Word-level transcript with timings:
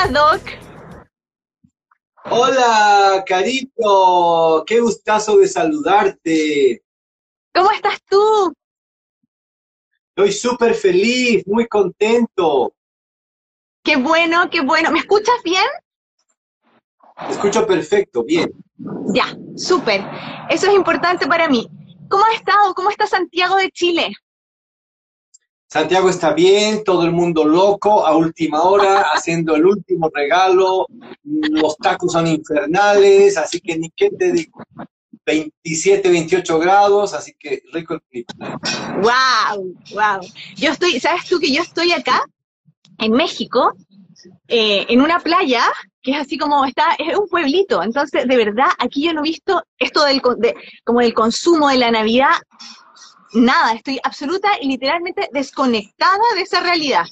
Hola, 0.00 0.12
Doc. 0.12 0.42
Hola, 2.30 3.24
Carito. 3.26 4.62
Qué 4.64 4.78
gustazo 4.78 5.38
de 5.38 5.48
saludarte. 5.48 6.84
¿Cómo 7.52 7.72
estás 7.72 7.98
tú? 8.08 8.52
Estoy 10.10 10.32
súper 10.32 10.74
feliz, 10.74 11.44
muy 11.48 11.66
contento. 11.66 12.74
Qué 13.82 13.96
bueno, 13.96 14.48
qué 14.50 14.60
bueno. 14.60 14.92
¿Me 14.92 15.00
escuchas 15.00 15.42
bien? 15.42 15.66
Te 17.26 17.32
escucho 17.32 17.66
perfecto, 17.66 18.22
bien. 18.22 18.52
Ya, 19.12 19.36
súper. 19.56 20.04
Eso 20.48 20.68
es 20.68 20.74
importante 20.74 21.26
para 21.26 21.48
mí. 21.48 21.68
¿Cómo 22.08 22.24
has 22.24 22.34
estado? 22.34 22.72
¿Cómo 22.74 22.90
está 22.90 23.08
Santiago 23.08 23.56
de 23.56 23.70
Chile? 23.70 24.12
Santiago 25.68 26.08
está 26.08 26.32
bien, 26.32 26.82
todo 26.82 27.04
el 27.04 27.12
mundo 27.12 27.44
loco, 27.44 28.06
a 28.06 28.16
última 28.16 28.62
hora, 28.62 29.02
haciendo 29.14 29.54
el 29.54 29.66
último 29.66 30.10
regalo. 30.12 30.86
Los 31.22 31.76
tacos 31.76 32.12
son 32.12 32.26
infernales, 32.26 33.36
así 33.36 33.60
que 33.60 33.78
ni 33.78 33.90
qué 33.90 34.10
te 34.10 34.32
digo. 34.32 34.62
27, 35.26 36.08
28 36.08 36.58
grados, 36.58 37.12
así 37.12 37.34
que 37.38 37.62
rico 37.70 37.94
el 37.94 38.02
clima. 38.02 38.58
¡Wow! 39.02 39.74
¡Wow! 39.92 40.26
Yo 40.56 40.70
estoy, 40.70 40.98
¿sabes 41.00 41.26
tú 41.26 41.38
que 41.38 41.52
yo 41.52 41.60
estoy 41.60 41.92
acá, 41.92 42.22
en 42.96 43.12
México, 43.12 43.74
eh, 44.48 44.86
en 44.88 45.02
una 45.02 45.20
playa 45.20 45.62
que 46.02 46.12
es 46.12 46.20
así 46.20 46.38
como 46.38 46.64
está, 46.64 46.94
es 46.98 47.16
un 47.16 47.28
pueblito. 47.28 47.82
Entonces, 47.82 48.26
de 48.26 48.36
verdad, 48.36 48.68
aquí 48.78 49.04
yo 49.04 49.12
no 49.12 49.20
he 49.20 49.24
visto 49.24 49.62
esto 49.78 50.04
del, 50.04 50.22
de, 50.38 50.54
como 50.84 51.00
del 51.00 51.12
consumo 51.12 51.68
de 51.68 51.78
la 51.78 51.90
Navidad, 51.90 52.34
nada, 53.34 53.74
estoy 53.74 53.98
absoluta 54.02 54.48
y 54.60 54.68
literalmente 54.68 55.28
desconectada 55.32 56.22
de 56.34 56.42
esa 56.42 56.60
realidad. 56.60 57.04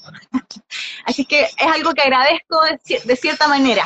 Así 1.05 1.25
que 1.25 1.43
es 1.43 1.67
algo 1.73 1.93
que 1.93 2.01
agradezco 2.01 2.59
de, 2.63 3.01
de, 3.03 3.15
cierta 3.15 3.47
manera. 3.47 3.83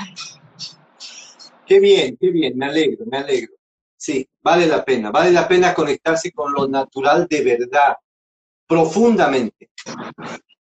Qué 1.66 1.80
bien, 1.80 2.18
qué 2.20 2.32
bien, 2.32 2.58
me 2.58 2.66
alegro, 2.66 3.06
me 3.06 3.18
alegro. 3.18 3.54
Sí, 3.96 4.28
vale 4.42 4.66
la 4.66 4.84
pena, 4.84 5.12
vale 5.12 5.32
la 5.32 5.48
pena 5.48 5.73
conectarse 5.73 6.32
con 6.32 6.52
lo 6.54 6.68
natural 6.68 7.28
de 7.30 7.44
verdad, 7.44 7.96
profundamente. 8.68 9.70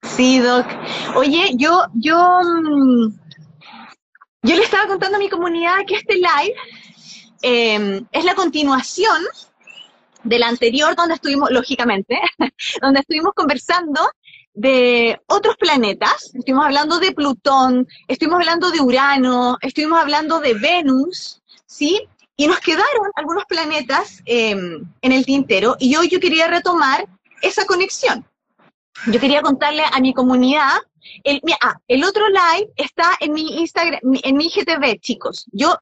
Sí, 0.03 0.39
Doc. 0.39 0.67
Oye, 1.15 1.53
yo, 1.57 1.87
yo, 1.95 2.41
yo 4.43 4.57
le 4.57 4.63
estaba 4.63 4.89
contando 4.89 5.17
a 5.17 5.21
mi 5.21 5.31
comunidad 5.31 5.79
que 5.87 5.95
este 5.95 6.17
live 6.17 6.55
eh, 7.43 8.03
es 8.13 8.25
la 8.25 8.35
continuación 8.35 9.23
del 10.25 10.43
anterior 10.43 10.95
donde 10.97 11.15
estuvimos, 11.15 11.51
lógicamente, 11.51 12.21
donde 12.83 13.01
estuvimos 13.01 13.33
conversando 13.35 14.01
de 14.55 15.21
otros 15.27 15.57
planetas, 15.57 16.31
estuvimos 16.35 16.67
hablando 16.67 16.99
de 16.99 17.13
Plutón, 17.13 17.89
estuvimos 18.07 18.41
hablando 18.41 18.71
de 18.71 18.81
Urano, 18.81 19.57
estuvimos 19.61 19.99
hablando 19.99 20.41
de 20.41 20.55
Venus, 20.55 21.43
¿sí? 21.67 22.07
Y 22.37 22.47
nos 22.47 22.61
quedaron 22.61 23.11
algunos 23.15 23.45
planetas 23.47 24.23
eh, 24.27 24.51
en 24.51 25.13
el 25.13 25.25
tintero 25.25 25.77
y 25.79 25.97
hoy 25.97 26.09
yo 26.09 26.21
quería 26.21 26.49
retomar 26.49 27.07
esa 27.41 27.65
conexión. 27.67 28.27
Yo 29.07 29.19
quería 29.19 29.43
contarle 29.43 29.83
a 29.91 30.01
mi 30.01 30.13
comunidad, 30.15 30.77
el, 31.25 31.41
ah, 31.61 31.77
el 31.89 32.05
otro 32.05 32.29
live 32.29 32.71
está 32.77 33.17
en 33.21 33.33
mi 33.33 33.61
Instagram, 33.61 34.01
en 34.03 34.37
mi 34.37 34.47
IGTV, 34.47 35.01
chicos. 35.01 35.47
Yo, 35.51 35.77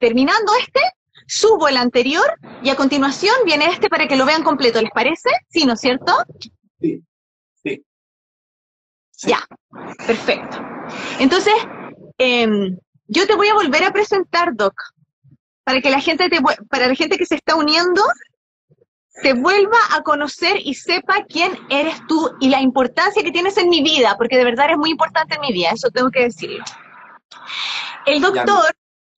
terminando 0.00 0.52
este, 0.60 0.80
subo 1.26 1.68
el 1.68 1.76
anterior 1.76 2.38
y 2.62 2.70
a 2.70 2.76
continuación 2.76 3.34
viene 3.44 3.66
este 3.66 3.88
para 3.88 4.06
que 4.06 4.16
lo 4.16 4.26
vean 4.26 4.42
completo. 4.42 4.80
¿Les 4.80 4.90
parece? 4.90 5.30
Sí, 5.48 5.64
¿no 5.64 5.74
es 5.74 5.80
cierto? 5.80 6.12
Sí, 6.80 7.02
sí. 7.62 7.84
sí. 9.10 9.28
Ya, 9.28 9.46
perfecto. 10.06 10.58
Entonces, 11.18 11.54
eh, 12.18 12.48
yo 13.08 13.26
te 13.26 13.34
voy 13.34 13.48
a 13.48 13.54
volver 13.54 13.84
a 13.84 13.92
presentar, 13.92 14.54
Doc, 14.54 14.74
para 15.64 15.80
que 15.80 15.90
la 15.90 16.00
gente 16.00 16.28
te, 16.28 16.38
para 16.68 16.86
la 16.86 16.94
gente 16.94 17.18
que 17.18 17.26
se 17.26 17.36
está 17.36 17.54
uniendo 17.56 18.02
te 19.22 19.32
vuelva 19.32 19.78
a 19.92 20.02
conocer 20.02 20.58
y 20.62 20.74
sepa 20.74 21.24
quién 21.28 21.58
eres 21.70 22.06
tú 22.06 22.30
y 22.38 22.50
la 22.50 22.60
importancia 22.60 23.22
que 23.22 23.32
tienes 23.32 23.56
en 23.56 23.68
mi 23.68 23.82
vida, 23.82 24.14
porque 24.18 24.36
de 24.36 24.44
verdad 24.44 24.70
es 24.70 24.76
muy 24.76 24.90
importante 24.90 25.36
en 25.36 25.40
mi 25.40 25.52
vida, 25.52 25.70
eso 25.70 25.90
tengo 25.90 26.10
que 26.10 26.24
decirlo. 26.24 26.62
El 28.04 28.20
doctor 28.20 28.76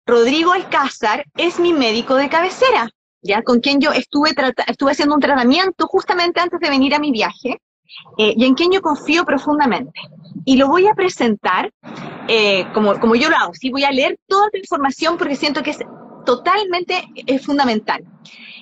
Rodrigo 0.08 0.52
Alcázar 0.52 1.26
es 1.36 1.60
mi 1.60 1.74
médico 1.74 2.14
de 2.14 2.30
cabecera, 2.30 2.88
ya 3.20 3.42
con 3.42 3.60
quien 3.60 3.78
yo 3.78 3.92
estuve, 3.92 4.30
estuve 4.66 4.92
haciendo 4.92 5.14
un 5.14 5.20
tratamiento 5.20 5.86
justamente 5.86 6.40
antes 6.40 6.58
de 6.60 6.70
venir 6.70 6.94
a 6.94 6.98
mi 6.98 7.12
viaje 7.12 7.60
eh, 8.16 8.32
y 8.34 8.46
en 8.46 8.54
quien 8.54 8.72
yo 8.72 8.80
confío 8.80 9.26
profundamente. 9.26 10.00
Y 10.46 10.56
lo 10.56 10.66
voy 10.66 10.86
a 10.86 10.94
presentar 10.94 11.70
eh, 12.26 12.66
como, 12.72 12.98
como 12.98 13.16
yo 13.16 13.28
lo 13.28 13.36
hago, 13.36 13.52
¿sí? 13.52 13.70
voy 13.70 13.84
a 13.84 13.90
leer 13.90 14.18
toda 14.26 14.48
la 14.50 14.58
información 14.58 15.18
porque 15.18 15.36
siento 15.36 15.62
que 15.62 15.72
es 15.72 15.78
totalmente 16.24 17.04
es 17.26 17.44
fundamental. 17.44 18.02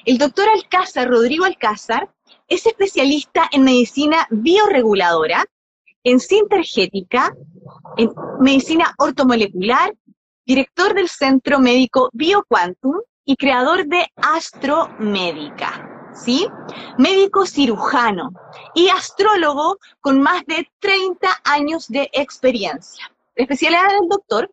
El 0.05 0.19
doctor 0.19 0.49
Alcázar, 0.53 1.09
Rodrigo 1.09 1.45
Alcázar, 1.45 2.11
es 2.49 2.67
especialista 2.67 3.49
en 3.53 3.63
medicina 3.63 4.27
bioreguladora, 4.31 5.45
en 6.03 6.19
sintergética, 6.19 7.33
en 7.97 8.11
medicina 8.41 8.93
ortomolecular, 8.99 9.95
director 10.47 10.95
del 10.95 11.09
Centro 11.09 11.59
Médico 11.59 12.09
BioQuantum 12.13 13.01
y 13.25 13.37
creador 13.37 13.87
de 13.87 14.07
Astromédica, 14.17 16.11
¿sí? 16.15 16.49
Médico 16.97 17.45
cirujano 17.45 18.31
y 18.75 18.89
astrólogo 18.89 19.79
con 20.01 20.23
más 20.23 20.45
de 20.47 20.71
30 20.79 21.29
años 21.45 21.89
de 21.89 22.09
experiencia. 22.13 23.11
La 23.35 23.43
especialidad 23.43 23.89
del 23.89 24.09
doctor 24.09 24.51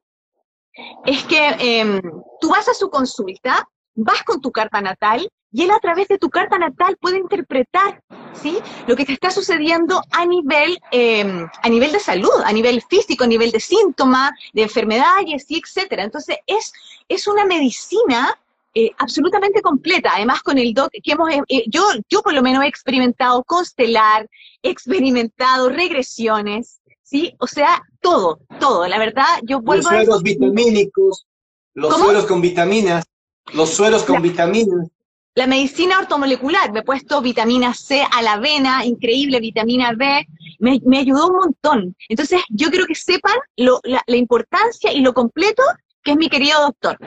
es 1.06 1.24
que 1.26 1.50
eh, 1.60 2.02
tú 2.42 2.50
vas 2.50 2.68
a 2.68 2.74
su 2.74 2.90
consulta, 2.90 3.70
vas 3.96 4.24
con 4.24 4.42
tu 4.42 4.52
carta 4.52 4.82
natal 4.82 5.30
y 5.52 5.62
él 5.62 5.72
a 5.72 5.80
través 5.80 6.08
de 6.08 6.18
tu 6.18 6.30
carta 6.30 6.58
natal 6.58 6.98
puede 7.00 7.20
interpretar 7.20 8.02
¿sí? 8.34 8.58
lo 8.88 8.96
que 8.96 9.06
te 9.06 9.14
está 9.14 9.30
sucediendo 9.30 10.02
a 10.12 10.26
nivel, 10.26 10.80
eh, 10.92 11.46
a 11.62 11.70
nivel 11.70 11.92
de 11.92 12.00
salud, 12.00 12.42
a 12.44 12.52
nivel 12.52 12.82
físico, 12.82 13.24
a 13.24 13.28
nivel 13.28 13.52
de 13.52 13.60
síntomas, 13.60 14.32
de 14.52 14.64
enfermedades, 14.64 15.46
y 15.48 15.60
etcétera. 15.60 16.04
Entonces 16.04 16.38
es, 16.48 16.74
es 17.08 17.28
una 17.28 17.46
medicina 17.46 18.36
eh, 18.74 18.90
absolutamente 18.98 19.62
completa. 19.62 20.14
Además, 20.16 20.42
con 20.42 20.58
el 20.58 20.74
doc 20.74 20.90
que 20.92 21.12
hemos, 21.12 21.30
eh, 21.32 21.64
yo, 21.68 21.84
yo 22.10 22.24
por 22.24 22.34
lo 22.34 22.42
menos 22.42 22.64
he 22.64 22.68
experimentado 22.68 23.44
constelar, 23.44 24.28
he 24.64 24.72
experimentado 24.72 25.70
regresiones, 25.70 26.82
¿sí? 27.04 27.36
O 27.38 27.46
sea, 27.46 27.84
todo, 28.02 28.40
todo. 28.60 28.88
La 28.88 28.98
verdad, 28.98 29.28
yo 29.44 29.62
vuelvo 29.62 29.84
los 29.84 29.92
a... 29.92 30.04
sueros 30.04 30.24
vitamínicos, 30.24 31.28
los 31.76 31.94
¿Cómo? 31.94 32.06
sueros 32.06 32.26
con 32.26 32.42
vitaminas, 32.42 33.06
los 33.52 33.70
sueros 33.72 34.04
con 34.04 34.16
La- 34.16 34.22
vitaminas. 34.22 34.88
La 35.36 35.48
medicina 35.48 35.98
ortomolecular, 35.98 36.72
me 36.72 36.82
he 36.82 36.84
puesto 36.84 37.20
vitamina 37.20 37.74
C 37.74 38.06
a 38.12 38.22
la 38.22 38.34
avena, 38.34 38.86
increíble, 38.86 39.40
vitamina 39.40 39.92
B, 39.98 40.28
me, 40.60 40.80
me 40.86 41.00
ayudó 41.00 41.28
un 41.30 41.36
montón. 41.38 41.96
Entonces, 42.08 42.42
yo 42.50 42.70
quiero 42.70 42.86
que 42.86 42.94
sepan 42.94 43.34
lo- 43.58 43.80
la, 43.84 44.04
la 44.06 44.16
importancia 44.16 44.92
y 44.94 45.02
lo 45.02 45.14
completo 45.16 45.64
que 46.04 46.12
es 46.12 46.18
mi 46.18 46.30
querido 46.30 46.60
doctor. 46.62 46.98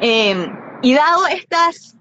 Eh, 0.00 0.48
y 0.82 0.94
dado 0.94 1.28
estas, 1.28 1.96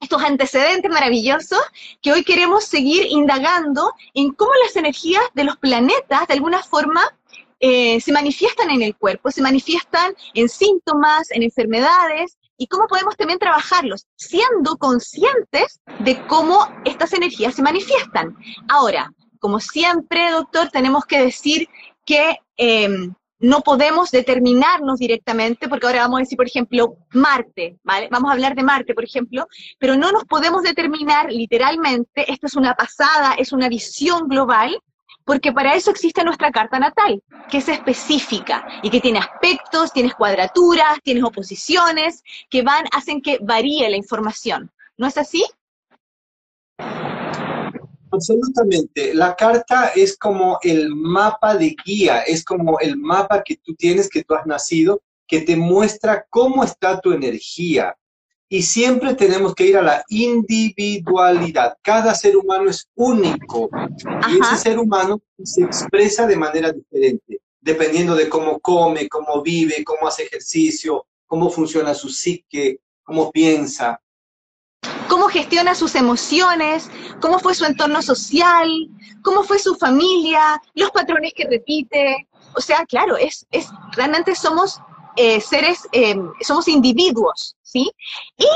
estos 0.00 0.22
antecedentes 0.22 0.88
maravillosos, 0.90 1.62
que 2.00 2.12
hoy 2.12 2.22
queremos 2.22 2.64
seguir 2.66 3.06
indagando 3.08 3.92
en 4.14 4.30
cómo 4.34 4.52
las 4.64 4.76
energías 4.76 5.24
de 5.34 5.42
los 5.44 5.56
planetas, 5.56 6.28
de 6.28 6.34
alguna 6.34 6.62
forma, 6.62 7.02
eh, 7.58 8.00
se 8.00 8.12
manifiestan 8.12 8.70
en 8.70 8.82
el 8.82 8.94
cuerpo, 8.94 9.32
se 9.32 9.42
manifiestan 9.42 10.14
en 10.34 10.48
síntomas, 10.48 11.32
en 11.32 11.42
enfermedades, 11.42 12.38
y 12.58 12.66
cómo 12.66 12.86
podemos 12.88 13.16
también 13.16 13.38
trabajarlos, 13.38 14.06
siendo 14.16 14.76
conscientes 14.76 15.80
de 16.00 16.26
cómo 16.26 16.68
estas 16.84 17.12
energías 17.14 17.54
se 17.54 17.62
manifiestan. 17.62 18.36
Ahora, 18.68 19.12
como 19.38 19.60
siempre, 19.60 20.30
doctor, 20.32 20.68
tenemos 20.68 21.06
que 21.06 21.22
decir 21.22 21.68
que 22.04 22.36
eh, 22.56 22.88
no 23.40 23.60
podemos 23.60 24.10
determinarnos 24.10 24.98
directamente, 24.98 25.68
porque 25.68 25.86
ahora 25.86 26.02
vamos 26.02 26.18
a 26.18 26.22
decir, 26.22 26.36
por 26.36 26.46
ejemplo, 26.46 26.96
Marte, 27.12 27.78
¿vale? 27.84 28.08
Vamos 28.10 28.30
a 28.30 28.32
hablar 28.32 28.54
de 28.56 28.64
Marte, 28.64 28.94
por 28.94 29.04
ejemplo, 29.04 29.46
pero 29.78 29.96
no 29.96 30.10
nos 30.10 30.24
podemos 30.24 30.62
determinar 30.62 31.30
literalmente, 31.30 32.30
esto 32.30 32.46
es 32.46 32.56
una 32.56 32.74
pasada, 32.74 33.34
es 33.34 33.52
una 33.52 33.68
visión 33.68 34.28
global, 34.28 34.80
porque 35.28 35.52
para 35.52 35.74
eso 35.74 35.90
existe 35.90 36.24
nuestra 36.24 36.50
carta 36.50 36.78
natal, 36.78 37.22
que 37.50 37.58
es 37.58 37.68
específica 37.68 38.66
y 38.82 38.88
que 38.88 38.98
tiene 38.98 39.18
aspectos, 39.18 39.92
tienes 39.92 40.14
cuadraturas, 40.14 41.02
tienes 41.02 41.22
oposiciones, 41.22 42.24
que 42.48 42.62
van, 42.62 42.86
hacen 42.92 43.20
que 43.20 43.38
varíe 43.42 43.90
la 43.90 43.98
información. 43.98 44.72
¿No 44.96 45.06
es 45.06 45.18
así? 45.18 45.44
Absolutamente. 48.10 49.12
La 49.12 49.36
carta 49.36 49.88
es 49.94 50.16
como 50.16 50.60
el 50.62 50.88
mapa 50.94 51.54
de 51.56 51.76
guía, 51.84 52.22
es 52.22 52.42
como 52.42 52.80
el 52.80 52.96
mapa 52.96 53.42
que 53.42 53.56
tú 53.56 53.74
tienes, 53.74 54.08
que 54.08 54.24
tú 54.24 54.34
has 54.34 54.46
nacido, 54.46 55.02
que 55.26 55.42
te 55.42 55.56
muestra 55.56 56.24
cómo 56.30 56.64
está 56.64 57.02
tu 57.02 57.12
energía. 57.12 57.94
Y 58.50 58.62
siempre 58.62 59.14
tenemos 59.14 59.54
que 59.54 59.66
ir 59.66 59.76
a 59.76 59.82
la 59.82 60.04
individualidad. 60.08 61.76
Cada 61.82 62.14
ser 62.14 62.36
humano 62.36 62.70
es 62.70 62.88
único 62.94 63.68
y 64.28 64.40
ese 64.40 64.56
ser 64.56 64.78
humano 64.78 65.20
se 65.42 65.62
expresa 65.62 66.26
de 66.26 66.36
manera 66.36 66.72
diferente. 66.72 67.40
dependiendo 67.60 68.14
de 68.14 68.28
cómo 68.30 68.60
come, 68.60 69.08
cómo 69.08 69.42
vive, 69.42 69.84
cómo 69.84 70.08
hace 70.08 70.22
ejercicio, 70.22 71.06
cómo 71.26 71.50
funciona 71.50 71.92
su 71.92 72.08
psique, 72.08 72.80
cómo 73.02 73.30
piensa. 73.30 74.00
Cómo 75.08 75.28
gestiona 75.28 75.74
sus 75.74 75.94
emociones, 75.94 76.90
cómo 77.20 77.38
fue 77.38 77.54
su 77.54 77.66
entorno 77.66 78.00
social, 78.00 78.68
cómo 79.22 79.42
fue 79.42 79.58
su 79.58 79.74
familia, 79.74 80.60
los 80.74 80.90
patrones 80.90 81.32
que 81.36 81.46
repite. 81.46 82.28
O 82.56 82.60
sea, 82.60 82.86
claro, 82.86 83.16
es, 83.18 83.46
es 83.50 83.68
realmente 83.94 84.34
somos 84.34 84.80
eh, 85.18 85.40
seres, 85.40 85.88
eh, 85.90 86.14
somos 86.40 86.68
individuos, 86.68 87.56
¿sí? 87.60 87.90
Y 88.36 88.46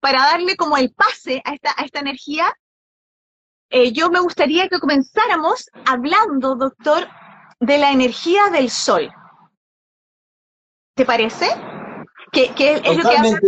para 0.00 0.22
darle 0.22 0.56
como 0.56 0.76
el 0.76 0.92
pase 0.92 1.40
a 1.44 1.54
esta, 1.54 1.72
a 1.76 1.84
esta 1.84 2.00
energía, 2.00 2.52
eh, 3.70 3.92
yo 3.92 4.10
me 4.10 4.18
gustaría 4.18 4.68
que 4.68 4.80
comenzáramos 4.80 5.70
hablando, 5.86 6.56
doctor, 6.56 7.06
de 7.60 7.78
la 7.78 7.92
energía 7.92 8.48
del 8.50 8.68
sol. 8.68 9.12
¿Te 10.96 11.04
parece? 11.04 11.46
Que, 12.32 12.52
es 12.56 12.96
lo 12.96 13.08
que 13.08 13.16
habla 13.16 13.40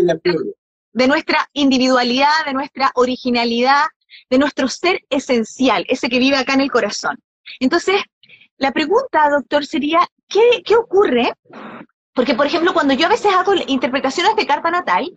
de 0.93 1.09
nuestra 1.09 1.49
individualidad, 1.53 2.45
de 2.47 2.53
nuestra 2.53 2.93
originalidad, 2.95 3.87
de 4.29 4.39
nuestro 4.39 4.69
ser 4.69 5.01
esencial, 5.11 5.85
ese 5.89 6.09
que 6.09 6.21
vive 6.21 6.37
acá 6.37 6.55
en 6.55 6.61
el 6.61 6.71
corazón. 6.71 7.19
Entonces, 7.59 8.01
la 8.59 8.71
pregunta, 8.71 9.29
doctor, 9.29 9.67
sería, 9.67 10.07
¿qué, 10.29 10.63
qué 10.65 10.77
ocurre 10.77 11.33
porque, 12.15 12.35
por 12.35 12.47
ejemplo, 12.47 12.73
cuando 12.73 12.95
yo 12.95 13.07
a 13.07 13.11
veces 13.11 13.33
hago 13.33 13.55
interpretaciones 13.67 14.35
de 14.37 14.47
carta 14.47 14.71
natal, 14.71 15.11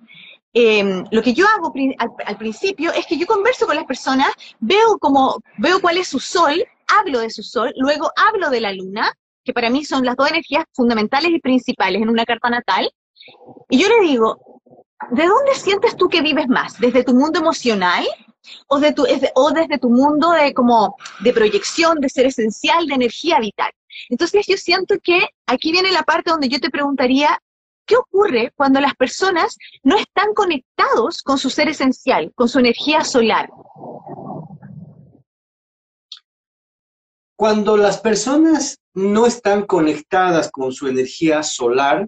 em, 0.54 1.04
lo 1.12 1.22
que 1.22 1.34
yo 1.34 1.46
hago 1.48 1.74
al, 1.98 2.38
principio 2.38 2.92
es 2.94 3.08
que 3.08 3.18
yo 3.18 3.26
converso 3.26 3.66
con 3.66 3.76
las 3.76 3.86
personas, 3.86 4.30
veo 4.60 4.98
como, 5.00 5.42
veo 5.58 5.82
cuál 5.82 5.98
es 5.98 6.08
su 6.08 6.20
sol, 6.20 6.64
hablo 6.88 7.20
de 7.20 7.32
su 7.32 7.42
sol, 7.42 7.74
luego 7.78 8.12
hablo 8.16 8.50
de 8.50 8.62
la 8.62 8.72
luna, 8.72 9.12
que 9.44 9.54
para 9.54 9.70
mí 9.70 9.84
son 9.84 10.06
las 10.06 10.16
dos 10.16 10.30
energías 10.30 10.66
fundamentales 10.74 11.32
y 11.32 11.40
principales 11.40 12.02
en 12.02 12.10
una 12.10 12.26
carta 12.26 12.50
natal, 12.50 12.90
y 13.70 13.80
yo 13.80 13.90
le 13.90 14.02
digo, 14.02 14.62
¿de 15.12 15.26
dónde 15.26 15.56
sientes 15.56 15.98
tú 15.98 16.08
que 16.08 16.22
vives 16.22 16.48
más? 16.48 16.80
¿Desde 16.80 17.04
tu 17.04 17.14
mundo 17.16 17.40
emocional? 17.40 18.06
¿O, 18.68 18.76
o 18.76 19.52
desde 19.52 19.78
tu 19.80 19.90
mundo 19.90 20.32
de, 20.32 20.54
como, 20.54 20.98
de 21.22 21.32
proyección, 21.32 22.00
de 22.00 22.10
ser 22.10 22.26
esencial, 22.28 22.86
de 22.86 22.96
energía 22.96 23.40
vital? 23.40 23.72
Entonces 24.10 24.46
yo 24.48 24.58
siento 24.58 24.96
que 25.02 25.28
aquí 25.46 25.72
viene 25.72 25.92
la 25.92 26.04
parte 26.04 26.32
donde 26.32 26.50
yo 26.50 26.60
te 26.60 26.70
preguntaría, 26.70 27.42
¿qué 27.86 27.96
ocurre 27.96 28.52
cuando 28.56 28.80
las 28.80 28.96
personas 28.96 29.58
no 29.84 29.98
están 29.98 30.34
conectados 30.34 31.22
con 31.22 31.38
su 31.38 31.50
ser 31.50 31.70
esencial, 31.70 32.32
con 32.36 32.50
su 32.50 32.60
energía 32.60 33.04
solar? 33.04 33.50
Cuando 37.36 37.78
las 37.78 38.00
personas 38.00 38.80
no 38.94 39.26
están 39.26 39.66
conectadas 39.66 40.52
con 40.52 40.72
su 40.72 40.88
energía 40.88 41.44
solar, 41.44 42.08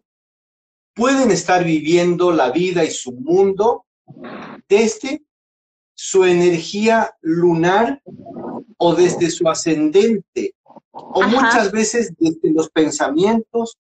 pueden 0.93 1.31
estar 1.31 1.63
viviendo 1.63 2.31
la 2.31 2.51
vida 2.51 2.83
y 2.83 2.91
su 2.91 3.11
mundo 3.11 3.85
desde 4.69 5.23
su 5.95 6.23
energía 6.25 7.15
lunar 7.21 8.01
o 8.77 8.93
desde 8.93 9.31
su 9.31 9.47
ascendente 9.49 10.53
o 10.91 11.23
muchas 11.23 11.71
veces 11.71 12.13
desde 12.17 12.51
los 12.51 12.69
pensamientos 12.69 13.77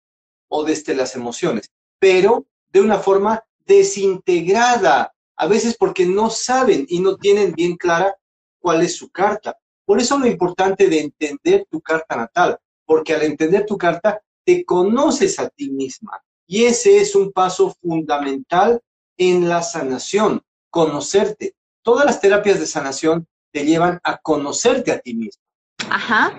o 0.49 0.64
desde 0.64 0.94
las 0.94 1.16
emociones, 1.16 1.70
pero 1.99 2.46
de 2.72 2.81
una 2.81 2.99
forma 2.99 3.44
desintegrada, 3.66 5.12
a 5.37 5.46
veces 5.46 5.76
porque 5.76 6.06
no 6.06 6.31
saben 6.31 6.87
y 6.88 7.00
no 7.00 7.16
tienen 7.16 7.52
bien 7.52 7.76
clara 7.76 8.16
cuál 8.61 8.82
es 8.82 8.96
su 8.96 9.11
carta. 9.11 9.58
Por 9.84 10.00
eso 10.00 10.19
lo 10.19 10.26
importante 10.26 10.88
de 10.88 11.00
entender 11.00 11.66
tu 11.69 11.81
carta 11.81 12.16
natal, 12.16 12.58
porque 12.87 13.14
al 13.14 13.22
entender 13.22 13.66
tu 13.66 13.76
carta 13.76 14.22
te 14.44 14.64
conoces 14.64 15.38
a 15.38 15.49
ti 15.49 15.70
misma 15.70 16.22
y 16.46 16.64
ese 16.64 16.99
es 16.99 17.14
un 17.14 17.32
paso 17.32 17.75
fundamental 17.81 18.81
en 19.16 19.49
la 19.49 19.62
sanación, 19.62 20.43
conocerte. 20.70 21.55
Todas 21.84 22.06
las 22.06 22.20
terapias 22.20 22.58
de 22.58 22.66
sanación 22.66 23.28
te 23.52 23.64
llevan 23.64 24.00
a 24.02 24.16
conocerte 24.16 24.90
a 24.90 24.98
ti 24.98 25.14
misma. 25.14 25.42
Ajá. 25.90 26.32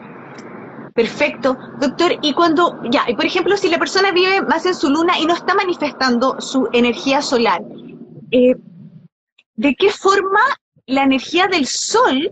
Perfecto. 0.95 1.57
Doctor, 1.79 2.17
y 2.21 2.33
cuando, 2.33 2.81
ya, 2.89 3.05
y 3.07 3.15
por 3.15 3.25
ejemplo, 3.25 3.55
si 3.55 3.69
la 3.69 3.77
persona 3.77 4.11
vive 4.11 4.41
más 4.41 4.65
en 4.65 4.73
su 4.73 4.89
luna 4.89 5.19
y 5.19 5.25
no 5.25 5.35
está 5.35 5.53
manifestando 5.53 6.41
su 6.41 6.67
energía 6.73 7.21
solar, 7.21 7.61
eh, 8.31 8.55
¿de 9.55 9.75
qué 9.75 9.91
forma 9.91 10.39
la 10.87 11.03
energía 11.03 11.47
del 11.47 11.67
sol 11.67 12.31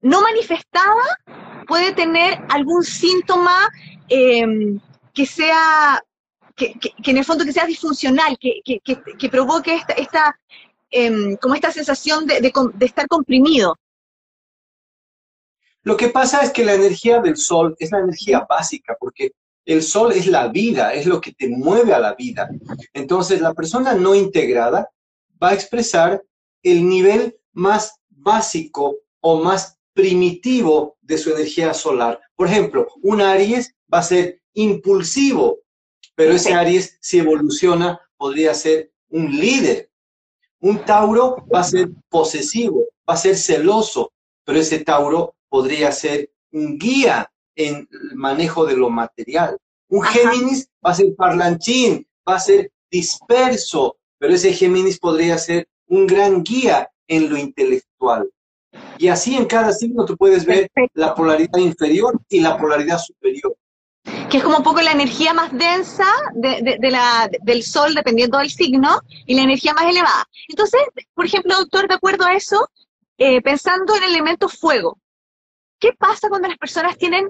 no 0.00 0.22
manifestada 0.22 1.18
puede 1.66 1.92
tener 1.92 2.38
algún 2.48 2.82
síntoma 2.82 3.68
em, 4.08 4.80
que 5.12 5.26
sea, 5.26 6.02
que, 6.56 6.74
en 7.04 7.18
el 7.18 7.24
fondo 7.24 7.44
que 7.44 7.52
sea 7.52 7.66
disfuncional, 7.66 8.38
que, 8.38 8.60
que 8.62 9.28
provoque 9.28 9.82
esta 9.96 10.34
em, 10.90 11.36
como 11.36 11.54
esta 11.54 11.70
sensación 11.72 12.26
de, 12.26 12.40
de 12.40 12.86
estar 12.86 13.06
comprimido? 13.08 13.76
Lo 15.82 15.96
que 15.96 16.08
pasa 16.08 16.42
es 16.42 16.50
que 16.50 16.64
la 16.64 16.74
energía 16.74 17.20
del 17.20 17.36
sol 17.36 17.74
es 17.78 17.90
la 17.90 18.00
energía 18.00 18.46
básica, 18.48 18.96
porque 19.00 19.32
el 19.64 19.82
sol 19.82 20.12
es 20.12 20.26
la 20.26 20.48
vida, 20.48 20.92
es 20.92 21.06
lo 21.06 21.20
que 21.20 21.32
te 21.32 21.48
mueve 21.48 21.94
a 21.94 21.98
la 21.98 22.14
vida. 22.14 22.50
Entonces, 22.92 23.40
la 23.40 23.54
persona 23.54 23.94
no 23.94 24.14
integrada 24.14 24.90
va 25.42 25.50
a 25.50 25.54
expresar 25.54 26.22
el 26.62 26.88
nivel 26.88 27.38
más 27.52 27.94
básico 28.08 28.96
o 29.20 29.42
más 29.42 29.78
primitivo 29.92 30.96
de 31.00 31.18
su 31.18 31.30
energía 31.30 31.74
solar. 31.74 32.20
Por 32.36 32.48
ejemplo, 32.48 32.88
un 33.02 33.20
Aries 33.20 33.74
va 33.92 33.98
a 33.98 34.02
ser 34.02 34.40
impulsivo, 34.54 35.60
pero 36.14 36.32
ese 36.32 36.52
Aries, 36.52 36.98
si 37.00 37.18
evoluciona, 37.18 38.00
podría 38.16 38.54
ser 38.54 38.92
un 39.08 39.30
líder. 39.30 39.89
Un 40.60 40.84
Tauro 40.84 41.44
va 41.52 41.60
a 41.60 41.64
ser 41.64 41.88
posesivo, 42.08 42.84
va 43.08 43.14
a 43.14 43.16
ser 43.16 43.36
celoso, 43.36 44.12
pero 44.44 44.58
ese 44.58 44.80
Tauro 44.80 45.34
podría 45.48 45.90
ser 45.92 46.30
un 46.52 46.78
guía 46.78 47.30
en 47.56 47.88
el 47.90 48.14
manejo 48.14 48.66
de 48.66 48.76
lo 48.76 48.90
material. 48.90 49.56
Un 49.88 50.02
Géminis 50.02 50.68
va 50.84 50.90
a 50.90 50.94
ser 50.94 51.14
parlanchín, 51.16 52.06
va 52.28 52.36
a 52.36 52.40
ser 52.40 52.70
disperso, 52.90 53.96
pero 54.18 54.34
ese 54.34 54.52
Géminis 54.52 54.98
podría 54.98 55.38
ser 55.38 55.68
un 55.88 56.06
gran 56.06 56.42
guía 56.42 56.90
en 57.08 57.30
lo 57.30 57.36
intelectual. 57.36 58.30
Y 58.98 59.08
así 59.08 59.36
en 59.36 59.46
cada 59.46 59.72
signo 59.72 60.04
tú 60.04 60.16
puedes 60.16 60.44
ver 60.44 60.70
la 60.94 61.14
polaridad 61.14 61.58
inferior 61.58 62.20
y 62.28 62.40
la 62.40 62.56
polaridad 62.56 62.98
superior. 62.98 63.56
Que 64.02 64.38
es 64.38 64.44
como 64.44 64.58
un 64.58 64.62
poco 64.62 64.80
la 64.80 64.92
energía 64.92 65.32
más 65.34 65.52
densa 65.52 66.06
de, 66.34 66.78
la, 66.90 67.28
del 67.42 67.62
Sol, 67.62 67.94
dependiendo 67.94 68.38
del 68.38 68.50
signo, 68.50 69.00
y 69.26 69.34
la 69.34 69.42
energía 69.42 69.74
más 69.74 69.84
elevada. 69.84 70.24
Entonces, 70.48 70.80
por 71.14 71.26
ejemplo, 71.26 71.56
doctor, 71.56 71.88
de 71.88 71.94
acuerdo 71.94 72.24
a 72.24 72.34
eso, 72.34 72.68
eh, 73.18 73.42
pensando 73.42 73.94
en 73.96 74.04
el 74.04 74.10
elemento 74.10 74.48
fuego, 74.48 74.98
¿Qué 75.80 75.94
pasa 75.94 76.28
cuando 76.28 76.46
las 76.46 76.58
personas 76.58 76.98
tienen 76.98 77.28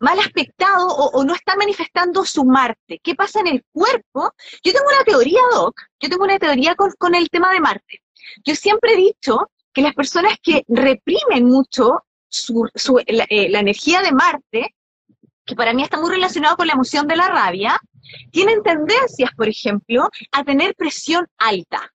mal 0.00 0.20
aspectado 0.20 0.86
o, 0.86 1.24
no 1.24 1.34
están 1.34 1.56
manifestando 1.56 2.24
su 2.24 2.44
Marte? 2.44 3.00
¿Qué 3.02 3.14
pasa 3.14 3.40
en 3.40 3.46
el 3.48 3.64
cuerpo? 3.72 4.30
Yo 4.62 4.72
tengo 4.72 4.84
una 4.86 5.04
teoría, 5.04 5.40
Doc, 5.52 5.80
yo 5.98 6.10
tengo 6.10 6.24
una 6.24 6.38
teoría 6.38 6.76
con, 6.76 7.14
el 7.14 7.30
tema 7.30 7.50
de 7.50 7.60
Marte. 7.60 8.02
Yo 8.44 8.54
siempre 8.54 8.92
he 8.92 8.96
dicho 8.96 9.50
que 9.72 9.80
las 9.80 9.94
personas 9.94 10.36
que 10.42 10.64
reprimen 10.68 11.46
mucho 11.46 12.02
eh, 13.06 13.48
la, 13.48 13.60
energía 13.60 14.02
de 14.02 14.12
Marte, 14.12 14.74
que 15.48 15.56
para 15.56 15.72
mí 15.72 15.82
está 15.82 15.98
muy 15.98 16.10
relacionado 16.10 16.56
con 16.56 16.66
la 16.66 16.74
emoción 16.74 17.06
de 17.08 17.16
la 17.16 17.28
rabia, 17.28 17.80
tienen 18.30 18.62
tendencias, 18.62 19.30
por 19.36 19.48
ejemplo, 19.48 20.08
a 20.30 20.44
tener 20.44 20.74
presión 20.76 21.26
alta 21.38 21.92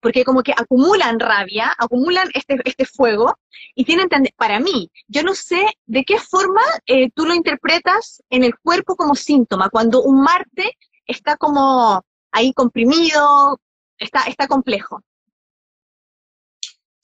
porque 0.00 0.24
como 0.24 0.42
que 0.42 0.52
acumulan 0.52 1.20
rabia, 1.20 1.72
acumulan 1.76 2.28
este, 2.34 2.56
este 2.64 2.86
fuego 2.86 3.34
y 3.74 3.84
tienen, 3.84 4.08
para 4.36 4.58
mí, 4.58 4.90
yo 5.08 5.22
no 5.22 5.34
sé 5.34 5.66
de 5.86 6.04
qué 6.04 6.18
forma 6.18 6.62
eh, 6.86 7.10
tú 7.10 7.26
lo 7.26 7.34
interpretas 7.34 8.22
en 8.30 8.44
el 8.44 8.58
cuerpo 8.58 8.96
como 8.96 9.14
síntoma, 9.14 9.68
cuando 9.68 10.02
un 10.02 10.22
Marte 10.22 10.78
está 11.06 11.36
como 11.36 12.02
ahí 12.32 12.52
comprimido, 12.54 13.60
está, 13.98 14.22
está 14.22 14.48
complejo. 14.48 15.02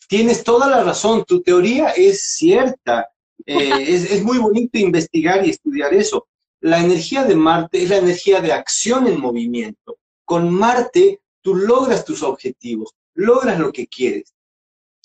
Tienes 0.08 0.44
toda 0.44 0.68
la 0.68 0.82
razón, 0.82 1.24
tu 1.24 1.42
teoría 1.42 1.90
es 1.90 2.34
cierta. 2.36 3.10
Eh, 3.44 3.94
es, 3.94 4.10
es 4.10 4.22
muy 4.22 4.38
bonito 4.38 4.78
investigar 4.78 5.46
y 5.46 5.50
estudiar 5.50 5.92
eso. 5.94 6.26
La 6.60 6.80
energía 6.80 7.24
de 7.24 7.36
Marte 7.36 7.82
es 7.82 7.90
la 7.90 7.98
energía 7.98 8.40
de 8.40 8.52
acción 8.52 9.06
en 9.06 9.20
movimiento. 9.20 9.98
Con 10.24 10.50
Marte 10.50 11.20
tú 11.42 11.54
logras 11.54 12.04
tus 12.04 12.22
objetivos, 12.22 12.94
logras 13.14 13.58
lo 13.58 13.70
que 13.72 13.86
quieres. 13.86 14.34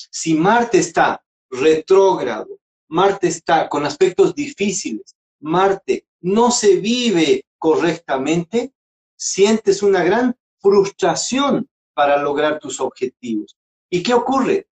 Si 0.10 0.34
Marte 0.34 0.80
está 0.80 1.24
retrógrado, 1.50 2.60
Marte 2.88 3.28
está 3.28 3.70
con 3.70 3.86
aspectos 3.86 4.34
difíciles, 4.34 5.16
Marte 5.40 6.06
no 6.22 6.52
se 6.52 6.78
vive 6.78 7.46
correctamente, 7.58 8.74
sientes 9.16 9.84
una 9.84 10.04
gran 10.04 10.36
frustración 10.60 11.70
para 11.94 12.22
lograr 12.22 12.60
tus 12.60 12.80
objetivos. 12.80 13.56
¿Y 13.90 14.02
qué 14.02 14.14
ocurre? 14.14 14.68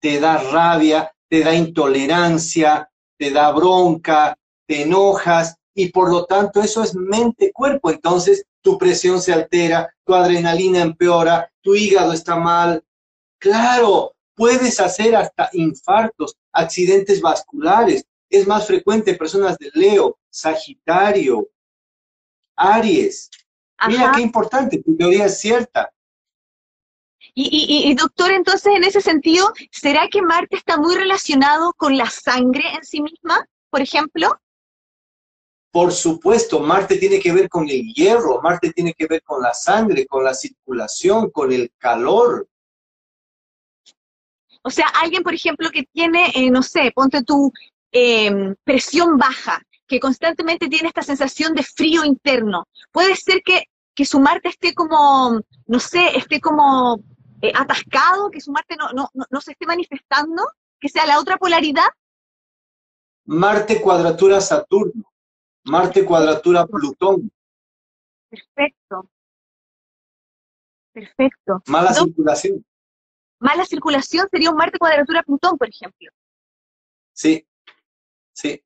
Te 0.00 0.20
da 0.20 0.38
rabia, 0.38 1.12
te 1.28 1.40
da 1.40 1.54
intolerancia, 1.54 2.89
te 3.20 3.30
da 3.30 3.52
bronca, 3.52 4.34
te 4.66 4.82
enojas 4.82 5.54
y 5.74 5.90
por 5.90 6.10
lo 6.10 6.24
tanto 6.24 6.62
eso 6.62 6.82
es 6.82 6.94
mente-cuerpo. 6.94 7.90
Entonces 7.90 8.46
tu 8.62 8.78
presión 8.78 9.20
se 9.20 9.34
altera, 9.34 9.94
tu 10.04 10.14
adrenalina 10.14 10.80
empeora, 10.80 11.52
tu 11.60 11.74
hígado 11.74 12.14
está 12.14 12.36
mal. 12.36 12.82
Claro, 13.38 14.14
puedes 14.34 14.80
hacer 14.80 15.14
hasta 15.14 15.50
infartos, 15.52 16.34
accidentes 16.50 17.20
vasculares. 17.20 18.06
Es 18.30 18.46
más 18.46 18.66
frecuente 18.66 19.10
en 19.10 19.18
personas 19.18 19.58
de 19.58 19.70
Leo, 19.74 20.18
Sagitario, 20.30 21.46
Aries. 22.56 23.28
Mira 23.86 24.12
qué 24.16 24.22
importante, 24.22 24.82
tu 24.82 24.96
teoría 24.96 25.26
es 25.26 25.38
cierta. 25.38 25.92
Y, 27.42 27.94
doctor, 27.94 28.32
entonces, 28.32 28.74
en 28.74 28.84
ese 28.84 29.00
sentido, 29.00 29.52
¿será 29.70 30.08
que 30.08 30.20
Marte 30.20 30.56
está 30.56 30.76
muy 30.76 30.94
relacionado 30.94 31.72
con 31.74 31.96
la 31.96 32.10
sangre 32.10 32.64
en 32.74 32.84
sí 32.84 33.00
misma, 33.00 33.46
por 33.70 33.80
ejemplo? 33.80 34.38
Por 35.72 35.92
supuesto, 35.92 36.60
Marte 36.60 36.96
tiene 36.96 37.20
que 37.20 37.32
ver 37.32 37.48
con 37.48 37.68
el 37.68 37.94
hierro, 37.94 38.42
Marte 38.42 38.72
tiene 38.72 38.92
que 38.92 39.06
ver 39.06 39.22
con 39.22 39.40
la 39.40 39.54
sangre, 39.54 40.06
con 40.06 40.24
la 40.24 40.34
circulación, 40.34 41.30
con 41.30 41.52
el 41.52 41.72
calor. 41.78 42.48
O 44.62 44.70
sea, 44.70 44.88
alguien, 44.88 45.22
por 45.22 45.32
ejemplo, 45.32 45.70
que 45.70 45.84
tiene, 45.84 46.32
eh, 46.34 46.50
no 46.50 46.62
sé, 46.62 46.92
ponte 46.94 47.22
tu 47.22 47.52
em, 47.92 48.54
presión 48.64 49.16
baja, 49.16 49.62
que 49.86 50.00
constantemente 50.00 50.68
tiene 50.68 50.88
esta 50.88 51.02
sensación 51.02 51.54
de 51.54 51.62
frío 51.62 52.04
interno. 52.04 52.66
Puede 52.92 53.16
ser 53.16 53.40
que, 53.42 53.64
que 53.94 54.04
su 54.04 54.20
Marte 54.20 54.48
esté 54.50 54.74
como, 54.74 55.40
no 55.66 55.80
sé, 55.80 56.16
esté 56.18 56.40
como 56.40 57.00
eh, 57.42 57.52
atascado, 57.54 58.30
que 58.30 58.40
su 58.40 58.52
Marte 58.52 58.76
no, 58.76 58.90
no, 58.92 59.08
no, 59.12 59.40
se 59.40 59.52
esté 59.52 59.66
manifestando, 59.66 60.42
que 60.78 60.88
sea 60.88 61.06
la 61.06 61.18
otra 61.18 61.36
polaridad? 61.38 61.88
Marte 63.24 63.80
cuadratura 63.80 64.40
Saturno, 64.40 65.04
Marte 65.64 66.04
cuadratura 66.04 66.66
Plutón. 66.66 67.30
Perfecto. 68.28 69.10
Perfecto. 70.92 71.62
Mala 71.66 71.94
circulación. 71.94 72.64
Mala 73.38 73.64
circulación 73.64 74.28
sería 74.30 74.50
un 74.50 74.56
Marte 74.56 74.78
cuadratura 74.78 75.22
Plutón, 75.22 75.56
por 75.56 75.68
ejemplo. 75.68 76.10
Sí, 77.12 77.46
sí. 78.32 78.62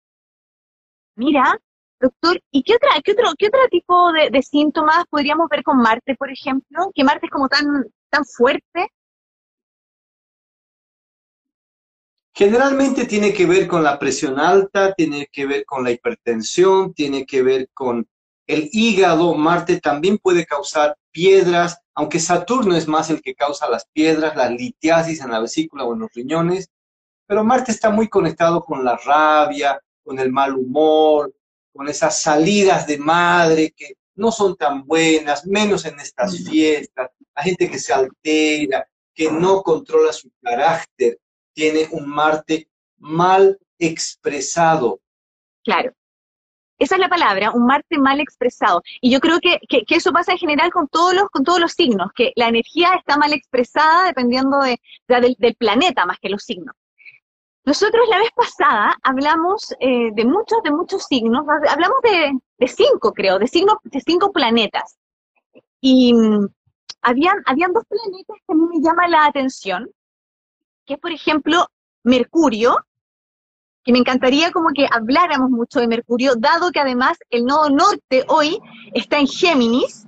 Mira, 1.17 1.59
doctor, 2.01 2.41
¿y 2.51 2.63
qué, 2.63 2.75
otra, 2.75 2.91
qué, 3.05 3.13
otro, 3.13 3.27
qué 3.39 3.47
otro 3.47 3.61
tipo 3.71 4.13
de, 4.13 4.31
de, 4.31 4.43
síntomas 4.43 5.05
podríamos 5.09 5.49
ver 5.49 5.63
con 5.63 5.79
Marte, 5.79 6.17
por 6.17 6.31
ejemplo? 6.31 6.91
Que 6.95 7.05
Marte 7.05 7.27
es 7.27 7.33
como 7.33 7.49
tan, 7.49 7.85
tan 8.15 8.25
fuerte? 8.25 8.93
Generalmente 12.33 13.07
tiene 13.07 13.33
que 13.33 13.47
ver 13.47 13.67
con 13.67 13.83
la 13.83 13.99
presión 13.99 14.39
alta, 14.39 14.93
tiene 14.93 15.29
que 15.33 15.47
ver 15.47 15.65
con 15.65 15.83
la 15.85 15.91
hipertensión, 15.91 16.95
tiene 16.95 17.27
que 17.27 17.43
ver 17.43 17.71
con 17.73 18.09
el 18.47 18.69
hígado. 18.73 19.35
Marte 19.35 19.81
también 19.81 20.19
puede 20.19 20.45
causar 20.47 20.97
piedras, 21.11 21.81
aunque 21.95 22.21
Saturno 22.21 22.77
es 22.77 22.87
más 22.87 23.11
el 23.11 23.21
que 23.21 23.35
causa 23.35 23.69
las 23.69 23.87
piedras, 23.93 24.37
la 24.37 24.51
litiasis 24.51 25.21
en 25.21 25.31
la 25.31 25.41
vesícula 25.41 25.85
o 25.85 25.95
en 25.95 26.01
los 26.01 26.13
riñones. 26.13 26.69
Pero 27.27 27.45
Marte 27.45 27.73
está 27.73 27.91
muy 27.91 28.09
conectado 28.09 28.65
con 28.65 28.85
la 28.85 28.97
rabia, 28.97 29.81
con 30.05 30.19
el 30.19 30.31
mal 30.31 30.55
humor, 30.55 31.33
con 31.73 31.89
esas 31.89 32.21
salidas 32.21 32.87
de 32.87 32.99
madre 32.99 33.73
que 33.77 33.95
no 34.17 34.31
son 34.31 34.57
tan 34.57 34.85
buenas, 34.87 35.47
menos 35.47 35.85
en 35.85 35.99
estas 35.99 36.45
fiestas, 36.45 37.11
la 37.35 37.43
gente 37.43 37.71
que 37.71 37.79
se 37.79 37.93
altera, 37.93 38.87
que 39.15 39.31
no 39.31 39.63
controla 39.63 40.13
su 40.13 40.31
carácter, 40.43 41.19
tiene 41.53 41.89
un 41.93 42.09
Marte 42.09 42.69
mal 42.99 43.59
expresado. 43.79 45.01
Claro. 45.63 45.93
Esa 46.79 46.97
es 46.97 47.01
la 47.01 47.09
palabra, 47.09 47.53
un 47.53 47.67
Marte 47.67 47.99
mal 47.99 48.21
expresado. 48.21 48.83
Y 49.01 49.11
yo 49.11 49.21
creo 49.21 49.39
que, 49.41 49.61
eso 49.89 50.13
pasa 50.13 50.33
en 50.33 50.39
general 50.39 50.71
con 50.73 50.89
todos, 50.89 51.15
los, 51.15 51.29
con 51.31 51.45
todos 51.45 51.61
los 51.61 51.73
signos, 51.73 52.11
que 52.15 52.33
la 52.35 52.49
energía 52.49 52.95
está 52.95 53.17
mal 53.17 53.33
expresada 53.33 54.07
dependiendo 54.07 54.59
de, 54.59 54.81
del, 55.07 55.55
planeta 55.57 56.05
más 56.05 56.19
que 56.19 56.29
los 56.29 56.43
signos. 56.43 56.75
Nosotros 57.65 58.07
la 58.11 58.19
vez 58.19 58.31
pasada 58.35 58.97
hablamos 59.03 59.75
eh, 59.81 60.11
de 60.13 60.25
muchos, 60.27 60.63
de 60.65 60.71
muchos 60.71 61.05
signos, 61.05 61.47
hablamos 61.49 61.97
de, 62.03 62.39
de 62.59 62.69
cinco, 62.69 63.13
creo, 63.13 63.39
de, 63.39 63.47
signos, 63.47 63.77
de 63.85 64.01
cinco 64.01 64.33
planetas. 64.33 64.99
Y, 65.81 66.13
habían, 67.05 67.37
habían 67.47 67.73
dos 67.73 67.85
planetas 67.87 68.37
que 68.47 68.53
a 68.53 68.55
mí 68.55 68.67
me 68.67 68.81
llaman 68.83 69.11
la 69.11 69.27
atención, 69.27 69.91
que 70.85 70.95
es, 70.95 71.01
por 71.01 71.13
ejemplo, 71.13 71.67
Mercurio, 72.03 72.77
que 73.85 73.93
me 73.93 73.99
encantaría 73.99 74.51
como 74.51 74.71
que 74.75 74.89
habláramos 74.91 75.51
mucho 75.51 75.79
de 75.79 75.89
Mercurio, 75.89 76.35
dado 76.37 76.73
que 76.73 76.81
además 76.81 77.19
el 77.31 77.45
nodo 77.45 77.69
norte 77.71 78.25
hoy 78.29 78.59
está 78.95 79.19
en 79.19 79.27
Géminis, 79.27 80.07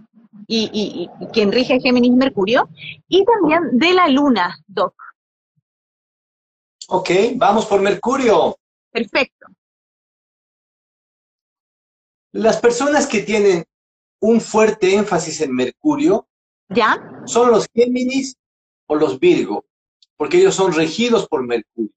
y, 0.48 0.70
y, 0.72 1.24
y 1.24 1.26
quien 1.32 1.52
rige 1.52 1.80
Géminis 1.80 2.12
Mercurio, 2.12 2.68
y 3.08 3.24
también 3.24 3.78
de 3.78 3.92
la 3.94 4.08
Luna, 4.08 4.58
Doc. 4.66 4.94
Ok, 6.88 7.10
vamos 7.34 7.66
por 7.66 7.80
Mercurio. 7.80 8.56
Perfecto. 8.90 9.46
Las 12.32 12.58
personas 12.58 13.06
que 13.06 13.20
tienen 13.22 13.64
un 14.20 14.40
fuerte 14.40 14.94
énfasis 14.94 15.40
en 15.40 15.54
Mercurio 15.54 16.28
¿Ya? 16.68 16.98
Son 17.26 17.50
los 17.50 17.66
Géminis 17.74 18.36
o 18.86 18.96
los 18.96 19.18
Virgo, 19.18 19.64
porque 20.16 20.38
ellos 20.38 20.54
son 20.54 20.72
regidos 20.72 21.28
por 21.28 21.44
Mercurio. 21.46 21.92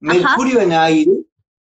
Mercurio 0.00 0.60
en 0.60 0.72
aire, 0.72 1.24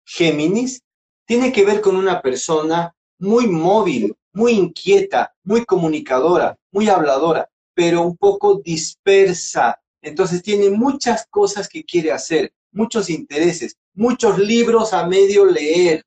Géminis, 0.06 0.82
tiene 1.26 1.52
que 1.52 1.66
ver 1.66 1.82
con 1.82 1.96
una 1.96 2.22
persona 2.22 2.96
muy 3.20 3.48
móvil, 3.48 4.16
muy 4.34 4.54
inquieta, 4.54 5.34
muy 5.44 5.66
comunicadora, 5.66 6.58
muy 6.72 6.90
habladora, 6.90 7.50
pero 7.74 8.02
un 8.02 8.18
poco 8.18 8.62
dispersa. 8.64 9.82
Entonces 10.02 10.42
tiene 10.42 10.70
muchas 10.70 11.26
cosas 11.30 11.68
que 11.68 11.84
quiere 11.84 12.12
hacer, 12.12 12.54
muchos 12.72 13.10
intereses, 13.10 13.78
muchos 13.94 14.38
libros 14.40 14.94
a 14.94 15.08
medio 15.08 15.46
leer. 15.46 16.04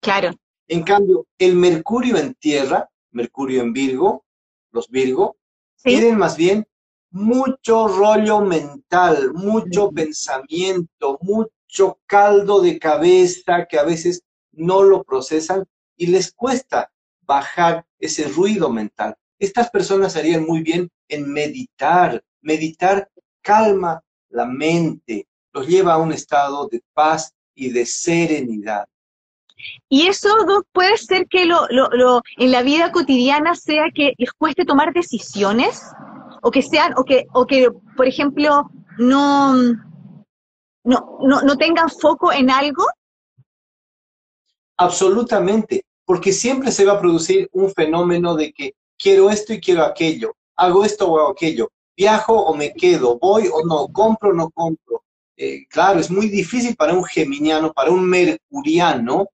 Claro. 0.00 0.30
En 0.68 0.82
cambio, 0.82 1.26
el 1.38 1.56
Mercurio 1.56 2.16
en 2.16 2.34
tierra, 2.34 2.88
Mercurio 3.10 3.62
en 3.62 3.72
Virgo, 3.72 4.23
los 4.74 4.90
Virgo, 4.90 5.36
tienen 5.82 6.18
más 6.18 6.36
bien 6.36 6.66
mucho 7.10 7.86
rollo 7.86 8.40
mental, 8.40 9.32
mucho 9.32 9.90
pensamiento, 9.90 11.18
mucho 11.22 12.00
caldo 12.06 12.60
de 12.60 12.78
cabeza 12.78 13.66
que 13.66 13.78
a 13.78 13.84
veces 13.84 14.24
no 14.50 14.82
lo 14.82 15.04
procesan 15.04 15.64
y 15.96 16.08
les 16.08 16.32
cuesta 16.32 16.92
bajar 17.22 17.86
ese 17.98 18.28
ruido 18.28 18.68
mental. 18.68 19.16
Estas 19.38 19.70
personas 19.70 20.16
harían 20.16 20.44
muy 20.44 20.62
bien 20.62 20.90
en 21.08 21.32
meditar. 21.32 22.24
Meditar 22.40 23.08
calma 23.42 24.02
la 24.28 24.44
mente, 24.44 25.28
los 25.52 25.68
lleva 25.68 25.94
a 25.94 25.98
un 25.98 26.12
estado 26.12 26.66
de 26.66 26.82
paz 26.92 27.32
y 27.54 27.70
de 27.70 27.86
serenidad. 27.86 28.88
Y 29.88 30.06
eso, 30.06 30.28
puede 30.72 30.96
ser 30.96 31.26
que 31.28 31.46
lo, 31.46 31.66
lo, 31.70 32.22
en 32.36 32.50
la 32.50 32.62
vida 32.62 32.92
cotidiana 32.92 33.54
sea 33.54 33.84
que 33.94 34.14
les 34.18 34.32
cueste 34.32 34.64
tomar 34.64 34.92
decisiones, 34.92 35.82
o 36.42 36.50
que 36.50 36.62
sean, 36.62 36.92
o 36.96 37.04
que, 37.04 37.26
o 37.32 37.46
que 37.46 37.70
por 37.96 38.06
ejemplo, 38.06 38.70
no, 38.98 39.54
no, 40.84 41.18
no, 41.20 41.42
no 41.42 41.56
tengan 41.56 41.88
foco 41.88 42.32
en 42.32 42.50
algo. 42.50 42.84
Absolutamente, 44.76 45.84
porque 46.04 46.32
siempre 46.32 46.70
se 46.70 46.84
va 46.84 46.94
a 46.94 47.00
producir 47.00 47.48
un 47.52 47.72
fenómeno 47.72 48.34
de 48.34 48.52
que 48.52 48.74
quiero 48.98 49.30
esto 49.30 49.52
y 49.52 49.60
quiero 49.60 49.84
aquello, 49.84 50.34
hago 50.56 50.84
esto 50.84 51.10
o 51.10 51.30
aquello, 51.30 51.70
viajo 51.96 52.34
o 52.34 52.54
me 52.54 52.72
quedo, 52.74 53.18
voy 53.18 53.48
o 53.52 53.64
no, 53.64 53.88
compro 53.88 54.30
o 54.30 54.34
no 54.34 54.50
compro. 54.50 55.02
Eh, 55.36 55.66
claro, 55.68 55.98
es 55.98 56.10
muy 56.10 56.28
difícil 56.28 56.76
para 56.76 56.92
un 56.92 57.04
geminiano, 57.04 57.72
para 57.72 57.90
un 57.90 58.08
mercuriano, 58.08 59.26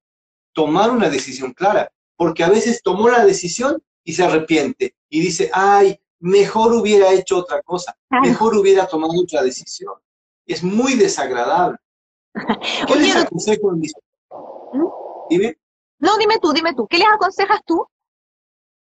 tomar 0.61 0.91
una 0.91 1.09
decisión 1.09 1.55
clara, 1.55 1.91
porque 2.17 2.45
a 2.45 2.51
veces 2.51 2.83
tomó 2.83 3.09
la 3.09 3.25
decisión 3.25 3.83
y 4.05 4.13
se 4.13 4.25
arrepiente 4.25 4.95
y 5.09 5.23
dice, 5.23 5.51
ay, 5.55 5.99
mejor 6.19 6.75
hubiera 6.75 7.11
hecho 7.15 7.39
otra 7.39 7.63
cosa, 7.63 7.97
mejor 8.11 8.55
hubiera 8.59 8.87
tomado 8.87 9.15
otra 9.19 9.43
decisión. 9.43 9.95
Es 10.47 10.63
muy 10.63 10.97
desagradable. 10.97 11.79
¿Qué 12.87 12.95
les 12.97 13.17
aconsejo 13.17 13.71
a 13.71 13.75
mis... 13.75 13.95
¿Mm? 14.75 14.85
Dime. 15.31 15.59
No, 15.99 16.19
dime 16.19 16.39
tú, 16.43 16.53
dime 16.53 16.75
tú. 16.75 16.87
¿Qué 16.87 16.99
les 16.99 17.09
aconsejas 17.09 17.61
tú? 17.65 17.87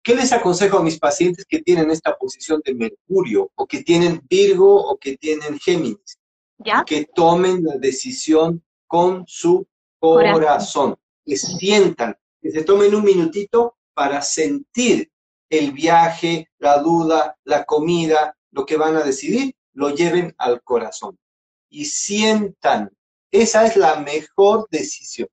¿Qué 0.03 0.15
les 0.15 0.31
aconsejo 0.31 0.77
a 0.77 0.83
mis 0.83 0.99
pacientes 0.99 1.47
que 1.47 1.63
tienen 1.63 1.91
esta 1.91 2.15
posición 2.19 2.61
de 2.63 2.75
Mercurio 2.75 3.51
o 3.55 3.67
que 3.67 3.83
tienen 3.83 4.21
Virgo 4.29 4.91
o 4.91 4.99
que 4.99 5.17
tienen 5.17 5.59
Géminis? 5.59 6.19
¿Ya? 6.59 6.85
Que 6.85 7.07
tomen 7.15 7.65
la 7.65 7.77
decisión 7.79 8.63
con 8.87 9.25
su 9.27 9.67
corazón 9.99 10.99
que 11.25 11.37
sientan, 11.37 12.17
que 12.41 12.51
se 12.51 12.65
tomen 12.65 12.95
un 12.95 13.05
minutito 13.05 13.77
para 13.95 14.23
sentir 14.23 15.11
el 15.51 15.73
viaje, 15.73 16.49
la 16.59 16.79
duda, 16.79 17.37
la 17.45 17.65
comida, 17.65 18.37
lo 18.51 18.65
que 18.65 18.77
van 18.77 18.97
a 18.97 19.03
decidir, 19.03 19.55
lo 19.75 19.91
lleven 19.91 20.35
al 20.39 20.63
corazón 20.63 21.19
y 21.69 21.85
sientan. 21.85 22.91
Esa 23.31 23.67
es 23.67 23.77
la 23.77 23.97
mejor 23.97 24.67
decisión. 24.71 25.29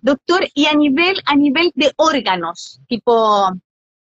Doctor, 0.00 0.46
y 0.54 0.66
a 0.66 0.74
nivel, 0.74 1.16
a 1.26 1.36
nivel 1.36 1.72
de 1.74 1.92
órganos, 1.96 2.80
tipo 2.88 3.50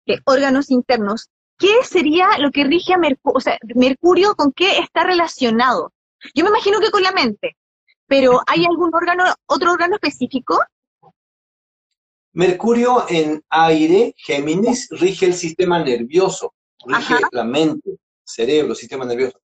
de 0.07 0.21
órganos 0.25 0.71
internos, 0.71 1.29
¿qué 1.59 1.73
sería 1.85 2.39
lo 2.39 2.51
que 2.51 2.65
rige 2.65 2.95
a 2.95 2.99
Mercurio? 2.99 3.37
O 3.37 3.41
sea, 3.41 3.59
Mercurio, 3.75 4.35
¿con 4.35 4.53
qué 4.53 4.79
está 4.79 5.05
relacionado? 5.05 5.93
Yo 6.35 6.45
me 6.45 6.51
imagino 6.51 6.81
que 6.81 6.91
con 6.91 7.03
la 7.03 7.13
mente, 7.13 7.57
pero 8.07 8.41
¿hay 8.47 8.65
algún 8.65 8.91
órgano, 8.95 9.25
otro 9.47 9.73
órgano 9.73 9.95
específico? 9.95 10.59
Mercurio 12.33 13.07
en 13.09 13.43
aire, 13.49 14.15
Géminis, 14.17 14.89
rige 14.91 15.27
el 15.27 15.35
sistema 15.35 15.83
nervioso, 15.83 16.55
rige 16.87 17.15
la 17.33 17.43
mente, 17.43 17.99
cerebro, 18.25 18.75
sistema 18.77 19.05
nervioso. 19.05 19.41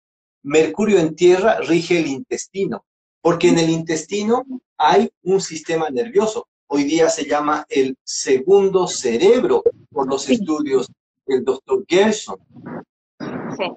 Mercurio 0.41 0.97
en 0.97 1.15
tierra 1.15 1.59
rige 1.59 1.99
el 1.99 2.07
intestino, 2.07 2.83
porque 3.21 3.49
en 3.49 3.59
el 3.59 3.69
intestino 3.69 4.43
hay 4.77 5.11
un 5.21 5.39
sistema 5.41 5.91
nervioso. 5.91 6.47
Hoy 6.65 6.85
día 6.85 7.07
se 7.09 7.25
llama 7.25 7.65
el 7.69 7.95
segundo 8.03 8.87
cerebro 8.87 9.61
por 9.91 10.07
los 10.07 10.27
estudios 10.27 10.89
del 11.27 11.45
doctor 11.45 11.85
Gerson. 11.87 12.39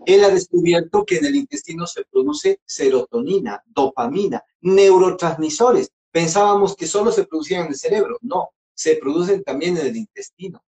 Él 0.06 0.24
ha 0.24 0.30
descubierto 0.30 1.04
que 1.04 1.18
en 1.18 1.26
el 1.26 1.36
intestino 1.36 1.86
se 1.86 2.04
produce 2.04 2.60
serotonina, 2.64 3.62
dopamina, 3.66 4.42
neurotransmisores. 4.62 5.90
Pensábamos 6.10 6.74
que 6.74 6.86
solo 6.86 7.12
se 7.12 7.26
producían 7.26 7.62
en 7.62 7.68
el 7.68 7.76
cerebro. 7.76 8.16
No, 8.22 8.50
se 8.74 8.96
producen 8.96 9.42
también 9.42 9.76
en 9.78 9.86
el 9.86 9.96
intestino. 9.96 10.62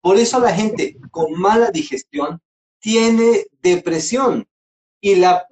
Por 0.00 0.16
eso 0.16 0.38
la 0.38 0.54
gente 0.54 0.96
con 1.10 1.38
mala 1.38 1.70
digestión 1.70 2.40
tiene 2.80 3.46
depresión 3.60 4.46
y 5.00 5.16
la 5.16 5.46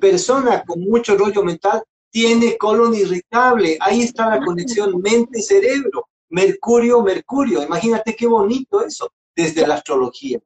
persona 0.00 0.62
con 0.64 0.80
mucho 0.80 1.16
rollo 1.16 1.42
mental 1.42 1.82
tiene 2.10 2.56
colon 2.56 2.94
irritable. 2.94 3.76
Ahí 3.80 4.02
está 4.02 4.28
la 4.30 4.44
conexión 4.44 5.00
mente-cerebro. 5.00 6.08
Mercurio, 6.30 7.02
Mercurio. 7.02 7.62
Imagínate 7.62 8.14
qué 8.14 8.26
bonito 8.26 8.84
eso 8.84 9.10
desde 9.34 9.66
la 9.66 9.74
astrología. 9.74 10.38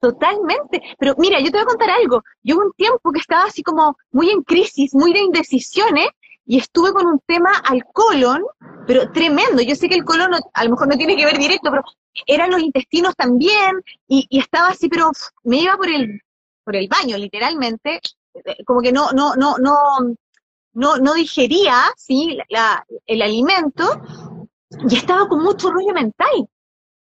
Totalmente. 0.00 0.82
Pero 0.98 1.14
mira, 1.16 1.38
yo 1.40 1.46
te 1.46 1.58
voy 1.58 1.62
a 1.62 1.66
contar 1.66 1.90
algo. 1.90 2.22
Yo 2.42 2.56
hubo 2.56 2.66
un 2.66 2.72
tiempo 2.72 3.12
que 3.12 3.20
estaba 3.20 3.44
así 3.44 3.62
como 3.62 3.96
muy 4.10 4.30
en 4.30 4.42
crisis, 4.42 4.94
muy 4.94 5.12
de 5.12 5.20
indecisiones, 5.20 6.08
y 6.44 6.58
estuve 6.58 6.92
con 6.92 7.06
un 7.06 7.20
tema 7.24 7.50
al 7.64 7.84
colon, 7.92 8.42
pero 8.86 9.10
tremendo. 9.12 9.62
Yo 9.62 9.74
sé 9.74 9.88
que 9.88 9.94
el 9.94 10.04
colon 10.04 10.34
a 10.52 10.64
lo 10.64 10.70
mejor 10.70 10.88
no 10.88 10.96
tiene 10.96 11.16
que 11.16 11.24
ver 11.24 11.38
directo, 11.38 11.70
pero 11.70 11.82
eran 12.26 12.50
los 12.50 12.60
intestinos 12.60 13.14
también, 13.16 13.82
y, 14.08 14.26
estaba 14.30 14.68
así, 14.68 14.88
pero 14.88 15.10
me 15.44 15.58
iba 15.58 15.76
por 15.76 15.88
el, 15.88 16.20
por 16.64 16.76
el 16.76 16.88
baño, 16.88 17.16
literalmente, 17.16 18.00
eh, 18.34 18.64
como 18.64 18.80
que 18.80 18.92
no, 18.92 19.12
no, 19.12 19.34
no, 19.34 19.56
no, 19.58 19.76
no, 20.74 20.96
no 20.96 21.14
digería, 21.14 21.84
¿sí? 21.96 22.38
el 23.06 23.22
alimento, 23.22 24.00
y 24.88 24.96
estaba 24.96 25.28
con 25.28 25.42
mucho 25.42 25.70
rollo 25.70 25.92
mental. 25.92 26.48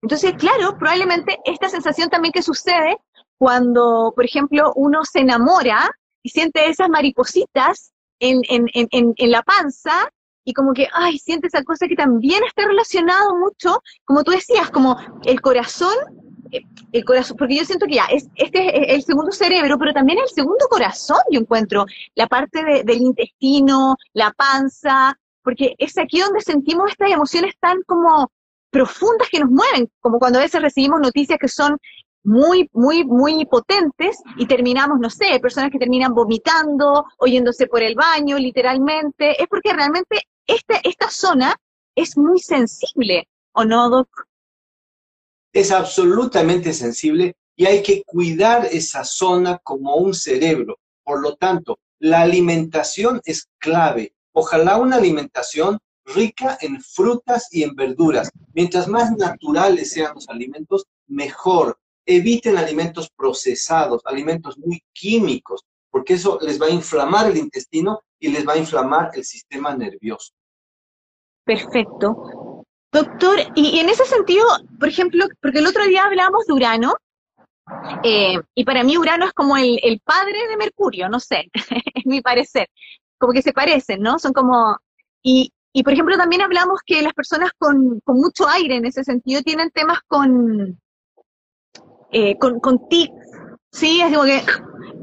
Entonces, 0.03 0.35
claro, 0.35 0.77
probablemente 0.79 1.39
esta 1.45 1.69
sensación 1.69 2.11
también 2.11 2.33
que 2.33 2.43
sucede 2.43 2.99
cuando, 3.39 4.13
por 4.15 4.25
ejemplo, 4.25 4.73
uno 4.77 5.01
se 5.05 5.21
enamora 5.21 5.91
y 6.23 6.29
siente 6.29 6.69
esas 6.69 6.91
maripositas 6.91 7.93
en, 8.21 8.41
en, 8.49 8.67
en, 8.75 9.15
en 9.17 9.31
la 9.31 9.43
panza 9.43 10.11
y 10.45 10.53
como 10.53 10.73
que, 10.73 10.89
ay, 10.93 11.19
siente 11.19 11.49
esa 11.49 11.63
cosa 11.63 11.89
que 11.89 11.97
también 11.97 12.43
está 12.45 12.67
relacionado 12.67 13.37
mucho, 13.37 13.83
como 14.05 14.23
tú 14.23 14.33
decías, 14.33 14.71
como 14.71 14.97
el 15.25 15.41
corazón, 15.41 15.95
eh, 16.53 16.63
el 16.93 17.05
corazón, 17.05 17.37
porque 17.37 17.57
yo 17.57 17.65
siento 17.65 17.87
que 17.87 17.95
ya, 17.95 18.05
es, 18.07 18.29
este 18.37 18.93
es 18.93 18.97
el 18.97 19.03
segundo 19.03 19.33
cerebro, 19.33 19.79
pero 19.79 19.93
también 19.93 20.19
el 20.19 20.29
segundo 20.29 20.67
corazón, 20.69 21.19
yo 21.31 21.41
encuentro, 21.41 21.87
la 22.15 22.27
parte 22.27 22.85
del 22.85 23.01
intestino, 23.01 23.97
la 24.13 24.33
panza, 24.33 25.19
porque 25.43 25.75
es 25.79 25.97
aquí 25.99 26.21
donde 26.21 26.41
sentimos 26.41 26.91
estas 26.91 27.11
emociones 27.11 27.55
tan 27.61 27.83
como 27.87 28.31
profundas 28.71 29.29
que 29.31 29.41
nos 29.41 29.51
mueven, 29.51 29.89
como 30.01 30.19
cuando 30.19 30.39
a 30.39 30.43
veces 30.43 30.61
recibimos 30.61 31.01
noticias 31.01 31.39
que 31.39 31.49
son 31.49 31.79
muy, 32.25 32.69
muy, 32.73 33.05
muy 33.05 33.45
potentes 33.45 34.19
y 34.37 34.47
terminamos, 34.47 34.99
no 34.99 35.11
sé, 35.11 35.39
personas 35.41 35.71
que 35.71 35.79
terminan 35.79 36.15
vomitando, 36.15 37.05
oyéndose 37.19 37.67
por 37.67 37.83
el 37.83 37.95
baño, 37.95 38.39
literalmente, 38.39 39.41
es 39.41 39.47
porque 39.47 39.73
realmente 39.73 40.23
esta, 40.47 40.81
esta 40.85 41.11
zona 41.11 41.57
es 41.95 42.17
muy 42.17 42.41
sensible, 42.41 43.29
¿o 43.53 43.65
no, 43.65 43.89
Doc? 43.89 44.27
Es 45.53 45.71
absolutamente 45.71 46.73
sensible 46.73 47.37
y 47.57 47.67
hay 47.67 47.83
que 47.83 48.03
cuidar 48.05 48.67
esa 48.67 49.05
zona 49.05 49.59
como 49.59 49.97
un 49.97 50.15
cerebro. 50.15 50.79
Por 51.05 51.21
lo 51.21 51.37
tanto, 51.37 51.79
la 51.99 52.23
alimentación 52.23 53.21
es 53.25 53.49
clave. 53.59 54.15
Ojalá 54.33 54.79
una 54.79 54.97
alimentación 54.97 55.79
rica 56.05 56.59
en 56.61 56.81
frutas 56.83 57.49
y 57.51 57.63
en 57.63 57.75
verduras. 57.75 58.31
Mientras 58.53 58.89
más 58.89 59.13
naturales 59.13 59.91
sean 59.91 60.15
los 60.15 60.29
alimentos, 60.29 60.87
mejor. 61.07 61.79
Eviten 62.07 62.59
alimentos 62.59 63.11
procesados, 63.11 64.03
alimentos 64.05 64.59
muy 64.59 64.83
químicos, 64.93 65.65
porque 65.91 66.15
eso 66.15 66.39
les 66.43 66.61
va 66.61 66.67
a 66.67 66.71
inflamar 66.71 67.31
el 67.31 67.39
intestino 67.39 68.01
y 68.25 68.29
les 68.29 68.49
va 68.49 68.55
a 68.55 68.59
inflamar 68.59 69.11
el 69.13 69.23
sistema 69.23 69.77
nervioso. 69.77 70.33
Perfecto. 71.45 72.65
Doctor, 72.91 73.39
y, 73.55 73.79
en 73.81 73.91
ese 73.91 74.07
sentido, 74.07 74.47
por 74.81 74.89
ejemplo, 74.89 75.27
porque 75.43 75.59
el 75.59 75.67
otro 75.67 75.85
día 75.85 76.05
hablábamos 76.05 76.47
de 76.47 76.55
Urano, 76.55 76.95
eh, 78.03 78.37
y 78.55 78.65
para 78.65 78.83
mí 78.83 78.97
Urano 78.97 79.27
es 79.27 79.33
como 79.35 79.59
el, 79.59 79.79
el 79.83 80.01
padre 80.01 80.49
de 80.49 80.57
Mercurio, 80.57 81.11
no 81.11 81.21
sé, 81.21 81.51
es 81.95 82.07
mi 82.07 82.23
parecer, 82.23 82.69
como 83.19 83.35
que 83.35 83.43
se 83.43 83.53
parecen, 83.53 84.01
¿no? 84.01 84.19
Son 84.19 84.33
como, 84.33 84.79
y, 85.23 85.53
y 85.75 85.83
por 85.83 85.93
ejemplo, 85.93 86.17
también 86.17 86.41
hablamos 86.41 86.81
que 86.87 87.03
las 87.03 87.13
personas 87.13 87.51
con, 87.59 88.01
mucho 88.07 88.49
aire 88.49 88.77
en 88.77 88.87
ese 88.87 89.05
sentido 89.05 89.43
tienen 89.43 89.71
temas 89.71 89.99
con, 90.09 90.81
eh, 92.11 92.39
con, 92.39 92.59
con 92.61 92.89
tics, 92.89 93.13
¿sí? 93.71 94.01
Es 94.01 94.15
como 94.15 94.25
que 94.25 94.43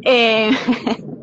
eh, 0.06 0.50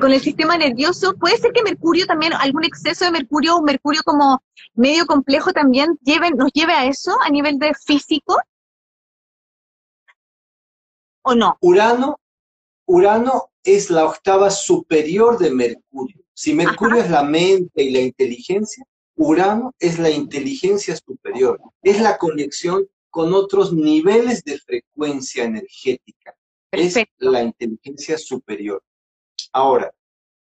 con 0.00 0.12
el 0.12 0.20
sistema 0.20 0.56
nervioso. 0.56 1.14
Puede 1.14 1.38
ser 1.38 1.52
que 1.52 1.62
Mercurio 1.62 2.06
también, 2.06 2.32
algún 2.32 2.64
exceso 2.64 3.04
de 3.04 3.10
Mercurio, 3.10 3.56
un 3.56 3.64
Mercurio 3.64 4.02
como 4.04 4.42
medio 4.74 5.06
complejo 5.06 5.52
también 5.52 5.98
lleven, 6.02 6.36
nos 6.36 6.52
lleve 6.52 6.72
a 6.72 6.86
eso 6.86 7.16
a 7.22 7.30
nivel 7.30 7.58
de 7.58 7.72
físico. 7.74 8.36
¿O 11.22 11.34
no? 11.34 11.56
Urano, 11.60 12.20
Urano 12.86 13.50
es 13.64 13.90
la 13.90 14.04
octava 14.04 14.50
superior 14.50 15.38
de 15.38 15.50
Mercurio. 15.50 16.22
Si 16.32 16.54
Mercurio 16.54 17.02
es 17.02 17.10
la 17.10 17.22
mente 17.22 17.82
y 17.82 17.90
la 17.90 18.00
inteligencia, 18.00 18.84
Urano 19.16 19.74
es 19.78 19.98
la 19.98 20.10
inteligencia 20.10 20.94
superior, 20.94 21.58
es 21.82 22.00
la 22.00 22.18
conexión 22.18 22.86
con 23.10 23.32
otros 23.32 23.72
niveles 23.72 24.44
de 24.44 24.58
frecuencia 24.58 25.44
energética. 25.44 26.36
Es 26.70 26.96
la 27.18 27.42
inteligencia 27.42 28.18
superior. 28.18 28.82
Ahora, 29.52 29.92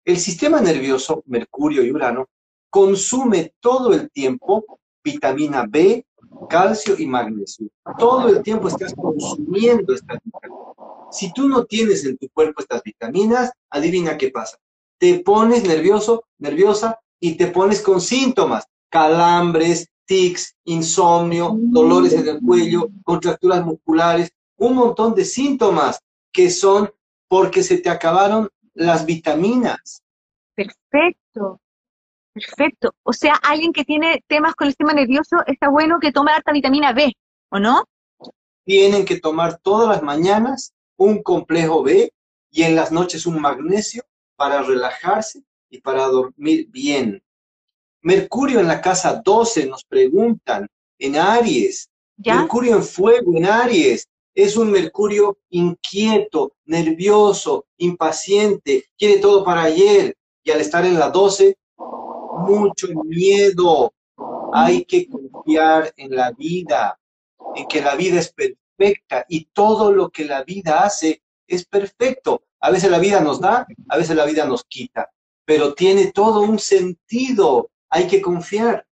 el 0.03 0.17
sistema 0.17 0.61
nervioso, 0.61 1.23
Mercurio 1.25 1.83
y 1.83 1.91
Urano, 1.91 2.27
consume 2.69 3.53
todo 3.59 3.93
el 3.93 4.09
tiempo 4.11 4.79
vitamina 5.03 5.65
B, 5.67 6.05
calcio 6.49 6.95
y 6.97 7.05
magnesio. 7.05 7.67
Todo 7.97 8.29
el 8.29 8.43
tiempo 8.43 8.67
estás 8.67 8.93
consumiendo 8.93 9.93
estas 9.93 10.19
vitaminas. 10.23 10.65
Si 11.11 11.31
tú 11.31 11.47
no 11.47 11.65
tienes 11.65 12.05
en 12.05 12.17
tu 12.17 12.27
cuerpo 12.29 12.61
estas 12.61 12.83
vitaminas, 12.83 13.51
adivina 13.69 14.17
qué 14.17 14.29
pasa 14.31 14.57
te 14.97 15.19
pones 15.19 15.63
nervioso, 15.63 16.25
nerviosa 16.37 16.99
y 17.19 17.35
te 17.35 17.47
pones 17.47 17.81
con 17.81 18.01
síntomas, 18.01 18.65
calambres, 18.89 19.89
tics, 20.05 20.55
insomnio, 20.65 21.55
dolores 21.55 22.13
en 22.13 22.27
el 22.27 22.39
cuello, 22.41 22.89
contracturas 23.03 23.65
musculares, 23.65 24.31
un 24.57 24.75
montón 24.75 25.15
de 25.15 25.25
síntomas 25.25 25.99
que 26.31 26.49
son 26.49 26.91
porque 27.27 27.63
se 27.63 27.77
te 27.77 27.89
acabaron 27.89 28.49
las 28.75 29.05
vitaminas. 29.05 30.03
Perfecto, 30.53 31.59
perfecto. 32.33 32.93
O 33.03 33.13
sea, 33.13 33.33
alguien 33.35 33.73
que 33.73 33.83
tiene 33.83 34.23
temas 34.27 34.53
con 34.55 34.67
el 34.67 34.71
sistema 34.71 34.93
nervioso, 34.93 35.37
está 35.47 35.69
bueno 35.69 35.99
que 35.99 36.11
tome 36.11 36.31
harta 36.31 36.51
vitamina 36.51 36.93
B, 36.93 37.11
¿o 37.49 37.59
no? 37.59 37.85
Tienen 38.65 39.05
que 39.05 39.19
tomar 39.19 39.57
todas 39.57 39.89
las 39.89 40.03
mañanas 40.03 40.73
un 40.97 41.23
complejo 41.23 41.83
B 41.83 42.11
y 42.51 42.63
en 42.63 42.75
las 42.75 42.91
noches 42.91 43.25
un 43.25 43.41
magnesio 43.41 44.03
para 44.35 44.61
relajarse 44.61 45.43
y 45.69 45.81
para 45.81 46.05
dormir 46.07 46.67
bien. 46.69 47.21
Mercurio 48.01 48.59
en 48.59 48.67
la 48.67 48.81
casa 48.81 49.21
12 49.23 49.65
nos 49.67 49.83
preguntan, 49.83 50.67
en 50.99 51.17
Aries. 51.17 51.89
Mercurio 52.17 52.77
en 52.77 52.83
fuego 52.83 53.35
en 53.35 53.45
Aries. 53.45 54.07
Es 54.35 54.57
un 54.57 54.69
Mercurio 54.69 55.37
inquieto, 55.49 56.57
nervioso, 56.65 57.65
impaciente, 57.77 58.83
quiere 58.97 59.19
todo 59.19 59.45
para 59.45 59.63
ayer. 59.63 60.15
Y 60.43 60.51
al 60.51 60.59
estar 60.59 60.85
en 60.85 60.99
la 60.99 61.09
12, 61.09 61.57
mucho 61.77 62.87
miedo. 63.05 63.93
Hay 64.53 64.85
que 64.85 65.07
confiar 65.07 65.93
en 65.97 66.15
la 66.15 66.31
vida, 66.31 66.99
en 67.55 67.65
que 67.67 67.81
la 67.81 67.95
vida 67.95 68.19
es 68.19 68.31
perfecta 68.31 69.25
y 69.27 69.45
todo 69.45 69.91
lo 69.91 70.09
que 70.09 70.25
la 70.25 70.43
vida 70.43 70.83
hace 70.83 71.21
es 71.47 71.65
perfecto. 71.65 72.43
A 72.59 72.71
veces 72.71 72.91
la 72.91 72.99
vida 72.99 73.21
nos 73.21 73.39
da, 73.39 73.65
a 73.89 73.97
veces 73.97 74.15
la 74.15 74.25
vida 74.25 74.45
nos 74.45 74.63
quita, 74.65 75.09
pero 75.45 75.73
tiene 75.73 76.11
todo 76.11 76.41
un 76.41 76.59
sentido. 76.59 77.69
Hay 77.89 78.07
que 78.07 78.21
confiar. 78.21 78.85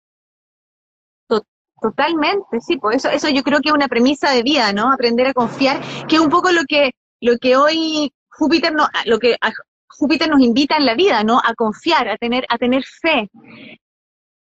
Totalmente, 1.81 2.61
sí, 2.61 2.77
pues 2.77 2.97
eso, 2.97 3.09
eso 3.09 3.27
yo 3.29 3.41
creo 3.41 3.59
que 3.59 3.69
es 3.69 3.75
una 3.75 3.87
premisa 3.87 4.29
de 4.29 4.43
vida, 4.43 4.71
¿no? 4.71 4.93
Aprender 4.93 5.25
a 5.25 5.33
confiar, 5.33 5.81
que 6.07 6.17
es 6.17 6.21
un 6.21 6.29
poco 6.29 6.51
lo 6.51 6.61
que, 6.67 6.91
lo 7.19 7.37
que 7.39 7.57
hoy 7.57 8.13
Júpiter 8.29 8.71
no, 8.71 8.87
lo 9.05 9.17
que 9.17 9.35
Júpiter 9.87 10.29
nos 10.29 10.41
invita 10.41 10.77
en 10.77 10.85
la 10.85 10.93
vida, 10.93 11.23
¿no? 11.23 11.39
A 11.43 11.55
confiar, 11.55 12.07
a 12.07 12.17
tener, 12.17 12.45
a 12.49 12.59
tener 12.59 12.83
fe. 12.83 13.31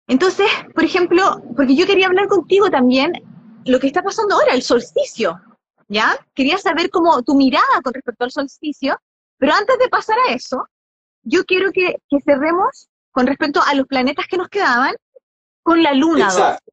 Entonces, 0.07 0.47
por 0.75 0.83
ejemplo, 0.83 1.41
porque 1.55 1.75
yo 1.75 1.87
quería 1.87 2.07
hablar 2.07 2.27
contigo 2.27 2.69
también 2.69 3.13
lo 3.65 3.79
que 3.79 3.87
está 3.87 4.03
pasando 4.03 4.35
ahora, 4.35 4.53
el 4.53 4.61
solsticio, 4.61 5.41
¿ya? 5.87 6.15
Quería 6.35 6.59
saber 6.59 6.91
cómo 6.91 7.23
tu 7.23 7.33
mirada 7.33 7.81
con 7.83 7.93
respecto 7.93 8.23
al 8.23 8.31
solsticio, 8.31 8.99
pero 9.39 9.53
antes 9.53 9.79
de 9.79 9.89
pasar 9.89 10.17
a 10.27 10.33
eso, 10.33 10.67
yo 11.23 11.43
quiero 11.45 11.71
que, 11.71 11.95
cerremos 12.23 12.87
con 13.11 13.25
respecto 13.25 13.61
a 13.65 13.73
los 13.73 13.87
planetas 13.87 14.27
que 14.27 14.37
nos 14.37 14.47
quedaban 14.47 14.95
con 15.63 15.81
la 15.81 15.93
luna. 15.93 16.25
Exacto. 16.25 16.71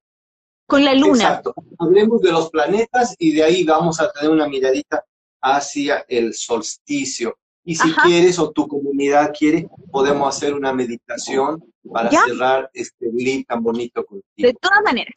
Con 0.69 0.85
la 0.85 0.93
luna. 0.93 1.25
Exacto. 1.25 1.55
Hablemos 1.79 2.21
de 2.21 2.31
los 2.31 2.51
planetas 2.51 3.17
y 3.19 3.33
de 3.33 3.43
ahí 3.43 3.65
vamos 3.65 3.99
a 4.01 4.13
tener 4.13 4.31
una 4.31 4.47
miradita 4.47 5.03
hacia 5.41 6.05
el 6.07 6.35
solsticio. 6.35 7.39
Y 7.65 7.75
si 7.75 7.91
quieres 7.95 8.39
o 8.39 8.51
tu 8.51 8.69
comunidad 8.69 9.33
quiere, 9.37 9.67
podemos 9.91 10.37
hacer 10.37 10.53
una 10.53 10.75
meditación 10.75 11.65
para 11.91 12.11
cerrar 12.11 12.71
este 12.75 13.11
live 13.11 13.45
tan 13.49 13.63
bonito 13.63 14.05
contigo. 14.05 14.25
De 14.37 14.55
todas 14.61 14.83
maneras. 14.83 15.15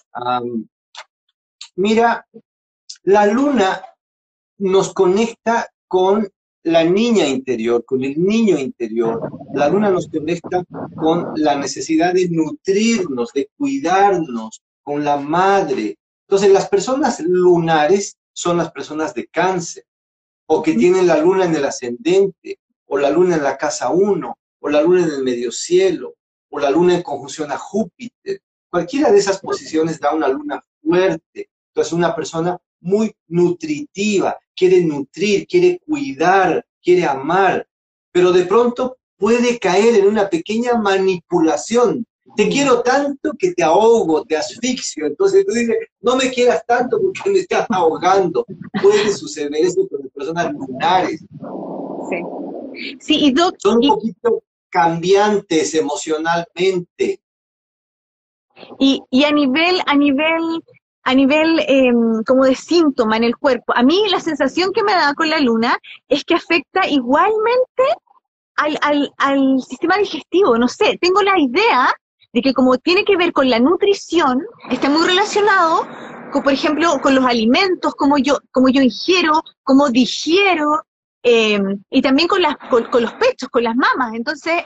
mira, 1.76 2.26
la 3.04 3.26
luna 3.26 3.82
nos 4.58 4.94
conecta 4.94 5.68
con 5.86 6.30
la 6.64 6.86
niña 6.86 7.28
interior, 7.28 7.84
con 7.84 8.06
el 8.06 8.24
niño 8.24 8.58
interior. 8.58 9.20
La 9.54 9.68
luna 9.68 9.90
nos 9.90 10.08
conecta 10.08 10.64
con 10.96 11.34
la 11.36 11.56
necesidad 11.58 12.14
de 12.14 12.30
nutrirnos, 12.30 13.34
de 13.34 13.50
cuidarnos, 13.58 14.62
con 14.84 15.04
la 15.04 15.18
madre. 15.18 15.98
Entonces, 16.28 16.52
las 16.52 16.68
personas 16.68 17.20
lunares 17.20 18.18
son 18.34 18.58
las 18.58 18.72
personas 18.72 19.14
de 19.14 19.28
cáncer 19.28 19.86
o 20.54 20.62
que 20.62 20.74
tienen 20.74 21.08
la 21.08 21.18
luna 21.18 21.46
en 21.46 21.56
el 21.56 21.64
ascendente, 21.64 22.60
o 22.88 22.98
la 22.98 23.10
luna 23.10 23.38
en 23.38 23.44
la 23.44 23.58
casa 23.58 23.90
1, 23.90 24.38
o 24.60 24.70
la 24.70 24.82
luna 24.82 25.04
en 25.04 25.12
el 25.12 25.24
medio 25.24 25.50
cielo, 25.50 26.16
o 26.50 26.60
la 26.60 26.70
luna 26.70 26.96
en 26.96 27.04
conjunción 27.04 27.52
a 27.54 27.58
Júpiter. 27.58 28.42
Cualquiera 28.70 29.12
de 29.12 29.20
esas 29.20 29.40
posiciones 29.40 30.00
da 30.00 30.14
una 30.14 30.28
luna 30.28 30.62
fuerte. 30.84 31.50
Entonces, 31.68 31.94
una 31.94 32.14
persona 32.14 32.58
muy 32.82 33.16
nutritiva, 33.28 34.38
quiere 34.54 34.82
nutrir, 34.82 35.48
quiere 35.48 35.80
cuidar, 35.88 36.66
quiere 36.84 37.06
amar, 37.06 37.66
pero 38.12 38.34
de 38.34 38.44
pronto 38.44 38.98
puede 39.16 39.58
caer 39.58 39.96
en 39.96 40.08
una 40.08 40.30
pequeña 40.30 40.74
manipulación. 40.74 42.06
Te 42.36 42.50
quiero 42.50 42.82
tanto 42.82 43.34
que 43.38 43.54
te 43.54 43.64
ahogo, 43.64 44.24
te 44.24 44.38
asfixio. 44.38 45.06
Entonces 45.06 45.46
tú 45.46 45.54
dices, 45.54 45.76
no 46.00 46.16
me 46.16 46.32
quieras 46.32 46.64
tanto 46.66 47.00
porque 47.02 47.30
me 47.30 47.40
estás 47.40 47.66
ahogando. 47.70 48.46
Puede 48.82 49.12
suceder 49.12 49.54
eso 49.56 49.88
con 49.88 50.02
las 50.02 50.12
personas 50.12 50.54
lunares. 50.54 51.24
Sí. 52.10 52.18
Sí, 53.00 53.16
y 53.28 53.36
Son 53.58 53.78
un 53.78 53.90
poquito 53.90 54.44
cambiantes 54.70 55.76
emocionalmente. 55.76 57.22
Y, 58.80 59.02
y, 59.10 59.24
a 59.24 59.32
nivel, 59.32 59.82
a 59.86 59.96
nivel, 59.96 60.64
a 61.04 61.14
nivel 61.14 61.60
em, 61.68 62.24
como 62.24 62.46
de 62.46 62.56
síntoma 62.56 63.18
en 63.18 63.24
el 63.24 63.36
cuerpo, 63.36 63.74
a 63.76 63.84
mí 63.84 64.04
la 64.10 64.20
sensación 64.20 64.72
que 64.72 64.84
me 64.84 64.94
da 64.94 65.14
con 65.16 65.30
la 65.30 65.40
luna 65.40 65.78
es 66.08 66.24
que 66.24 66.36
afecta 66.36 66.88
igualmente 66.88 67.84
al, 68.56 68.78
al, 68.82 69.12
al 69.18 69.62
sistema 69.62 69.98
digestivo. 69.98 70.58
No 70.58 70.68
sé, 70.68 70.98
tengo 71.02 71.22
la 71.22 71.40
idea 71.40 71.94
de 72.34 72.42
que 72.42 72.54
como 72.54 72.78
tiene 72.78 73.04
que 73.04 73.18
ver 73.18 73.34
con 73.34 73.50
la 73.50 73.60
nutrición, 73.60 74.46
está 74.70 74.90
muy 74.90 75.06
relacionado 75.06 75.88
con, 76.32 76.44
por 76.44 76.54
ejemplo, 76.54 77.00
con 77.02 77.14
los 77.14 77.26
alimentos, 77.26 77.94
como 77.96 78.18
yo, 78.18 78.40
como 78.52 78.70
yo 78.70 78.82
ingiero, 78.82 79.44
como 79.64 79.90
digiero, 79.90 80.86
em, 81.24 81.84
y 81.90 82.02
también 82.02 82.28
con, 82.28 82.42
las, 82.42 82.56
con, 82.70 83.02
los 83.02 83.14
pechos, 83.14 83.50
con 83.50 83.64
las 83.64 83.76
mamas. 83.76 84.14
Entonces, 84.16 84.64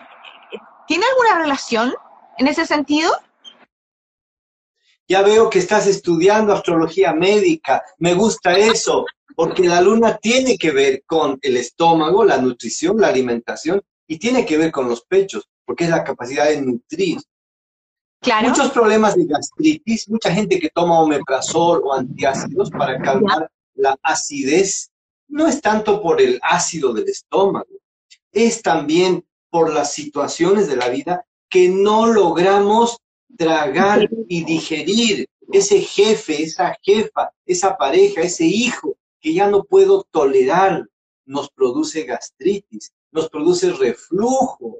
¿tiene 0.88 1.06
alguna 1.06 1.43
relación 1.43 1.93
en 2.38 2.47
ese 2.47 2.65
sentido? 2.65 3.12
Ya 5.08 5.21
veo 5.21 5.49
que 5.49 5.60
estás 5.60 5.88
estudiando 5.88 6.54
astrología 6.54 7.13
médica. 7.13 7.84
Me 7.97 8.13
gusta 8.13 8.58
eso, 8.58 9.06
porque 9.36 9.67
la 9.67 9.82
luna 9.82 10.17
tiene 10.17 10.58
que 10.58 10.71
ver 10.71 11.04
con 11.06 11.39
el 11.41 11.58
estómago, 11.58 12.23
la 12.23 12.38
nutrición, 12.38 12.99
la 12.99 13.08
alimentación, 13.08 13.82
y 14.08 14.19
tiene 14.19 14.45
que 14.45 14.58
ver 14.58 14.71
con 14.71 14.88
los 14.88 15.04
pechos, 15.04 15.49
porque 15.65 15.86
es 15.86 15.89
la 15.89 16.04
capacidad 16.04 16.45
de 16.45 16.62
nutrir. 16.62 17.17
Muchos 18.41 18.71
problemas 18.71 19.15
de 19.15 19.25
gastritis, 19.25 20.09
mucha 20.09 20.31
gente 20.31 20.59
que 20.59 20.69
toma 20.69 20.99
omeprazol 20.99 21.81
o 21.83 21.93
antiácidos 21.93 22.71
para 22.71 22.99
calmar 23.01 23.51
la 23.75 23.97
acidez, 24.01 24.89
no 25.27 25.47
es 25.47 25.61
tanto 25.61 26.01
por 26.01 26.21
el 26.21 26.39
ácido 26.41 26.93
del 26.93 27.07
estómago, 27.07 27.69
es 28.31 28.61
también 28.61 29.23
por 29.49 29.73
las 29.73 29.93
situaciones 29.93 30.67
de 30.67 30.75
la 30.75 30.89
vida 30.89 31.25
que 31.49 31.69
no 31.69 32.07
logramos 32.07 32.97
tragar 33.38 34.09
y 34.27 34.43
digerir. 34.43 35.27
Ese 35.51 35.81
jefe, 35.81 36.41
esa 36.41 36.75
jefa, 36.81 37.31
esa 37.45 37.77
pareja, 37.77 38.21
ese 38.21 38.45
hijo 38.45 38.97
que 39.21 39.33
ya 39.33 39.47
no 39.47 39.63
puedo 39.63 40.03
tolerar, 40.09 40.88
nos 41.25 41.49
produce 41.51 42.03
gastritis, 42.03 42.91
nos 43.11 43.29
produce 43.29 43.71
reflujo. 43.71 44.79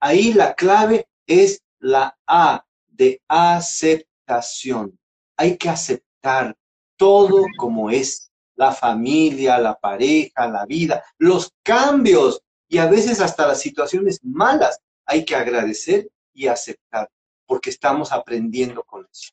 Ahí 0.00 0.34
la 0.34 0.54
clave 0.54 1.08
es 1.26 1.62
la 1.78 2.16
A 2.26 2.64
de 2.86 3.20
aceptación. 3.28 4.98
Hay 5.36 5.56
que 5.56 5.68
aceptar 5.68 6.56
todo 6.96 7.44
como 7.56 7.90
es, 7.90 8.30
la 8.56 8.72
familia, 8.72 9.58
la 9.58 9.74
pareja, 9.74 10.48
la 10.48 10.66
vida, 10.66 11.04
los 11.18 11.52
cambios 11.62 12.42
y 12.68 12.78
a 12.78 12.86
veces 12.86 13.20
hasta 13.20 13.46
las 13.46 13.60
situaciones 13.60 14.18
malas. 14.22 14.80
Hay 15.06 15.24
que 15.24 15.36
agradecer 15.36 16.10
y 16.34 16.48
aceptar, 16.48 17.08
porque 17.46 17.70
estamos 17.70 18.12
aprendiendo 18.12 18.82
con 18.82 19.06
eso. 19.10 19.30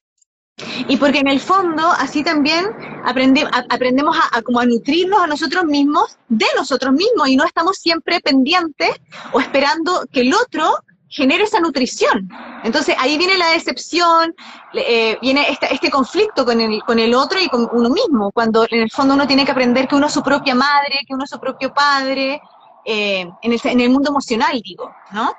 Y 0.87 0.95
porque 0.95 1.19
en 1.19 1.27
el 1.27 1.41
fondo, 1.41 1.83
así 1.97 2.23
también 2.23 2.65
aprendemos 3.03 4.17
a, 4.31 4.41
como 4.41 4.61
a 4.61 4.65
nutrirnos 4.65 5.19
a 5.19 5.27
nosotros 5.27 5.65
mismos 5.65 6.17
de 6.29 6.45
nosotros 6.55 6.93
mismos 6.93 7.27
y 7.27 7.35
no 7.35 7.43
estamos 7.43 7.77
siempre 7.77 8.21
pendientes 8.21 8.91
o 9.33 9.41
esperando 9.41 10.05
que 10.11 10.21
el 10.21 10.33
otro 10.33 10.77
genera 11.15 11.45
esa 11.45 11.59
nutrición. 11.59 12.29
Entonces 12.63 12.95
ahí 12.99 13.17
viene 13.17 13.37
la 13.37 13.51
decepción, 13.51 14.35
eh, 14.73 15.17
viene 15.21 15.47
este, 15.49 15.89
conflicto 15.89 16.43
con 16.43 16.59
el, 16.59 16.83
con 16.83 16.99
el 16.99 17.13
otro 17.13 17.39
y 17.39 17.47
con 17.47 17.69
uno 17.71 17.89
mismo, 17.89 18.31
cuando 18.33 18.65
en 18.69 18.81
el 18.81 18.91
fondo 18.91 19.13
uno 19.13 19.25
tiene 19.25 19.45
que 19.45 19.51
aprender 19.51 19.87
que 19.87 19.95
uno 19.95 20.07
es 20.07 20.13
su 20.13 20.21
propia 20.21 20.55
madre, 20.55 20.99
que 21.07 21.13
uno 21.13 21.23
es 21.23 21.29
su 21.29 21.39
propio 21.39 21.73
padre, 21.73 22.41
eh, 22.83 23.21
en, 23.41 23.53
el, 23.53 23.59
en 23.63 23.79
el 23.79 23.89
mundo 23.89 24.09
emocional, 24.09 24.59
digo, 24.61 24.93
¿no? 25.11 25.33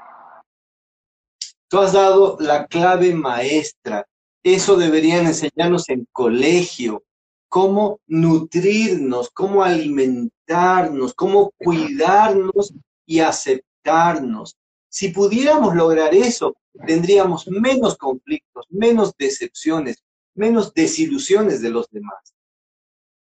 Tú 1.69 1.79
has 1.79 1.93
dado 1.93 2.37
la 2.41 2.67
clave 2.67 3.15
maestra. 3.15 4.07
Eso 4.43 4.77
deberían 4.77 5.27
enseñarnos 5.27 5.89
en 5.91 6.07
colegio, 6.13 7.03
cómo 7.49 8.01
nutrirnos, 8.07 9.29
cómo 9.31 9.63
alimentarnos, 9.63 11.13
cómo 11.13 11.51
cuidarnos 11.59 12.73
y 13.05 13.21
aceptarnos. 13.21 14.57
Si 14.97 15.11
pudiéramos 15.11 15.75
lograr 15.75 16.15
eso, 16.15 16.57
tendríamos 16.87 17.47
menos 17.49 17.99
conflictos, 17.99 18.65
menos 18.71 19.15
decepciones, 19.19 20.03
menos 20.35 20.73
desilusiones 20.73 21.61
de 21.61 21.69
los 21.69 21.87
demás. 21.91 22.35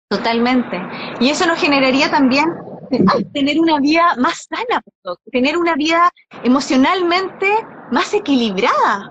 Totalmente. 0.08 0.76
Y 1.18 1.30
eso 1.30 1.46
nos 1.46 1.58
generaría 1.58 2.08
también 2.12 2.44
tener 3.32 3.58
una 3.58 3.80
vida 3.80 4.14
más 4.18 4.46
sana, 4.48 4.80
tener 5.32 5.56
una 5.56 5.74
vida 5.74 6.12
emocionalmente 6.44 7.48
más 7.90 8.14
equilibrada. 8.14 9.10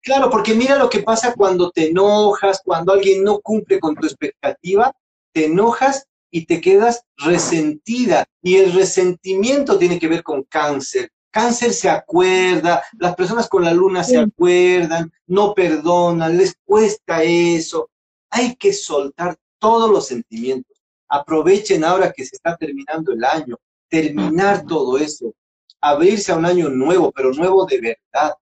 Claro, 0.00 0.30
porque 0.30 0.54
mira 0.54 0.76
lo 0.76 0.88
que 0.88 1.00
pasa 1.00 1.34
cuando 1.34 1.72
te 1.72 1.88
enojas, 1.88 2.62
cuando 2.64 2.92
alguien 2.92 3.24
no 3.24 3.40
cumple 3.40 3.80
con 3.80 3.96
tu 3.96 4.06
expectativa, 4.06 4.92
te 5.32 5.46
enojas 5.46 6.06
y 6.30 6.46
te 6.46 6.60
quedas 6.60 7.02
resentida. 7.16 8.26
Y 8.42 8.58
el 8.58 8.72
resentimiento 8.74 9.76
tiene 9.76 9.98
que 9.98 10.06
ver 10.06 10.22
con 10.22 10.44
cáncer, 10.44 11.10
Cáncer 11.30 11.72
se 11.72 11.90
acuerda, 11.90 12.82
las 12.98 13.14
personas 13.14 13.48
con 13.48 13.64
la 13.64 13.72
luna 13.72 14.02
se 14.02 14.18
acuerdan, 14.18 15.12
no 15.26 15.54
perdonan, 15.54 16.36
les 16.36 16.56
cuesta 16.64 17.22
eso. 17.22 17.90
Hay 18.30 18.56
que 18.56 18.72
soltar 18.72 19.36
todos 19.58 19.90
los 19.90 20.06
sentimientos. 20.06 20.76
Aprovechen 21.08 21.84
ahora 21.84 22.12
que 22.12 22.24
se 22.24 22.36
está 22.36 22.56
terminando 22.56 23.12
el 23.12 23.24
año, 23.24 23.56
terminar 23.88 24.64
todo 24.66 24.98
eso, 24.98 25.34
abrirse 25.80 26.32
a 26.32 26.36
un 26.36 26.46
año 26.46 26.68
nuevo, 26.68 27.12
pero 27.12 27.32
nuevo 27.32 27.64
de 27.66 27.80
verdad. 27.80 28.34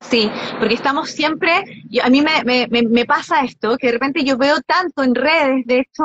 Sí, 0.00 0.30
porque 0.58 0.74
estamos 0.74 1.10
siempre, 1.10 1.64
a 2.02 2.10
mí 2.10 2.22
me, 2.22 2.68
me, 2.68 3.06
pasa 3.06 3.42
esto, 3.42 3.76
que 3.76 3.88
de 3.88 3.94
repente 3.94 4.22
yo 4.22 4.36
veo 4.36 4.56
tanto 4.64 5.02
en 5.02 5.14
redes, 5.14 5.66
de 5.66 5.80
hecho, 5.80 6.04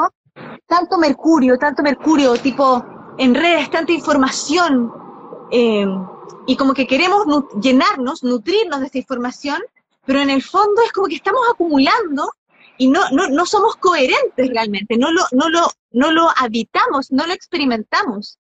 tanto 0.65 0.97
mercurio, 0.97 1.57
tanto 1.57 1.83
mercurio, 1.83 2.35
tipo 2.37 2.83
en 3.17 3.35
redes, 3.35 3.69
tanta 3.69 3.91
información, 3.91 4.91
eh, 5.51 5.85
y 6.47 6.55
como 6.55 6.73
que 6.73 6.87
queremos 6.87 7.25
llenarnos, 7.61 8.23
nutrirnos 8.23 8.79
de 8.79 8.85
esta 8.87 8.97
información, 8.97 9.61
pero 10.05 10.19
en 10.19 10.29
el 10.29 10.41
fondo 10.41 10.81
es 10.83 10.91
como 10.91 11.07
que 11.07 11.15
estamos 11.15 11.41
acumulando 11.51 12.31
y 12.77 12.87
no, 12.87 13.09
no, 13.11 13.27
no 13.27 13.45
somos 13.45 13.75
coherentes 13.75 14.49
realmente, 14.49 14.97
no 14.97 15.11
lo, 15.11 15.23
no, 15.31 15.49
lo, 15.49 15.67
no 15.91 16.11
lo 16.11 16.29
habitamos, 16.35 17.11
no 17.11 17.27
lo 17.27 17.33
experimentamos. 17.33 18.39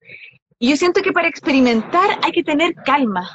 Y 0.59 0.71
yo 0.71 0.77
siento 0.77 1.03
que 1.03 1.13
para 1.13 1.29
experimentar 1.29 2.19
hay 2.23 2.33
que 2.33 2.45
tener 2.45 2.75
calma, 2.85 3.29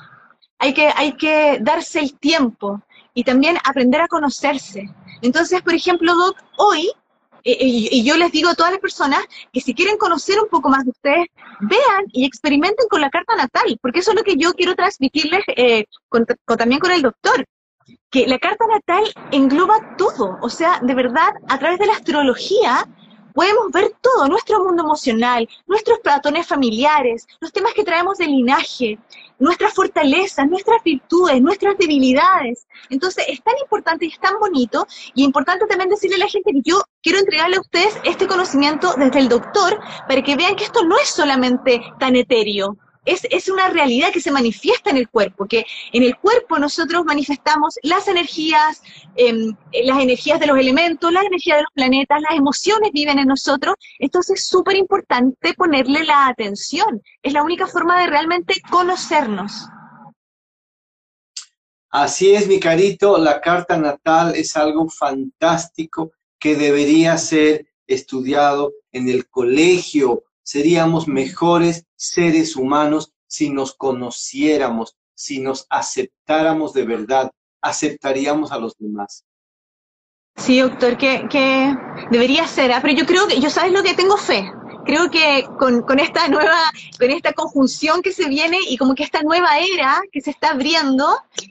hay 0.59 0.73
que, 0.73 0.89
hay 0.95 1.13
que 1.13 1.59
darse 1.61 1.99
el 1.99 2.17
tiempo 2.17 2.81
y 3.13 3.23
también 3.23 3.57
aprender 3.63 4.01
a 4.01 4.07
conocerse. 4.07 4.89
Entonces, 5.21 5.61
por 5.61 5.73
ejemplo, 5.73 6.13
hoy, 6.57 6.91
eh, 7.43 7.57
y 7.59 8.03
yo 8.03 8.17
les 8.17 8.31
digo 8.31 8.49
a 8.49 8.55
todas 8.55 8.71
las 8.71 8.81
personas 8.81 9.19
que 9.51 9.61
si 9.61 9.73
quieren 9.73 9.97
conocer 9.97 10.39
un 10.39 10.49
poco 10.49 10.69
más 10.69 10.83
de 10.83 10.91
ustedes, 10.91 11.27
vean 11.61 12.05
y 12.11 12.25
experimenten 12.25 12.87
con 12.89 13.01
la 13.01 13.09
carta 13.09 13.35
natal, 13.35 13.77
porque 13.81 13.99
eso 13.99 14.11
es 14.11 14.17
lo 14.17 14.23
que 14.23 14.35
yo 14.35 14.53
quiero 14.53 14.75
transmitirles 14.75 15.43
eh, 15.47 15.85
también 16.57 16.79
con 16.79 16.91
el 16.91 17.01
doctor 17.01 17.45
que 18.09 18.27
la 18.27 18.39
carta 18.39 18.65
natal 18.67 19.03
engloba 19.31 19.95
todo, 19.97 20.37
o 20.41 20.49
sea, 20.49 20.79
de 20.81 20.93
verdad, 20.93 21.33
a 21.47 21.59
través 21.59 21.79
de 21.79 21.87
la 21.87 21.93
astrología 21.93 22.85
podemos 23.37 23.71
ver 23.71 23.93
todo, 24.01 24.27
nuestro 24.27 24.63
mundo 24.63 24.81
emocional, 24.81 25.47
nuestros 25.67 25.99
platones 25.99 26.47
familiares, 26.47 27.27
los 27.39 27.53
temas 27.53 27.71
que 27.75 27.83
traemos 27.83 28.17
del 28.17 28.31
linaje, 28.31 28.97
nuestras 29.37 29.75
fortalezas, 29.75 30.49
nuestras 30.49 30.81
virtudes, 30.83 31.39
nuestras 31.39 31.77
debilidades. 31.77 32.65
Entonces, 32.89 33.25
es 33.27 33.43
tan 33.43 33.53
importante 33.61 34.05
y 34.05 34.09
es 34.09 34.19
tan 34.19 34.39
bonito, 34.39 34.87
y 35.13 35.23
importante 35.23 35.67
también 35.67 35.91
decirle 35.91 36.15
a 36.15 36.25
la 36.25 36.27
gente 36.27 36.51
que 36.51 36.61
yo 36.63 36.81
quiero 37.03 37.19
entregarle 37.19 37.57
a 37.57 37.61
ustedes 37.61 37.99
este 38.05 38.25
conocimiento 38.25 38.95
desde 38.97 39.19
el 39.19 39.29
doctor 39.29 39.79
para 40.07 40.23
que 40.23 40.35
vean 40.35 40.55
que 40.55 40.63
esto 40.63 40.83
no 40.83 40.97
es 40.97 41.07
solamente 41.07 41.79
tan 41.99 42.15
etéreo, 42.15 42.75
es, 43.07 43.49
una 43.49 43.69
realidad 43.69 44.11
que 44.11 44.21
se 44.21 44.31
manifiesta 44.31 44.89
en 44.89 44.97
el 44.97 45.09
cuerpo, 45.09 45.47
que 45.47 45.65
en 45.93 46.03
el 46.03 46.17
cuerpo 46.17 46.59
nosotros 46.59 47.05
manifestamos 47.05 47.75
las 47.81 48.07
energías, 48.07 48.81
em, 49.15 49.55
las 49.85 49.99
energías 49.99 50.39
de 50.39 50.47
los 50.47 50.59
elementos, 50.59 51.11
las 51.11 51.25
energías 51.25 51.57
de 51.57 51.63
los 51.63 51.71
planetas, 51.73 52.21
las 52.21 52.37
emociones 52.37 52.91
viven 52.93 53.19
en 53.19 53.27
nosotros, 53.27 53.75
entonces 53.99 54.39
es 54.39 54.47
súper 54.47 54.75
importante 54.75 55.53
ponerle 55.53 56.03
la 56.03 56.27
atención, 56.27 57.01
es 57.23 57.33
la 57.33 57.43
única 57.43 57.65
forma 57.67 58.01
de 58.01 58.07
realmente 58.07 58.55
conocernos. 58.69 59.67
Así 61.89 62.35
es, 62.35 62.47
mi 62.47 62.59
carito, 62.59 63.17
la 63.17 63.39
carta 63.39 63.77
natal 63.77 64.35
es 64.35 64.57
algo 64.57 64.89
fantástico 64.89 66.11
que 66.37 66.55
debería 66.55 67.17
ser 67.17 67.65
estudiado 67.87 68.73
en 68.91 69.07
el 69.09 69.29
colegio, 69.29 70.23
seríamos 70.47 71.09
mejores 71.09 71.83
seres 71.97 72.55
humanos 72.55 73.11
si 73.27 73.49
nos 73.49 73.75
conociéramos, 73.75 74.95
si 75.13 75.41
nos 75.41 75.67
aceptáramos 75.69 76.71
de 76.71 76.85
verdad, 76.85 77.31
aceptaríamos 77.61 78.53
a 78.53 78.57
los 78.57 78.77
demás. 78.77 79.25
Sí, 80.37 80.61
doctor, 80.61 80.97
que, 80.97 81.27
que 81.29 81.75
debería 82.11 82.47
ser, 82.47 82.71
¿ah? 82.71 82.79
pero 82.81 82.93
yo 82.93 83.05
creo 83.05 83.27
que, 83.27 83.41
yo 83.41 83.49
sabes 83.49 83.73
lo 83.73 83.83
que 83.83 83.93
tengo 83.93 84.15
fe, 84.15 84.49
creo 84.87 85.11
que 85.11 85.45
con, 85.59 85.99
esta 85.99 86.27
nueva, 86.29 86.71
con 86.97 87.11
esta 87.11 87.33
conjunción 87.33 88.01
que 88.01 88.13
se 88.13 88.27
viene 88.29 88.57
y 88.69 88.77
como 88.77 88.95
que 88.95 89.03
esta 89.03 89.21
nueva 89.21 89.59
era 89.59 90.01
que 90.11 90.21
se 90.21 90.31
está 90.31 90.51
abriendo, 90.51 91.05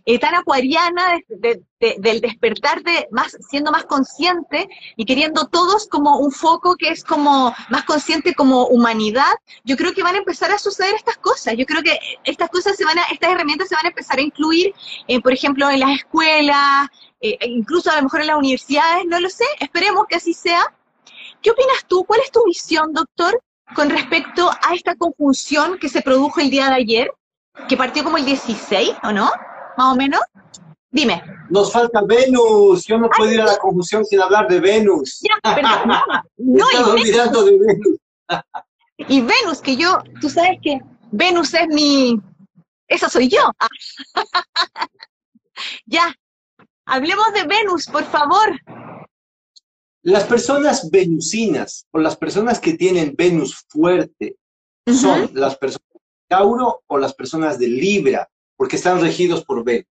eh, 0.07 0.19
tan 0.19 0.35
acuariana 0.35 1.19
del 1.29 2.21
despertar 2.21 2.83
de 2.83 3.07
más, 3.11 3.37
siendo 3.49 3.71
más 3.71 3.85
consciente 3.85 4.69
y 4.97 5.05
queriendo 5.05 5.47
todos 5.47 5.87
como 5.87 6.19
un 6.19 6.33
foco 6.33 6.77
que 6.77 6.89
es 6.89 7.05
como 7.05 7.55
más 7.69 7.85
consciente 7.85 8.35
como 8.35 8.67
humanidad, 8.69 9.33
yo 9.65 9.77
creo 9.77 9.93
que 9.93 10.03
van 10.03 10.15
a 10.15 10.19
empezar 10.19 10.51
a 10.51 10.59
suceder 10.59 10.95
estas 10.95 11.19
cosas. 11.19 11.55
Yo 11.59 11.67
creo 11.67 11.83
que 11.83 11.99
estas 12.25 12.49
cosas 12.49 12.77
se 12.77 12.87
van 12.87 12.99
a, 12.99 13.03
estas 13.13 13.31
herramientas 13.31 13.69
se 13.69 13.75
van 13.75 13.85
a 13.85 13.91
empezar 13.91 14.19
a 14.19 14.23
incluir, 14.23 14.75
eh, 15.09 15.21
por 15.21 15.35
ejemplo, 15.35 15.69
en 15.71 15.81
las 15.81 15.91
escuelas, 15.91 16.89
eh, 17.21 17.37
incluso 17.43 17.91
a 17.91 17.97
lo 17.97 18.05
mejor 18.05 18.23
en 18.23 18.29
las 18.29 18.37
universidades, 18.37 19.05
no 19.07 19.21
lo 19.21 19.29
sé, 19.29 19.45
esperemos 19.61 20.07
que 20.09 20.17
así 20.17 20.33
sea, 20.33 20.73
¿Qué 21.47 21.53
opinas 21.53 21.87
tú? 21.87 22.05
¿Cuál 22.05 22.19
es 22.25 22.33
tu 22.33 22.45
visión, 22.45 22.93
doctor, 22.93 23.41
con 23.77 23.89
respecto 23.89 24.51
a 24.51 24.75
esta 24.75 24.97
conjunción 24.97 25.79
que 25.79 25.89
se 25.89 26.03
produjo 26.03 26.41
el 26.41 26.51
día 26.51 26.67
de 26.67 26.75
ayer, 26.75 27.13
que 27.69 27.77
partió 27.77 28.03
como 28.03 28.17
el 28.17 28.25
16, 28.25 28.91
¿o 29.05 29.13
no? 29.13 29.31
Más 29.77 29.93
o 29.93 29.95
menos. 29.95 30.21
Dime. 30.91 31.23
Nos 31.49 31.73
falta 31.73 32.03
Venus. 32.03 32.85
Yo 32.87 32.99
no 32.99 33.09
puedo 33.09 33.31
ir 33.31 33.41
a 33.41 33.45
la 33.45 33.59
conjunción 33.59 34.05
sin 34.05 34.21
hablar 34.23 34.49
de 34.49 34.59
Venus. 34.59 35.21
Ya, 35.21 35.55
perdón, 35.55 35.87
no, 35.87 36.03
no 36.39 36.67
y 36.73 36.83
olvidando 36.83 37.45
de 37.45 37.59
Venus. 37.61 37.99
y 38.99 39.21
Venus, 39.21 39.61
que 39.61 39.77
yo, 39.77 40.03
tú 40.21 40.29
sabes 40.29 40.59
que 40.61 40.81
Venus 41.13 41.55
es 41.55 41.69
mi... 41.69 42.21
Esa 42.89 43.09
soy 43.09 43.29
yo. 43.29 43.53
ya. 45.87 46.13
Hablemos 46.87 47.33
de 47.35 47.45
Venus, 47.45 47.87
por 47.87 48.03
favor. 48.03 48.51
Las 50.07 50.23
personas 50.23 50.89
venusinas 50.89 51.85
o 51.91 51.99
las 51.99 52.17
personas 52.17 52.61
que 52.61 52.75
tienen 52.75 53.17
Venus 53.19 53.65
fuerte 53.69 54.37
son 54.87 55.31
las 55.35 55.57
personas 55.59 55.89
de 55.93 56.01
Tauro 56.29 56.85
o 56.87 56.97
las 56.97 57.13
personas 57.13 57.59
de 57.59 57.67
Libra, 57.67 58.29
porque 58.57 58.77
están 58.77 59.01
regidos 59.01 59.45
por 59.45 59.65
Venus. 59.65 59.89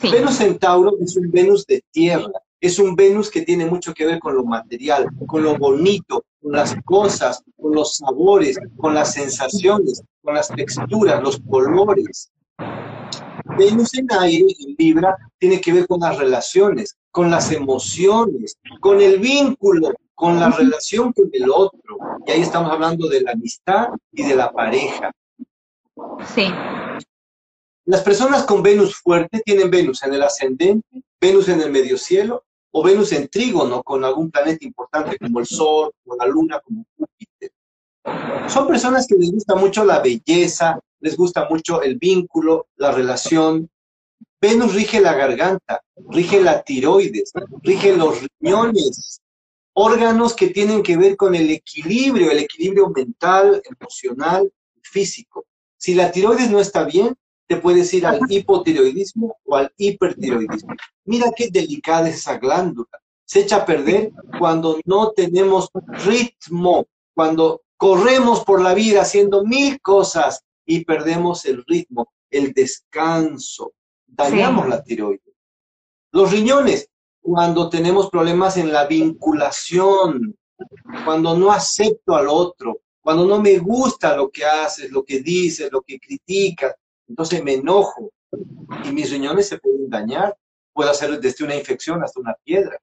Venus 0.00 0.40
en 0.40 0.56
Tauro 0.56 0.96
es 1.00 1.16
un 1.16 1.32
Venus 1.32 1.66
de 1.66 1.82
tierra, 1.90 2.30
es 2.60 2.78
un 2.78 2.94
Venus 2.94 3.28
que 3.28 3.42
tiene 3.42 3.66
mucho 3.66 3.92
que 3.92 4.06
ver 4.06 4.20
con 4.20 4.36
lo 4.36 4.44
material, 4.44 5.08
con 5.26 5.42
lo 5.42 5.58
bonito, 5.58 6.24
con 6.40 6.52
las 6.52 6.76
cosas, 6.84 7.42
con 7.60 7.74
los 7.74 7.96
sabores, 7.96 8.56
con 8.76 8.94
las 8.94 9.14
sensaciones, 9.14 10.00
con 10.22 10.34
las 10.34 10.46
texturas, 10.46 11.20
los 11.24 11.40
colores. 11.40 12.30
Venus 13.58 13.94
en 13.94 14.06
aire, 14.12 14.46
en 14.60 14.76
Libra, 14.78 15.16
tiene 15.40 15.60
que 15.60 15.72
ver 15.72 15.88
con 15.88 15.98
las 15.98 16.16
relaciones, 16.16 16.96
con 17.10 17.30
las 17.30 17.50
emociones, 17.52 18.56
con 18.80 19.00
el 19.00 19.18
vínculo, 19.18 19.92
con 20.14 20.38
la 20.38 20.50
relación 20.50 21.12
con 21.12 21.30
el 21.32 21.50
otro. 21.50 21.98
Y 22.26 22.30
ahí 22.30 22.42
estamos 22.42 22.70
hablando 22.70 23.08
de 23.08 23.22
la 23.22 23.32
amistad 23.32 23.88
y 24.12 24.22
de 24.22 24.36
la 24.36 24.52
pareja. 24.52 25.10
Sí. 26.34 26.46
Las 27.86 28.02
personas 28.02 28.44
con 28.44 28.62
Venus 28.62 28.96
fuerte 28.96 29.42
tienen 29.44 29.70
Venus 29.70 30.02
en 30.02 30.14
el 30.14 30.22
ascendente, 30.22 31.02
Venus 31.20 31.48
en 31.48 31.60
el 31.60 31.70
medio 31.70 31.98
cielo 31.98 32.44
o 32.72 32.84
Venus 32.84 33.12
en 33.12 33.28
trígono 33.28 33.82
con 33.82 34.04
algún 34.04 34.30
planeta 34.30 34.64
importante 34.64 35.18
como 35.18 35.40
el 35.40 35.46
Sol, 35.46 35.90
o 36.04 36.16
la 36.16 36.26
Luna, 36.26 36.60
como 36.60 36.84
Júpiter. 36.96 37.50
Son 38.48 38.66
personas 38.66 39.06
que 39.06 39.16
les 39.16 39.32
gusta 39.32 39.56
mucho 39.56 39.84
la 39.84 39.98
belleza, 40.00 40.78
les 41.00 41.16
gusta 41.16 41.48
mucho 41.48 41.82
el 41.82 41.96
vínculo, 41.96 42.68
la 42.76 42.92
relación, 42.92 43.68
Venus 44.40 44.74
rige 44.74 45.00
la 45.00 45.12
garganta, 45.12 45.82
rige 46.08 46.40
la 46.40 46.62
tiroides, 46.62 47.32
rige 47.62 47.94
los 47.94 48.24
riñones, 48.40 49.20
órganos 49.74 50.34
que 50.34 50.48
tienen 50.48 50.82
que 50.82 50.96
ver 50.96 51.16
con 51.16 51.34
el 51.34 51.50
equilibrio, 51.50 52.30
el 52.30 52.38
equilibrio 52.38 52.88
mental, 52.88 53.62
emocional, 53.64 54.50
físico. 54.82 55.44
Si 55.76 55.94
la 55.94 56.10
tiroides 56.10 56.50
no 56.50 56.58
está 56.58 56.84
bien, 56.84 57.14
te 57.46 57.56
puedes 57.56 57.92
ir 57.92 58.06
al 58.06 58.20
hipotiroidismo 58.28 59.36
o 59.44 59.56
al 59.56 59.70
hipertiroidismo. 59.76 60.74
Mira 61.04 61.32
qué 61.36 61.48
delicada 61.50 62.08
es 62.08 62.16
esa 62.16 62.38
glándula. 62.38 62.98
Se 63.26 63.40
echa 63.40 63.56
a 63.56 63.66
perder 63.66 64.12
cuando 64.38 64.80
no 64.86 65.10
tenemos 65.10 65.68
ritmo, 66.06 66.86
cuando 67.14 67.62
corremos 67.76 68.44
por 68.44 68.62
la 68.62 68.72
vida 68.72 69.02
haciendo 69.02 69.44
mil 69.44 69.80
cosas 69.80 70.42
y 70.64 70.84
perdemos 70.84 71.44
el 71.44 71.64
ritmo, 71.66 72.12
el 72.30 72.52
descanso, 72.52 73.72
dañamos 74.20 74.68
la 74.68 74.82
tiroides. 74.82 75.34
Los 76.12 76.30
riñones, 76.30 76.88
cuando 77.20 77.68
tenemos 77.68 78.10
problemas 78.10 78.56
en 78.56 78.72
la 78.72 78.86
vinculación, 78.86 80.36
cuando 81.04 81.36
no 81.36 81.52
acepto 81.52 82.14
al 82.14 82.28
otro, 82.28 82.80
cuando 83.00 83.24
no 83.26 83.40
me 83.40 83.58
gusta 83.58 84.16
lo 84.16 84.30
que 84.30 84.44
haces, 84.44 84.90
lo 84.90 85.04
que 85.04 85.20
dices, 85.20 85.70
lo 85.72 85.82
que 85.82 85.98
criticas, 85.98 86.74
entonces 87.08 87.42
me 87.42 87.54
enojo 87.54 88.10
y 88.84 88.92
mis 88.92 89.10
riñones 89.10 89.48
se 89.48 89.58
pueden 89.58 89.88
dañar. 89.88 90.36
Puedo 90.72 90.90
hacer 90.90 91.18
desde 91.20 91.44
una 91.44 91.56
infección 91.56 92.02
hasta 92.02 92.20
una 92.20 92.34
piedra. 92.44 92.78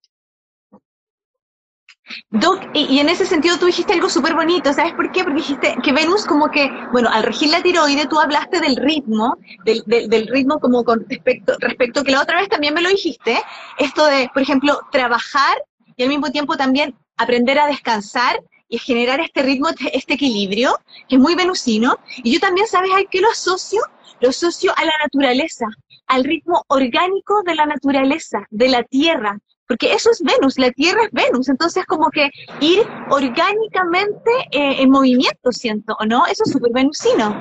Doc, 2.30 2.62
y, 2.74 3.00
en 3.00 3.10
ese 3.10 3.26
sentido 3.26 3.58
tú 3.58 3.66
dijiste 3.66 3.94
algo 3.94 4.10
súper 4.10 4.34
bonito, 4.34 4.74
¿sabes 4.74 4.94
por 4.94 5.12
qué? 5.12 5.24
Porque 5.24 5.40
dijiste 5.40 5.76
que 5.84 5.92
Venus 5.92 6.26
como 6.26 6.50
que, 6.50 6.70
bueno, 6.92 7.10
al 7.12 7.24
regir 7.24 7.50
la 7.50 7.62
tiroide 7.62 8.08
tú 8.08 8.20
hablaste 8.20 8.60
del 8.60 8.76
ritmo, 8.78 9.38
del, 9.66 9.84
del, 9.86 10.28
ritmo 10.28 10.60
como 10.60 10.84
con 10.84 11.06
respecto, 11.08 11.56
respecto, 11.60 12.04
que 12.04 12.12
la 12.12 12.22
otra 12.22 12.40
vez 12.40 12.50
también 12.50 12.74
me 12.74 12.82
lo 12.82 12.90
dijiste, 12.90 13.42
esto 13.78 14.06
de, 14.06 14.30
por 14.34 14.42
ejemplo, 14.42 14.80
trabajar 14.92 15.58
y 15.96 16.04
al 16.04 16.10
mismo 16.10 16.32
tiempo 16.32 16.56
también 16.56 16.96
aprender 17.18 17.60
a 17.60 17.68
descansar 17.68 18.40
y 18.70 18.78
generar 18.78 19.20
este 19.20 19.44
ritmo, 19.44 19.70
este, 19.70 19.98
este 19.98 20.14
equilibrio, 20.14 20.78
que 21.08 21.16
es 21.16 21.22
muy 21.22 21.36
venusino. 21.36 21.98
Y 22.18 22.34
yo 22.34 22.40
también, 22.40 22.68
¿sabes 22.68 22.92
a 22.92 23.04
qué 23.10 23.22
lo 23.22 23.30
asocio? 23.30 23.82
Lo 24.20 24.30
asocio 24.30 24.74
a 24.76 24.84
la 24.84 24.94
naturaleza, 25.04 25.68
al 26.08 26.24
ritmo 26.24 26.64
orgánico 26.68 27.42
de 27.46 27.56
la 27.56 27.66
naturaleza, 27.66 28.46
de 28.50 28.70
la 28.70 28.84
tierra, 28.84 29.40
porque 29.68 29.94
eso 29.94 30.12
es 30.12 30.22
Venus, 30.22 30.58
la 30.58 30.72
Tierra 30.72 31.02
es 31.04 31.12
Venus, 31.12 31.50
entonces 31.50 31.86
como 31.86 32.10
que 32.10 32.30
ir 32.62 32.80
orgánicamente 33.10 34.32
eh, 34.52 34.82
en 34.82 34.90
movimiento, 34.90 35.52
siento, 35.52 35.96
¿o 36.00 36.06
no? 36.06 36.26
Eso 36.26 36.44
es 36.46 36.52
súper 36.52 36.72
venusino. 36.74 37.36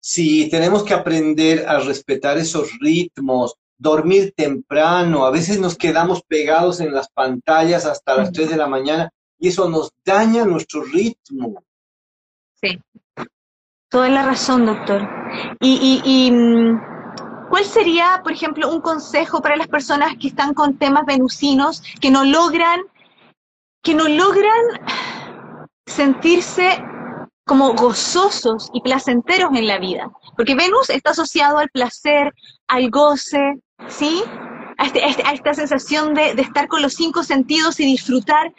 Sí, 0.00 0.48
tenemos 0.50 0.82
que 0.82 0.94
aprender 0.94 1.66
a 1.68 1.78
respetar 1.80 2.38
esos 2.38 2.70
ritmos. 2.80 3.54
dormir 3.82 4.34
temprano, 4.36 5.24
a 5.24 5.30
veces 5.30 5.58
nos 5.58 5.74
quedamos 5.74 6.22
pegados 6.22 6.80
en 6.80 6.92
las 6.92 7.08
pantallas 7.08 7.86
hasta 7.86 8.14
las 8.14 8.30
3 8.30 8.50
de 8.50 8.56
la 8.58 8.66
mañana 8.66 9.10
y 9.38 9.48
eso 9.48 9.70
nos 9.70 9.90
daña 10.04 10.44
nuestro 10.44 10.84
ritmo. 10.84 11.64
Sí, 12.60 12.78
toda 13.88 14.10
la 14.10 14.26
razón, 14.26 14.66
doctor. 14.66 15.08
Y, 15.60 16.02
y, 16.04 16.30
mm, 16.30 16.89
¿cuál 17.50 17.64
sería, 17.64 18.20
por 18.22 18.32
ejemplo, 18.32 18.70
un 18.70 18.80
consejo 18.80 19.42
para 19.42 19.56
las 19.56 19.68
personas 19.68 20.16
que 20.18 20.28
están 20.28 20.54
con 20.54 20.78
temas 20.78 21.04
venusinos, 21.04 21.82
que 22.00 22.10
no 22.10 22.24
logran, 22.24 22.80
que 23.82 23.94
no 23.94 24.08
logran 24.08 24.64
sentirse 25.86 26.82
como 27.44 27.74
gozosos 27.74 28.70
y 28.72 28.80
placenteros 28.80 29.50
en 29.54 29.66
la 29.66 29.78
vida? 29.78 30.10
Porque 30.36 30.54
Venus 30.54 30.88
está 30.88 31.10
asociado 31.10 31.58
al 31.58 31.68
placer, 31.68 32.32
al 32.68 32.88
goce, 32.90 33.60
¿sí? 33.88 34.22
A, 34.78 34.86
este, 34.86 35.06
este, 35.06 35.22
esta 35.30 35.52
sensación 35.52 36.14
de, 36.14 36.34
de, 36.34 36.42
estar 36.42 36.68
con 36.68 36.80
los 36.80 36.94
cinco 36.94 37.22
sentidos 37.22 37.80
y 37.80 37.84
disfrutar 37.84 38.54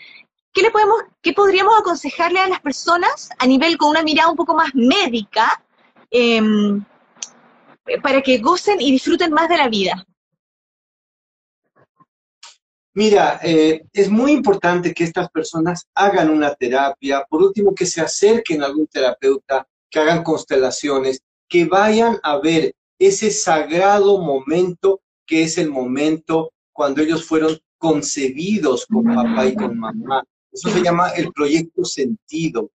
¿qué 0.53 0.61
le 0.61 0.71
podemos, 0.71 0.97
qué 1.21 1.33
podríamos 1.33 1.73
aconsejarle 1.79 2.39
a 2.39 2.47
las 2.47 2.59
personas 2.59 3.29
a 3.39 3.47
nivel 3.47 3.77
con 3.77 3.89
una 3.89 4.03
mirada 4.03 4.29
un 4.29 4.35
poco 4.35 4.53
más 4.53 4.69
médica 4.75 5.63
em, 6.11 6.83
para 8.01 8.21
que 8.21 8.37
gocen 8.37 8.79
y 8.81 8.91
disfruten 8.91 9.31
más 9.31 9.49
de 9.49 9.57
la 9.57 9.69
vida? 9.69 10.05
Mira, 12.93 13.39
eh, 13.41 13.83
es 13.93 14.09
muy 14.09 14.33
importante 14.33 14.93
que 14.93 15.05
estas 15.05 15.29
personas 15.29 15.87
hagan 15.95 16.29
una 16.29 16.53
terapia, 16.53 17.25
por 17.29 17.41
último 17.41 17.73
que 17.73 17.85
se 17.85 18.01
acerquen 18.01 18.61
a 18.61 18.65
algún 18.65 18.87
terapeuta, 18.87 19.65
que 19.89 19.99
hagan 19.99 20.23
constelaciones, 20.23 21.21
que 21.47 21.65
vayan 21.65 22.17
a 22.21 22.37
ver 22.39 22.73
ese 22.99 23.31
sagrado 23.31 24.19
momento 24.19 25.01
que 25.25 25.43
es 25.43 25.57
el 25.57 25.69
momento 25.69 26.51
cuando 26.73 27.01
ellos 27.01 27.25
fueron 27.25 27.57
concebidos 27.77 28.85
con 28.85 29.03
papá 29.03 29.45
y 29.45 29.55
con 29.55 29.77
mamá, 29.77 30.23
eso 30.51 30.69
se 30.69 30.83
llama 30.83 31.09
el 31.11 31.31
proyecto 31.31 31.85
sentido. 31.85 32.69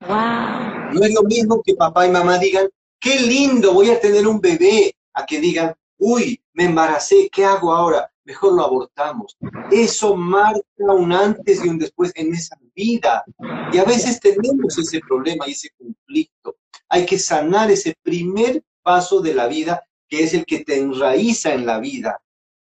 No 0.00 1.02
es 1.02 1.14
lo 1.14 1.22
mismo 1.22 1.62
que 1.64 1.74
papá 1.74 2.06
y 2.06 2.10
mamá 2.10 2.38
digan, 2.38 2.68
qué 3.06 3.20
lindo, 3.20 3.72
voy 3.72 3.90
a 3.90 4.00
tener 4.00 4.26
un 4.26 4.40
bebé, 4.40 4.92
a 5.14 5.24
que 5.24 5.40
digan, 5.40 5.72
uy, 5.96 6.42
me 6.54 6.64
embaracé, 6.64 7.28
¿qué 7.30 7.44
hago 7.44 7.72
ahora? 7.72 8.10
Mejor 8.24 8.54
lo 8.54 8.64
abortamos. 8.64 9.36
Eso 9.70 10.16
marca 10.16 10.60
un 10.78 11.12
antes 11.12 11.64
y 11.64 11.68
un 11.68 11.78
después 11.78 12.10
en 12.16 12.34
esa 12.34 12.58
vida. 12.74 13.24
Y 13.72 13.78
a 13.78 13.84
veces 13.84 14.18
tenemos 14.18 14.76
ese 14.76 14.98
problema 14.98 15.46
y 15.46 15.52
ese 15.52 15.70
conflicto. 15.78 16.56
Hay 16.88 17.06
que 17.06 17.16
sanar 17.16 17.70
ese 17.70 17.94
primer 18.02 18.64
paso 18.82 19.20
de 19.20 19.34
la 19.34 19.46
vida, 19.46 19.84
que 20.08 20.24
es 20.24 20.34
el 20.34 20.44
que 20.44 20.64
te 20.64 20.76
enraiza 20.80 21.54
en 21.54 21.64
la 21.64 21.78
vida. 21.78 22.20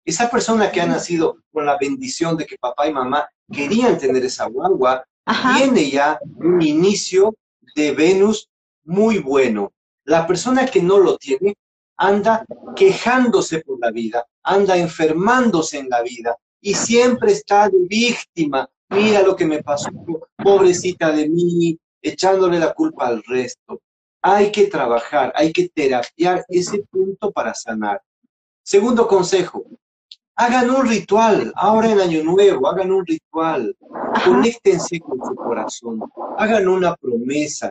Esa 0.03 0.31
persona 0.31 0.73
que 0.73 0.81
ha 0.81 0.87
nacido 0.87 1.37
con 1.53 1.67
la 1.67 1.77
bendición 1.79 2.39
de 2.39 2.47
que 2.47 2.57
papá 2.57 2.89
y 2.89 2.93
mamá 2.95 3.29
querían 3.53 3.99
tener 3.99 4.25
esa 4.25 4.47
guagua, 4.47 5.05
tiene 5.55 5.91
ya 5.91 6.19
un 6.37 6.63
inicio 6.63 7.35
de 7.77 7.93
Venus 7.93 8.49
muy 8.85 9.19
bueno. 9.19 9.73
La 10.05 10.27
persona 10.27 10.67
que 10.67 10.83
no 10.83 10.99
lo 10.99 11.17
tiene 11.17 11.55
anda 11.97 12.45
quejándose 12.75 13.61
por 13.61 13.79
la 13.81 13.91
vida, 13.91 14.27
anda 14.43 14.77
enfermándose 14.77 15.79
en 15.79 15.89
la 15.89 16.03
vida 16.03 16.37
y 16.61 16.75
siempre 16.75 17.33
está 17.33 17.69
de 17.69 17.79
víctima. 17.87 18.69
Mira 18.91 19.23
lo 19.23 19.37
que 19.37 19.47
me 19.47 19.63
pasó, 19.63 19.91
pobrecita 20.37 21.13
de 21.13 21.29
mí, 21.29 21.79
echándole 22.03 22.59
la 22.59 22.75
culpa 22.75 23.07
al 23.07 23.23
resto. 23.25 23.81
Hay 24.23 24.53
que 24.53 24.67
trabajar, 24.67 25.33
hay 25.35 25.53
que 25.53 25.69
terapiar 25.69 26.45
ese 26.49 26.85
punto 26.91 27.33
para 27.33 27.55
sanar. 27.55 28.01
Segundo 28.63 29.09
consejo, 29.09 29.65
Hagan 30.35 30.71
un 30.71 30.87
ritual, 30.89 31.53
ahora 31.57 31.91
en 31.93 32.01
Año 32.01 32.25
Nuevo, 32.25 32.67
hagan 32.67 32.91
un 32.91 33.05
ritual. 33.05 33.77
Conéctense 34.25 34.99
con 34.99 35.19
su 35.19 35.35
corazón, 35.35 36.01
hagan 36.39 36.69
una 36.69 36.97
promesa 36.97 37.71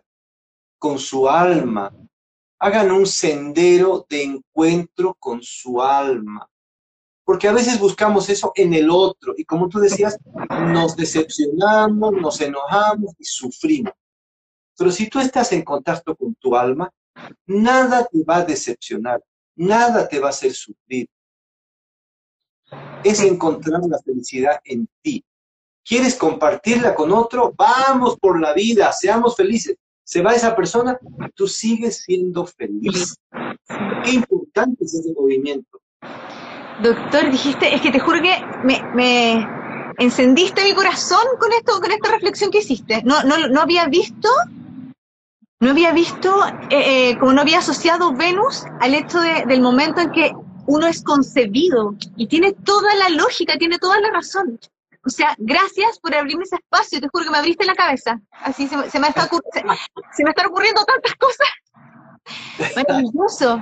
con 0.78 1.00
su 1.00 1.28
alma, 1.28 1.92
hagan 2.62 2.92
un 2.92 3.06
sendero 3.06 4.06
de 4.10 4.24
encuentro 4.24 5.16
con 5.20 5.42
su 5.42 5.82
alma. 5.82 6.48
Porque 7.24 7.48
a 7.48 7.54
veces 7.54 7.80
buscamos 7.80 8.30
eso 8.30 8.52
en 8.56 8.74
el 8.74 8.90
otro 8.90 9.34
y 9.38 9.46
como 9.46 9.68
tú 9.68 9.80
decías, 9.80 10.18
nos 10.68 10.96
decepcionamos, 10.96 12.14
nos 12.14 12.42
enojamos 12.42 13.14
y 13.18 13.26
sufrimos. 13.26 13.94
Pero 14.78 14.92
si 14.92 15.10
tú 15.10 15.20
estás 15.20 15.52
en 15.52 15.64
contacto 15.64 16.16
con 16.16 16.36
tu 16.36 16.56
alma, 16.56 16.92
nada 17.46 18.06
te 18.06 18.24
va 18.24 18.38
a 18.38 18.46
decepcionar, 18.46 19.22
nada 19.56 20.08
te 20.08 20.20
va 20.20 20.28
a 20.28 20.32
hacer 20.32 20.54
sufrir 20.54 21.08
es 23.04 23.22
encontrar 23.22 23.82
la 23.88 24.00
felicidad 24.00 24.62
en 24.64 24.88
ti. 25.02 25.24
¿Quieres 25.84 26.16
compartirla 26.16 26.94
con 26.94 27.12
otro? 27.12 27.54
Vamos 27.56 28.18
por 28.20 28.40
la 28.40 28.54
vida, 28.54 28.92
seamos 28.94 29.36
felices. 29.36 29.78
Se 30.12 30.22
va 30.22 30.34
esa 30.34 30.54
persona, 30.54 31.00
tú 31.36 31.48
sigues 31.48 32.04
siendo 32.04 32.46
feliz. 32.46 33.16
Qué 34.04 34.12
importante 34.12 34.84
es 34.84 34.94
ese 34.94 35.14
movimiento. 35.18 35.80
Doctor, 36.84 37.32
dijiste, 37.32 37.74
es 37.74 37.80
que 37.80 37.92
te 37.92 38.00
juro 38.02 38.22
que 38.22 38.36
me, 38.94 39.48
encendiste 40.00 40.66
mi 40.66 40.74
corazón 40.74 41.26
con 41.40 41.54
esto, 41.54 41.80
con 41.80 41.92
esta 41.92 42.12
reflexión 42.12 42.52
que 42.52 42.58
hiciste. 42.58 43.02
No, 43.06 43.24
no, 43.24 43.48
no 43.48 43.62
había 43.62 43.88
visto, 43.88 44.28
no 45.62 45.70
había 45.70 45.94
visto, 45.94 46.46
eh, 46.70 47.12
eh, 47.12 47.18
como 47.18 47.32
no 47.32 47.40
había 47.40 47.60
asociado 47.60 48.12
Venus 48.12 48.66
al 48.82 48.94
hecho 48.94 49.22
del 49.22 49.62
momento 49.62 50.02
en 50.02 50.12
que 50.12 50.34
uno 50.68 50.88
es 50.88 51.02
concebido 51.04 51.96
y 52.18 52.28
tiene 52.28 52.52
toda 52.52 52.94
la 52.96 53.08
lógica, 53.08 53.58
tiene 53.58 53.80
toda 53.80 53.98
la 54.02 54.12
razón. 54.12 54.60
O 55.06 55.10
sea, 55.10 55.36
gracias 55.38 56.00
por 56.00 56.14
abrirme 56.14 56.44
ese 56.44 56.58
espacio, 56.58 57.00
te 57.00 57.08
juro 57.08 57.26
que 57.26 57.32
me 57.32 57.38
abriste 57.38 57.66
la 57.66 57.76
cabeza. 57.76 58.20
Así 58.32 58.68
se, 58.68 58.78
me, 58.78 58.86
está 58.86 59.28
se, 60.12 60.24
me 60.24 60.30
están 60.30 60.46
ocurriendo 60.48 60.84
tantas 60.86 61.16
cosas. 61.16 61.48
Maravilloso. 62.76 63.62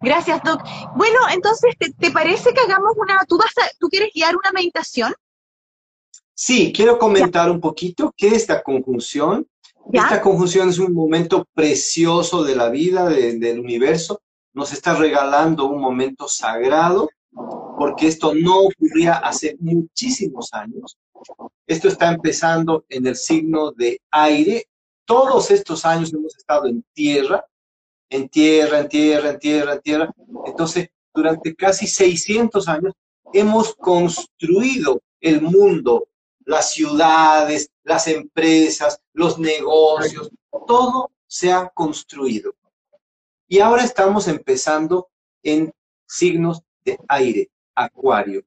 Gracias, 0.00 0.40
Doc. 0.44 0.62
Bueno, 0.96 1.18
entonces, 1.30 1.74
¿te, 1.98 2.10
parece 2.10 2.54
que 2.54 2.60
hagamos 2.60 2.92
una... 2.96 3.20
¿Tú, 3.28 3.36
vas 3.36 3.52
a, 3.58 3.68
¿Tú 3.78 3.88
quieres 3.88 4.10
guiar 4.14 4.36
una 4.36 4.52
meditación? 4.52 5.12
Sí, 6.34 6.72
quiero 6.74 6.98
comentar 6.98 7.50
un 7.50 7.60
poquito 7.60 8.14
qué 8.16 8.28
es 8.28 8.34
esta 8.34 8.62
conjunción. 8.62 9.46
Esta 9.92 10.20
conjunción 10.20 10.68
es 10.68 10.78
un 10.78 10.94
momento 10.94 11.46
precioso 11.54 12.44
de 12.44 12.54
la 12.54 12.68
vida, 12.68 13.08
del 13.08 13.58
universo, 13.58 14.20
nos 14.52 14.72
está 14.72 14.94
regalando 14.94 15.66
un 15.66 15.80
momento 15.80 16.28
sagrado, 16.28 17.08
porque 17.78 18.08
esto 18.08 18.34
no 18.34 18.62
ocurría 18.62 19.14
hace 19.18 19.56
muchísimos 19.60 20.52
años. 20.52 20.98
Esto 21.64 21.86
está 21.86 22.12
empezando 22.12 22.84
en 22.88 23.06
el 23.06 23.14
signo 23.14 23.70
de 23.70 24.00
aire. 24.10 24.66
Todos 25.04 25.52
estos 25.52 25.84
años 25.84 26.12
hemos 26.12 26.36
estado 26.36 26.66
en 26.66 26.84
tierra, 26.92 27.46
en 28.10 28.28
tierra, 28.28 28.80
en 28.80 28.88
tierra, 28.88 29.30
en 29.30 29.38
tierra, 29.38 29.72
en 29.74 29.80
tierra. 29.80 30.14
Entonces, 30.46 30.88
durante 31.14 31.54
casi 31.54 31.86
600 31.86 32.66
años 32.66 32.94
hemos 33.32 33.76
construido 33.76 35.00
el 35.20 35.40
mundo, 35.40 36.08
las 36.46 36.72
ciudades, 36.72 37.70
las 37.84 38.08
empresas, 38.08 39.00
los 39.12 39.38
negocios, 39.38 40.30
todo 40.66 41.12
se 41.28 41.52
ha 41.52 41.68
construido. 41.68 42.56
Y 43.46 43.60
ahora 43.60 43.84
estamos 43.84 44.26
empezando 44.26 45.10
en 45.44 45.72
signos 46.08 46.62
de 46.84 46.98
aire, 47.06 47.50
acuario. 47.84 48.42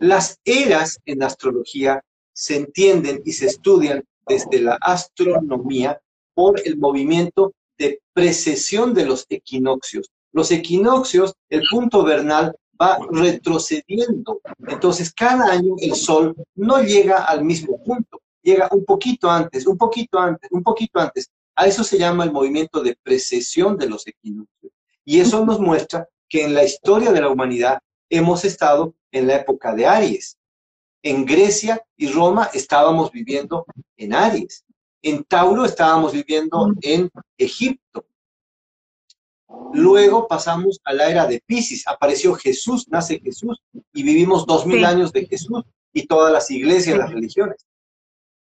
Las 0.00 0.38
eras 0.44 0.98
en 1.04 1.22
astrología 1.22 2.02
se 2.32 2.56
entienden 2.56 3.22
y 3.24 3.32
se 3.32 3.46
estudian 3.46 4.04
desde 4.26 4.60
la 4.60 4.78
astronomía 4.80 6.00
por 6.34 6.60
el 6.64 6.76
movimiento 6.76 7.54
de 7.78 8.00
precesión 8.12 8.92
de 8.92 9.06
los 9.06 9.26
equinoccios. 9.28 10.10
Los 10.32 10.50
equinoccios, 10.50 11.34
el 11.48 11.62
punto 11.70 12.04
vernal 12.04 12.54
va 12.80 12.98
retrocediendo. 13.10 14.40
Entonces, 14.66 15.12
cada 15.12 15.50
año 15.50 15.74
el 15.78 15.94
Sol 15.94 16.34
no 16.54 16.82
llega 16.82 17.24
al 17.24 17.44
mismo 17.44 17.82
punto, 17.82 18.20
llega 18.42 18.68
un 18.72 18.84
poquito 18.84 19.30
antes, 19.30 19.66
un 19.66 19.78
poquito 19.78 20.18
antes, 20.18 20.50
un 20.50 20.62
poquito 20.62 21.00
antes. 21.00 21.30
A 21.54 21.66
eso 21.66 21.82
se 21.84 21.98
llama 21.98 22.24
el 22.24 22.32
movimiento 22.32 22.82
de 22.82 22.98
precesión 23.02 23.78
de 23.78 23.88
los 23.88 24.06
equinoccios. 24.06 24.72
Y 25.04 25.20
eso 25.20 25.44
nos 25.46 25.58
muestra 25.58 26.06
que 26.28 26.44
en 26.44 26.54
la 26.54 26.64
historia 26.64 27.12
de 27.12 27.20
la 27.20 27.30
humanidad 27.30 27.78
hemos 28.10 28.44
estado 28.44 28.94
en 29.12 29.26
la 29.26 29.36
época 29.36 29.74
de 29.74 29.86
Aries. 29.86 30.36
En 31.02 31.24
Grecia 31.24 31.84
y 31.96 32.08
Roma 32.08 32.50
estábamos 32.52 33.12
viviendo 33.12 33.64
en 33.96 34.14
Aries. 34.14 34.64
En 35.02 35.24
Tauro 35.24 35.64
estábamos 35.64 36.12
viviendo 36.12 36.72
en 36.82 37.10
Egipto. 37.38 38.06
Luego 39.72 40.26
pasamos 40.26 40.80
a 40.84 40.92
la 40.92 41.08
era 41.08 41.26
de 41.26 41.40
Pisces. 41.44 41.86
Apareció 41.86 42.34
Jesús, 42.34 42.86
nace 42.88 43.20
Jesús, 43.20 43.58
y 43.92 44.02
vivimos 44.02 44.46
dos 44.46 44.66
mil 44.66 44.84
años 44.84 45.12
de 45.12 45.26
Jesús 45.26 45.62
y 45.92 46.06
todas 46.06 46.32
las 46.32 46.50
iglesias, 46.50 46.98
las 46.98 47.12
religiones. 47.12 47.64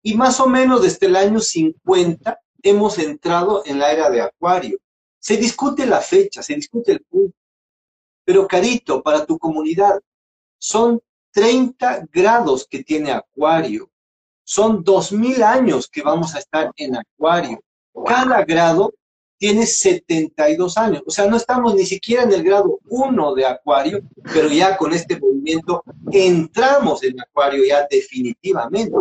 Y 0.02 0.14
más 0.14 0.40
o 0.40 0.46
menos 0.46 0.82
desde 0.82 1.06
el 1.06 1.16
año 1.16 1.40
50 1.40 2.40
hemos 2.62 2.98
entrado 2.98 3.62
en 3.66 3.78
la 3.78 3.92
era 3.92 4.10
de 4.10 4.22
Acuario. 4.22 4.78
Se 5.18 5.36
discute 5.36 5.86
la 5.86 6.00
fecha, 6.00 6.42
se 6.42 6.54
discute 6.54 6.92
el 6.92 7.00
punto, 7.00 7.36
Pero 8.24 8.46
Carito, 8.46 9.02
para 9.02 9.24
tu 9.26 9.38
comunidad, 9.38 10.00
son 10.58 11.00
30 11.32 12.06
grados 12.10 12.66
que 12.68 12.82
tiene 12.82 13.12
Acuario. 13.12 13.90
Son 14.44 14.82
2000 14.84 15.42
años 15.42 15.88
que 15.88 16.02
vamos 16.02 16.34
a 16.34 16.38
estar 16.38 16.70
en 16.76 16.96
Acuario. 16.96 17.60
Cada 18.04 18.44
grado 18.44 18.92
tiene 19.38 19.66
72 19.66 20.78
años. 20.78 21.02
O 21.06 21.10
sea, 21.10 21.26
no 21.26 21.36
estamos 21.36 21.74
ni 21.74 21.84
siquiera 21.84 22.22
en 22.22 22.32
el 22.32 22.42
grado 22.42 22.78
1 22.88 23.34
de 23.34 23.46
Acuario, 23.46 24.00
pero 24.32 24.48
ya 24.48 24.76
con 24.76 24.92
este 24.92 25.18
movimiento 25.18 25.82
entramos 26.10 27.02
en 27.02 27.20
Acuario 27.20 27.64
ya 27.66 27.86
definitivamente. 27.90 28.96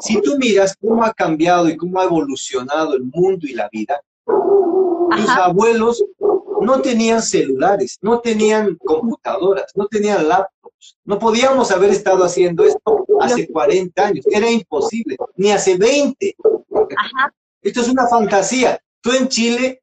Si 0.00 0.20
tú 0.22 0.36
miras 0.38 0.76
cómo 0.80 1.04
ha 1.04 1.12
cambiado 1.12 1.68
y 1.68 1.76
cómo 1.76 2.00
ha 2.00 2.04
evolucionado 2.04 2.94
el 2.94 3.04
mundo 3.04 3.46
y 3.46 3.52
la 3.54 3.68
vida, 3.70 4.00
tus 4.24 5.28
abuelos 5.28 6.04
no 6.64 6.80
tenían 6.80 7.22
celulares, 7.22 7.98
no 8.00 8.20
tenían 8.20 8.76
computadoras, 8.76 9.72
no 9.74 9.86
tenían 9.86 10.28
laptops. 10.28 10.96
No 11.04 11.18
podíamos 11.18 11.70
haber 11.70 11.90
estado 11.90 12.24
haciendo 12.24 12.64
esto 12.64 13.06
hace 13.20 13.48
40 13.48 14.06
años. 14.06 14.24
Era 14.30 14.50
imposible, 14.50 15.16
ni 15.36 15.50
hace 15.50 15.76
20. 15.76 16.36
Esto 17.62 17.80
es 17.80 17.88
una 17.88 18.06
fantasía. 18.06 18.78
Tú 19.00 19.12
en 19.12 19.28
Chile, 19.28 19.82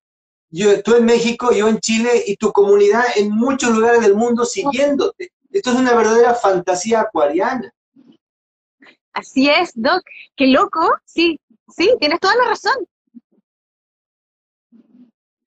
yo, 0.50 0.82
tú 0.84 0.96
en 0.96 1.06
México, 1.06 1.52
yo 1.52 1.68
en 1.68 1.80
Chile 1.80 2.24
y 2.26 2.36
tu 2.36 2.52
comunidad 2.52 3.04
en 3.16 3.32
muchos 3.32 3.72
lugares 3.72 4.02
del 4.02 4.16
mundo 4.16 4.46
siguiéndote. 4.46 5.32
Esto 5.52 5.72
es 5.72 5.76
una 5.78 5.94
verdadera 5.94 6.34
fantasía 6.34 7.02
acuariana. 7.02 7.74
Así 9.14 9.50
es, 9.50 9.72
Doc. 9.76 10.02
Qué 10.36 10.48
loco. 10.48 10.90
Sí, 11.06 11.40
sí, 11.76 11.96
tienes 12.00 12.20
toda 12.20 12.36
la 12.36 12.46
razón. 12.46 12.74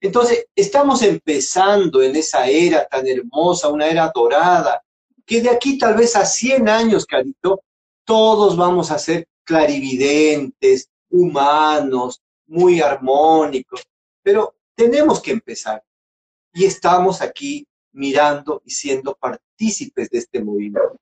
Entonces, 0.05 0.45
estamos 0.55 1.01
empezando 1.01 2.03
en 2.03 2.15
esa 2.15 2.45
era 2.47 2.85
tan 2.87 3.07
hermosa, 3.07 3.69
una 3.69 3.87
era 3.87 4.11
dorada, 4.13 4.83
que 5.25 5.41
de 5.41 5.49
aquí 5.49 5.79
tal 5.79 5.95
vez 5.95 6.15
a 6.15 6.23
100 6.23 6.69
años, 6.69 7.07
Carito, 7.07 7.63
todos 8.03 8.55
vamos 8.55 8.91
a 8.91 8.99
ser 8.99 9.27
clarividentes, 9.43 10.89
humanos, 11.09 12.21
muy 12.45 12.81
armónicos, 12.81 13.83
pero 14.21 14.53
tenemos 14.75 15.19
que 15.19 15.31
empezar. 15.31 15.83
Y 16.53 16.65
estamos 16.65 17.19
aquí 17.23 17.67
mirando 17.91 18.61
y 18.63 18.69
siendo 18.69 19.15
partícipes 19.15 20.11
de 20.11 20.19
este 20.19 20.43
movimiento. 20.43 20.99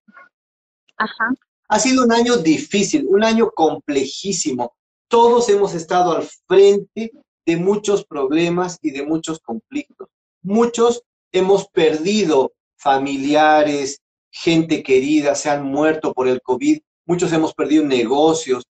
Ajá. 0.96 1.34
Ha 1.68 1.80
sido 1.80 2.06
un 2.06 2.14
año 2.14 2.38
difícil, 2.38 3.06
un 3.10 3.22
año 3.22 3.52
complejísimo. 3.52 4.78
Todos 5.10 5.50
hemos 5.50 5.74
estado 5.74 6.16
al 6.16 6.24
frente 6.48 7.12
de 7.46 7.58
muchos 7.58 8.06
problemas 8.06 8.80
y 8.82 8.92
de 8.92 9.04
muchos 9.04 9.40
conflictos. 9.40 10.10
Muchos 10.42 11.04
hemos 11.32 11.68
perdido 11.68 12.54
familiares, 12.78 14.02
gente 14.32 14.84
querida, 14.84 15.36
se 15.36 15.50
han 15.50 15.66
muerto 15.66 16.14
por 16.14 16.28
el 16.28 16.42
COVID. 16.42 16.80
Muchos 17.06 17.32
hemos 17.34 17.54
perdido 17.54 17.86
negocios, 17.86 18.64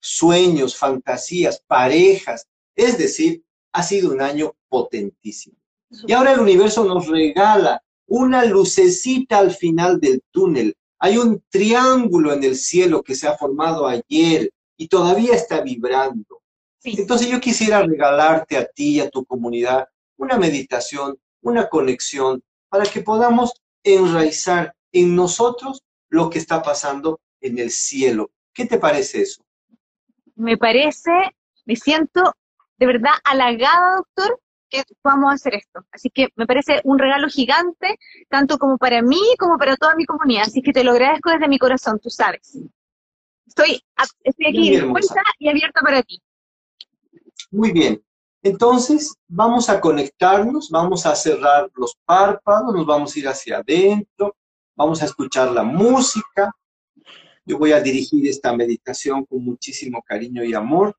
sueños, 0.00 0.76
fantasías, 0.76 1.62
parejas. 1.66 2.46
Es 2.76 2.98
decir, 2.98 3.42
ha 3.72 3.82
sido 3.82 4.10
un 4.10 4.20
año 4.20 4.54
potentísimo. 4.68 5.56
Y 6.06 6.12
ahora 6.12 6.32
el 6.32 6.40
universo 6.40 6.84
nos 6.84 7.06
regala 7.06 7.82
una 8.06 8.44
lucecita 8.44 9.38
al 9.38 9.50
final 9.50 10.00
del 10.00 10.22
túnel, 10.30 10.74
hay 10.98 11.16
un 11.16 11.42
triángulo 11.48 12.32
en 12.32 12.42
el 12.42 12.56
cielo 12.56 13.02
que 13.02 13.14
se 13.14 13.28
ha 13.28 13.36
formado 13.36 13.86
ayer 13.86 14.50
y 14.76 14.88
todavía 14.88 15.34
está 15.34 15.60
vibrando. 15.60 16.37
Entonces 16.84 17.28
yo 17.28 17.40
quisiera 17.40 17.82
regalarte 17.82 18.56
a 18.56 18.66
ti 18.66 18.96
y 18.96 19.00
a 19.00 19.10
tu 19.10 19.24
comunidad 19.24 19.88
una 20.16 20.36
meditación, 20.36 21.18
una 21.42 21.68
conexión, 21.68 22.42
para 22.68 22.84
que 22.84 23.00
podamos 23.00 23.52
enraizar 23.82 24.74
en 24.92 25.14
nosotros 25.14 25.82
lo 26.08 26.30
que 26.30 26.38
está 26.38 26.62
pasando 26.62 27.20
en 27.40 27.58
el 27.58 27.70
cielo. 27.70 28.30
¿Qué 28.52 28.66
te 28.66 28.78
parece 28.78 29.22
eso? 29.22 29.44
Me 30.34 30.56
parece, 30.56 31.10
me 31.64 31.76
siento 31.76 32.34
de 32.78 32.86
verdad 32.86 33.12
halagada, 33.24 33.96
doctor, 33.96 34.40
que 34.70 34.82
podamos 35.02 35.34
hacer 35.34 35.54
esto. 35.54 35.84
Así 35.90 36.10
que 36.10 36.28
me 36.36 36.46
parece 36.46 36.80
un 36.84 36.98
regalo 36.98 37.28
gigante, 37.28 37.98
tanto 38.28 38.58
como 38.58 38.78
para 38.78 39.02
mí 39.02 39.20
como 39.38 39.58
para 39.58 39.76
toda 39.76 39.94
mi 39.96 40.04
comunidad. 40.04 40.44
Así 40.46 40.62
que 40.62 40.72
te 40.72 40.84
lo 40.84 40.92
agradezco 40.92 41.30
desde 41.30 41.48
mi 41.48 41.58
corazón, 41.58 41.98
tú 42.00 42.10
sabes. 42.10 42.58
Estoy, 43.46 43.82
estoy 44.22 44.46
aquí 44.46 44.70
dispuesta 44.70 45.22
y 45.38 45.48
abierta 45.48 45.80
para 45.80 46.02
ti. 46.02 46.20
Muy 47.50 47.72
bien. 47.72 48.02
Entonces, 48.42 49.14
vamos 49.26 49.68
a 49.68 49.80
conectarnos, 49.80 50.70
vamos 50.70 51.06
a 51.06 51.14
cerrar 51.16 51.70
los 51.74 51.96
párpados, 52.04 52.74
nos 52.74 52.86
vamos 52.86 53.14
a 53.14 53.18
ir 53.18 53.28
hacia 53.28 53.58
adentro, 53.58 54.36
vamos 54.76 55.02
a 55.02 55.06
escuchar 55.06 55.50
la 55.50 55.64
música. 55.64 56.54
Yo 57.44 57.58
voy 57.58 57.72
a 57.72 57.80
dirigir 57.80 58.28
esta 58.28 58.54
meditación 58.54 59.24
con 59.24 59.44
muchísimo 59.44 60.02
cariño 60.02 60.44
y 60.44 60.54
amor. 60.54 60.94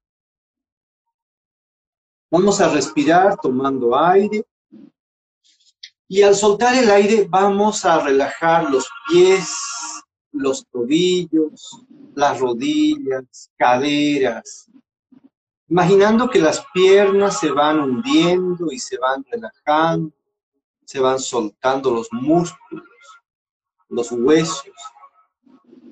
Vamos 2.32 2.60
a 2.60 2.70
respirar 2.70 3.38
tomando 3.42 3.98
aire. 3.98 4.44
Y 6.08 6.24
al 6.24 6.36
soltar 6.36 6.76
el 6.76 6.90
aire 6.90 7.28
vamos 7.30 7.86
a 7.86 8.00
relajar 8.00 8.70
los 8.70 8.90
pies, 9.08 9.54
los 10.32 10.66
tobillos, 10.68 11.86
las 12.16 12.40
rodillas, 12.40 13.52
caderas. 13.56 14.70
Imaginando 15.70 16.28
que 16.28 16.40
las 16.40 16.66
piernas 16.74 17.40
se 17.40 17.52
van 17.52 17.80
hundiendo 17.80 18.72
y 18.72 18.80
se 18.80 18.98
van 18.98 19.24
relajando, 19.30 20.12
se 20.84 21.00
van 21.00 21.20
soltando 21.20 21.92
los 21.92 22.12
músculos, 22.12 22.88
los 23.88 24.12
huesos, 24.12 24.74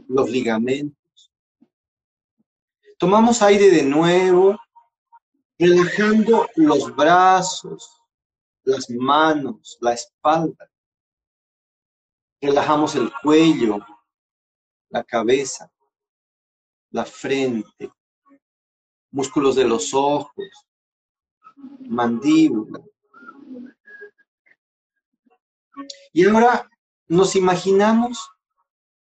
los 0.07 0.28
ligamentos. 0.32 1.32
Tomamos 2.97 3.43
aire 3.43 3.69
de 3.69 3.84
nuevo 3.84 4.57
relajando 5.59 6.47
los 6.55 6.95
brazos, 6.95 8.01
las 8.63 8.89
manos, 8.89 9.78
la 9.80 9.93
espalda. 9.93 10.71
Relajamos 12.41 12.95
el 12.95 13.11
cuello, 13.21 13.78
la 14.89 15.03
cabeza, 15.03 15.71
la 16.89 17.05
frente, 17.05 17.91
músculos 19.12 19.55
de 19.55 19.66
los 19.66 19.93
ojos, 19.93 20.45
mandíbula. 21.88 22.82
Y 26.14 26.26
ahora 26.26 26.70
nos 27.08 27.36
imaginamos 27.36 28.30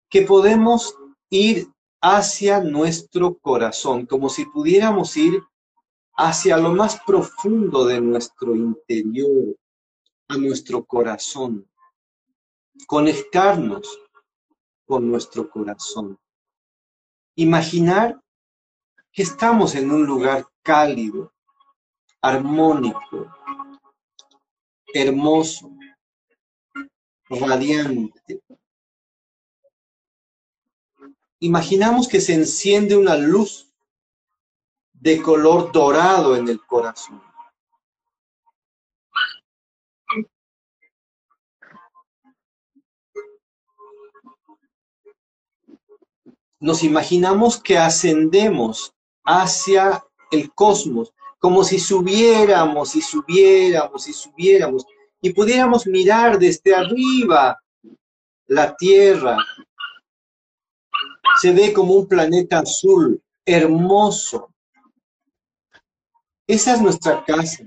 que 0.09 0.21
podemos 0.21 0.95
ir 1.29 1.67
hacia 2.01 2.61
nuestro 2.61 3.37
corazón, 3.37 4.05
como 4.05 4.29
si 4.29 4.45
pudiéramos 4.45 5.17
ir 5.17 5.41
hacia 6.15 6.57
lo 6.57 6.73
más 6.73 6.99
profundo 7.05 7.85
de 7.85 8.01
nuestro 8.01 8.55
interior, 8.55 9.55
a 10.27 10.37
nuestro 10.37 10.85
corazón. 10.85 11.69
Conectarnos 12.85 13.99
con 14.85 15.09
nuestro 15.09 15.49
corazón. 15.49 16.17
Imaginar 17.35 18.21
que 19.17 19.23
estamos 19.23 19.73
en 19.73 19.89
un 19.89 20.05
lugar 20.05 20.47
cálido, 20.61 21.33
armónico, 22.21 23.33
hermoso, 24.93 25.71
radiante. 27.27 28.43
Imaginamos 31.39 32.07
que 32.07 32.21
se 32.21 32.35
enciende 32.35 32.95
una 32.95 33.17
luz 33.17 33.73
de 34.93 35.19
color 35.19 35.71
dorado 35.71 36.35
en 36.35 36.47
el 36.49 36.63
corazón. 36.63 37.19
Nos 46.59 46.83
imaginamos 46.83 47.59
que 47.59 47.79
ascendemos 47.79 48.93
hacia 49.27 50.03
el 50.31 50.51
cosmos, 50.53 51.13
como 51.37 51.63
si 51.63 51.77
subiéramos 51.77 52.95
y 52.95 53.01
subiéramos 53.01 54.07
y 54.07 54.13
subiéramos 54.13 54.85
y 55.21 55.33
pudiéramos 55.33 55.85
mirar 55.85 56.39
desde 56.39 56.73
arriba 56.73 57.61
la 58.47 58.75
Tierra. 58.75 59.37
Se 61.39 61.51
ve 61.51 61.73
como 61.73 61.93
un 61.93 62.07
planeta 62.07 62.59
azul, 62.59 63.21
hermoso, 63.45 64.49
esa 66.47 66.75
es 66.75 66.81
nuestra 66.81 67.25
casa. 67.25 67.65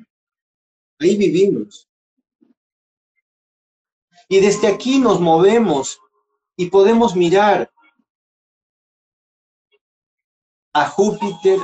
Ahí 0.99 1.17
vivimos. 1.17 1.87
Y 4.29 4.41
desde 4.41 4.69
aquí 4.69 4.99
nos 4.99 5.21
movemos 5.21 6.01
y 6.57 6.71
podemos 6.71 7.15
mirar 7.15 7.71
a 10.73 10.87
Júpiter 10.89 11.59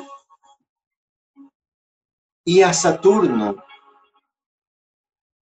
y 2.45 2.63
a 2.63 2.73
Saturno, 2.73 3.57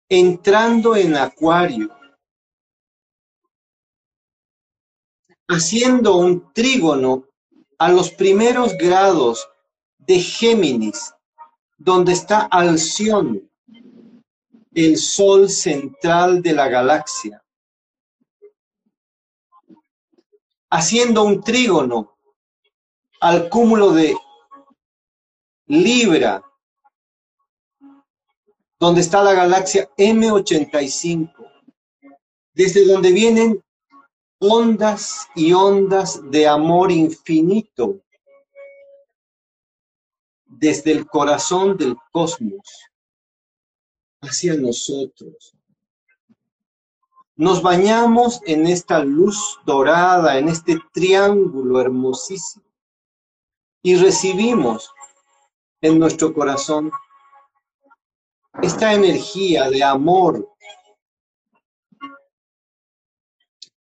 entrando 0.09 0.95
en 0.95 1.15
Acuario, 1.15 1.89
haciendo 5.47 6.17
un 6.17 6.53
trígono 6.53 7.27
a 7.77 7.91
los 7.91 8.11
primeros 8.11 8.73
grados 8.77 9.47
de 9.97 10.19
Géminis, 10.19 11.13
donde 11.77 12.13
está 12.13 12.41
Alción, 12.41 13.49
el 14.73 14.97
sol 14.97 15.49
central 15.49 16.41
de 16.41 16.53
la 16.53 16.67
galaxia, 16.67 17.43
haciendo 20.69 21.23
un 21.23 21.41
trígono 21.41 22.12
al 23.23 23.47
cúmulo 23.47 23.91
de 23.93 24.17
Libra, 25.67 26.43
donde 28.77 28.99
está 28.99 29.23
la 29.23 29.31
galaxia 29.31 29.89
M85, 29.95 31.33
desde 32.53 32.85
donde 32.85 33.13
vienen 33.13 33.63
ondas 34.39 35.25
y 35.35 35.53
ondas 35.53 36.19
de 36.31 36.49
amor 36.49 36.91
infinito, 36.91 38.01
desde 40.45 40.91
el 40.91 41.07
corazón 41.07 41.77
del 41.77 41.95
cosmos 42.11 42.89
hacia 44.19 44.55
nosotros. 44.55 45.53
Nos 47.37 47.61
bañamos 47.61 48.41
en 48.45 48.67
esta 48.67 48.99
luz 48.99 49.59
dorada, 49.65 50.37
en 50.37 50.49
este 50.49 50.77
triángulo 50.91 51.79
hermosísimo, 51.79 52.72
y 53.83 53.97
recibimos 53.97 54.91
en 55.81 55.99
nuestro 55.99 56.33
corazón 56.33 56.89
esta 58.61 58.93
energía 58.93 59.69
de 59.69 59.83
amor. 59.83 60.49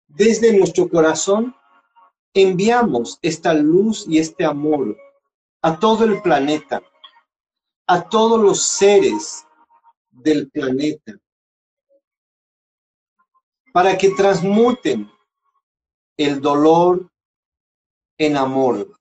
Desde 0.07 0.55
nuestro 0.55 0.87
corazón 0.87 1.55
enviamos 2.33 3.17
esta 3.23 3.53
luz 3.55 4.05
y 4.07 4.19
este 4.19 4.45
amor 4.45 4.95
a 5.63 5.79
todo 5.79 6.05
el 6.05 6.21
planeta, 6.21 6.83
a 7.87 8.07
todos 8.07 8.39
los 8.39 8.61
seres 8.61 9.47
del 10.11 10.49
planeta, 10.51 11.13
para 13.73 13.97
que 13.97 14.11
transmuten 14.11 15.11
el 16.17 16.39
dolor 16.39 17.11
en 18.19 18.37
amor. 18.37 18.96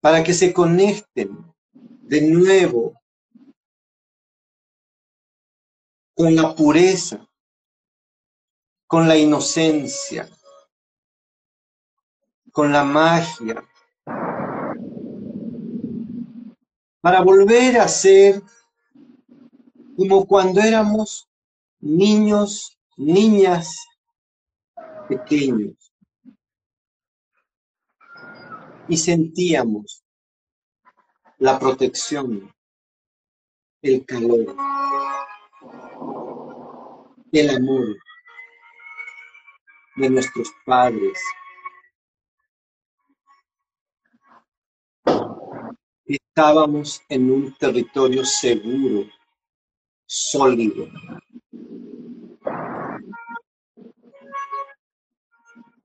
Para 0.00 0.24
que 0.24 0.32
se 0.32 0.52
conecten 0.52 1.44
de 1.74 2.22
nuevo 2.22 2.94
con 6.14 6.34
la 6.34 6.54
pureza, 6.54 7.26
con 8.86 9.06
la 9.06 9.16
inocencia, 9.16 10.28
con 12.52 12.72
la 12.72 12.84
magia, 12.84 13.62
para 17.00 17.22
volver 17.22 17.78
a 17.78 17.88
ser 17.88 18.42
como 19.96 20.26
cuando 20.26 20.60
éramos 20.60 21.28
niños, 21.78 22.78
niñas 22.96 23.76
pequeños 25.08 25.89
y 28.90 28.96
sentíamos 28.96 30.04
la 31.38 31.58
protección, 31.58 32.52
el 33.82 34.04
calor, 34.04 34.56
el 37.32 37.50
amor 37.50 37.96
de 39.96 40.10
nuestros 40.10 40.52
padres, 40.66 41.18
Estábamos 46.06 47.02
en 47.08 47.30
un 47.30 47.54
territorio 47.56 48.24
seguro, 48.24 49.06
sólido. 50.06 50.88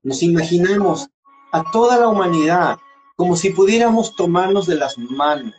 Nos 0.01 0.24
imaginamos 0.24 1.08
a 1.51 1.64
toda 1.72 1.99
la 1.99 2.08
humanidad 2.08 2.78
como 3.16 3.36
si 3.36 3.51
pudiéramos 3.51 4.16
tomarnos 4.16 4.68
de 4.68 4.76
las 4.76 4.97
manos, 4.97 5.55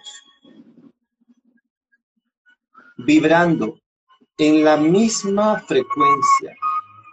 vibrando 2.99 3.79
en 4.39 4.65
la 4.65 4.77
misma 4.77 5.61
frecuencia, 5.61 6.55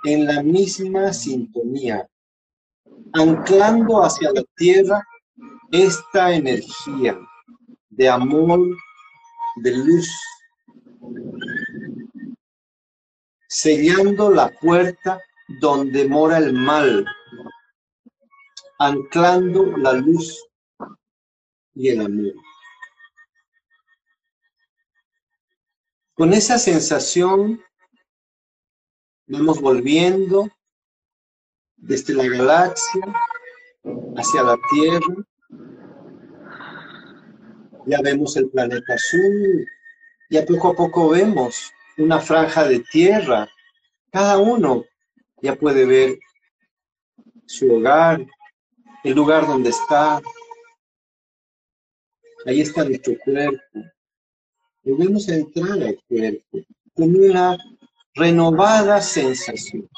en 0.04 0.26
la 0.26 0.44
misma 0.44 1.14
sintonía, 1.14 2.08
anclando 3.14 4.04
hacia 4.04 4.32
la 4.32 4.44
tierra 4.56 5.02
esta 5.72 6.34
energía 6.34 7.18
de 7.89 8.10
amor, 8.10 8.60
de 9.58 9.78
luz, 9.78 10.10
sellando 13.48 14.30
la 14.30 14.50
puerta 14.60 15.20
donde 15.62 16.08
mora 16.08 16.38
el 16.38 16.54
mal, 16.54 17.06
anclando 18.86 19.78
la 19.78 19.94
luz 19.94 20.46
y 21.74 21.90
el 21.90 22.02
amor. 22.02 22.34
Con 26.14 26.34
esa 26.34 26.60
sensación 26.60 27.64
vamos 29.26 29.60
volviendo 29.60 30.50
desde 31.76 32.14
la 32.14 32.28
galaxia 32.28 33.02
hacia 34.16 34.44
la 34.44 34.58
Tierra 34.72 35.26
ya 37.86 38.02
vemos 38.02 38.36
el 38.38 38.50
planeta 38.50 38.94
azul, 38.94 39.68
ya 40.30 40.46
poco 40.46 40.70
a 40.70 40.76
poco 40.76 41.10
vemos 41.10 41.72
una 41.98 42.20
franja 42.20 42.68
de 42.68 42.80
tierra. 42.80 43.48
Cada 44.12 44.38
uno 44.38 44.86
ya 45.42 45.56
puede 45.56 45.86
ver 45.86 46.20
su 47.46 47.74
hogar, 47.74 48.26
el 49.04 49.14
lugar 49.14 49.47
donde 49.47 49.70
está. 49.70 50.22
Ahí 52.45 52.62
está 52.62 52.84
nuestro 52.84 53.14
cuerpo. 53.24 53.80
Debemos 54.82 55.28
entrar 55.30 55.82
al 55.82 55.97
cuerpo 56.08 56.60
con 56.93 57.16
una 57.16 57.58
renovada 58.14 59.01
sensación. 59.01 59.89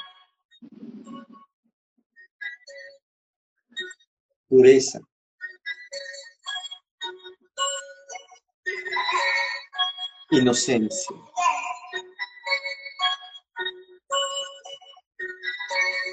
Pureza. 4.48 5.00
inocencia. 10.32 11.16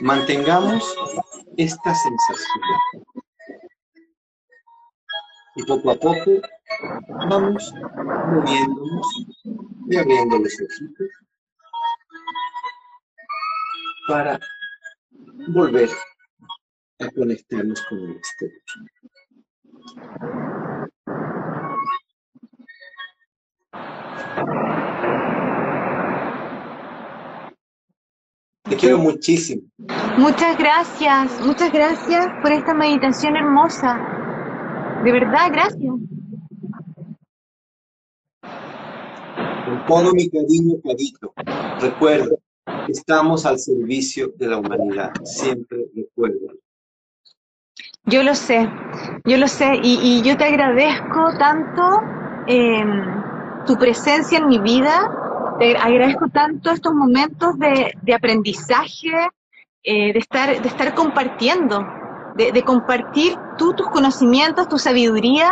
Mantengamos 0.00 0.96
esta 1.56 1.94
sensación. 1.94 2.62
Y 5.56 5.64
poco 5.64 5.90
a 5.90 5.96
poco 5.96 6.30
vamos 7.28 7.74
moviéndonos 7.74 9.26
y 9.90 9.96
abriendo 9.96 10.38
los 10.38 10.54
ojitos 10.54 11.08
para 14.08 14.40
volver 15.48 15.90
a 17.00 17.10
conectarnos 17.10 17.82
con 17.88 17.98
el 17.98 18.16
exterior. 18.16 18.62
Te 28.72 28.78
quiero 28.78 28.96
muchísimo. 28.96 29.64
Muchas 30.16 30.56
gracias, 30.56 31.44
muchas 31.44 31.70
gracias 31.70 32.26
por 32.40 32.52
esta 32.52 32.72
meditación 32.72 33.36
hermosa. 33.36 34.00
De 35.04 35.12
verdad, 35.12 35.50
gracias. 35.52 35.92
Con 38.40 39.86
todo 39.86 40.14
mi 40.14 40.30
cariño, 40.30 40.76
Carito, 40.82 41.34
recuerda, 41.82 42.34
estamos 42.88 43.44
al 43.44 43.58
servicio 43.58 44.32
de 44.38 44.46
la 44.46 44.56
humanidad. 44.56 45.12
Siempre 45.22 45.88
recuerda. 45.94 46.54
Yo 48.06 48.22
lo 48.22 48.34
sé, 48.34 48.66
yo 49.26 49.36
lo 49.36 49.48
sé, 49.48 49.80
y, 49.82 50.22
yo 50.22 50.38
te 50.38 50.44
agradezco 50.44 51.36
tanto 51.38 52.00
eh, 52.46 52.82
tu 53.66 53.76
presencia 53.76 54.38
en 54.38 54.46
mi 54.48 54.58
vida. 54.60 55.21
Te 55.58 55.76
agradezco 55.76 56.28
tanto 56.28 56.70
estos 56.70 56.92
momentos 56.94 57.58
de, 57.58 58.14
aprendizaje, 58.14 59.10
eh, 59.82 60.12
de, 60.12 60.18
estar, 60.18 60.60
de 60.60 60.68
estar 60.68 60.94
compartiendo, 60.94 61.86
de, 62.36 62.62
compartir 62.62 63.34
tú 63.58 63.74
tus 63.74 63.88
conocimientos, 63.88 64.68
tu 64.68 64.78
sabiduría 64.78 65.50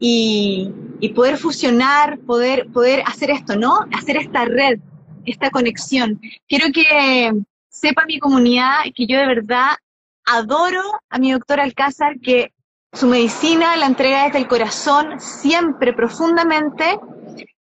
y, 0.00 0.72
poder 1.14 1.38
fusionar, 1.38 2.18
poder, 2.20 2.68
poder 2.72 3.02
hacer 3.06 3.30
esto, 3.30 3.56
¿no? 3.56 3.86
Hacer 3.92 4.16
esta 4.16 4.44
red 4.44 4.80
esta 5.30 5.50
conexión. 5.50 6.20
Quiero 6.48 6.66
que 6.72 7.32
sepa 7.68 8.04
mi 8.06 8.18
comunidad 8.18 8.84
que 8.94 9.06
yo 9.06 9.18
de 9.18 9.26
verdad 9.26 9.70
adoro 10.24 10.82
a 11.08 11.18
mi 11.18 11.32
doctor 11.32 11.60
Alcázar, 11.60 12.18
que 12.20 12.52
su 12.92 13.06
medicina 13.06 13.76
la 13.76 13.86
entrega 13.86 14.24
desde 14.24 14.38
el 14.38 14.48
corazón, 14.48 15.20
siempre 15.20 15.92
profundamente, 15.92 16.98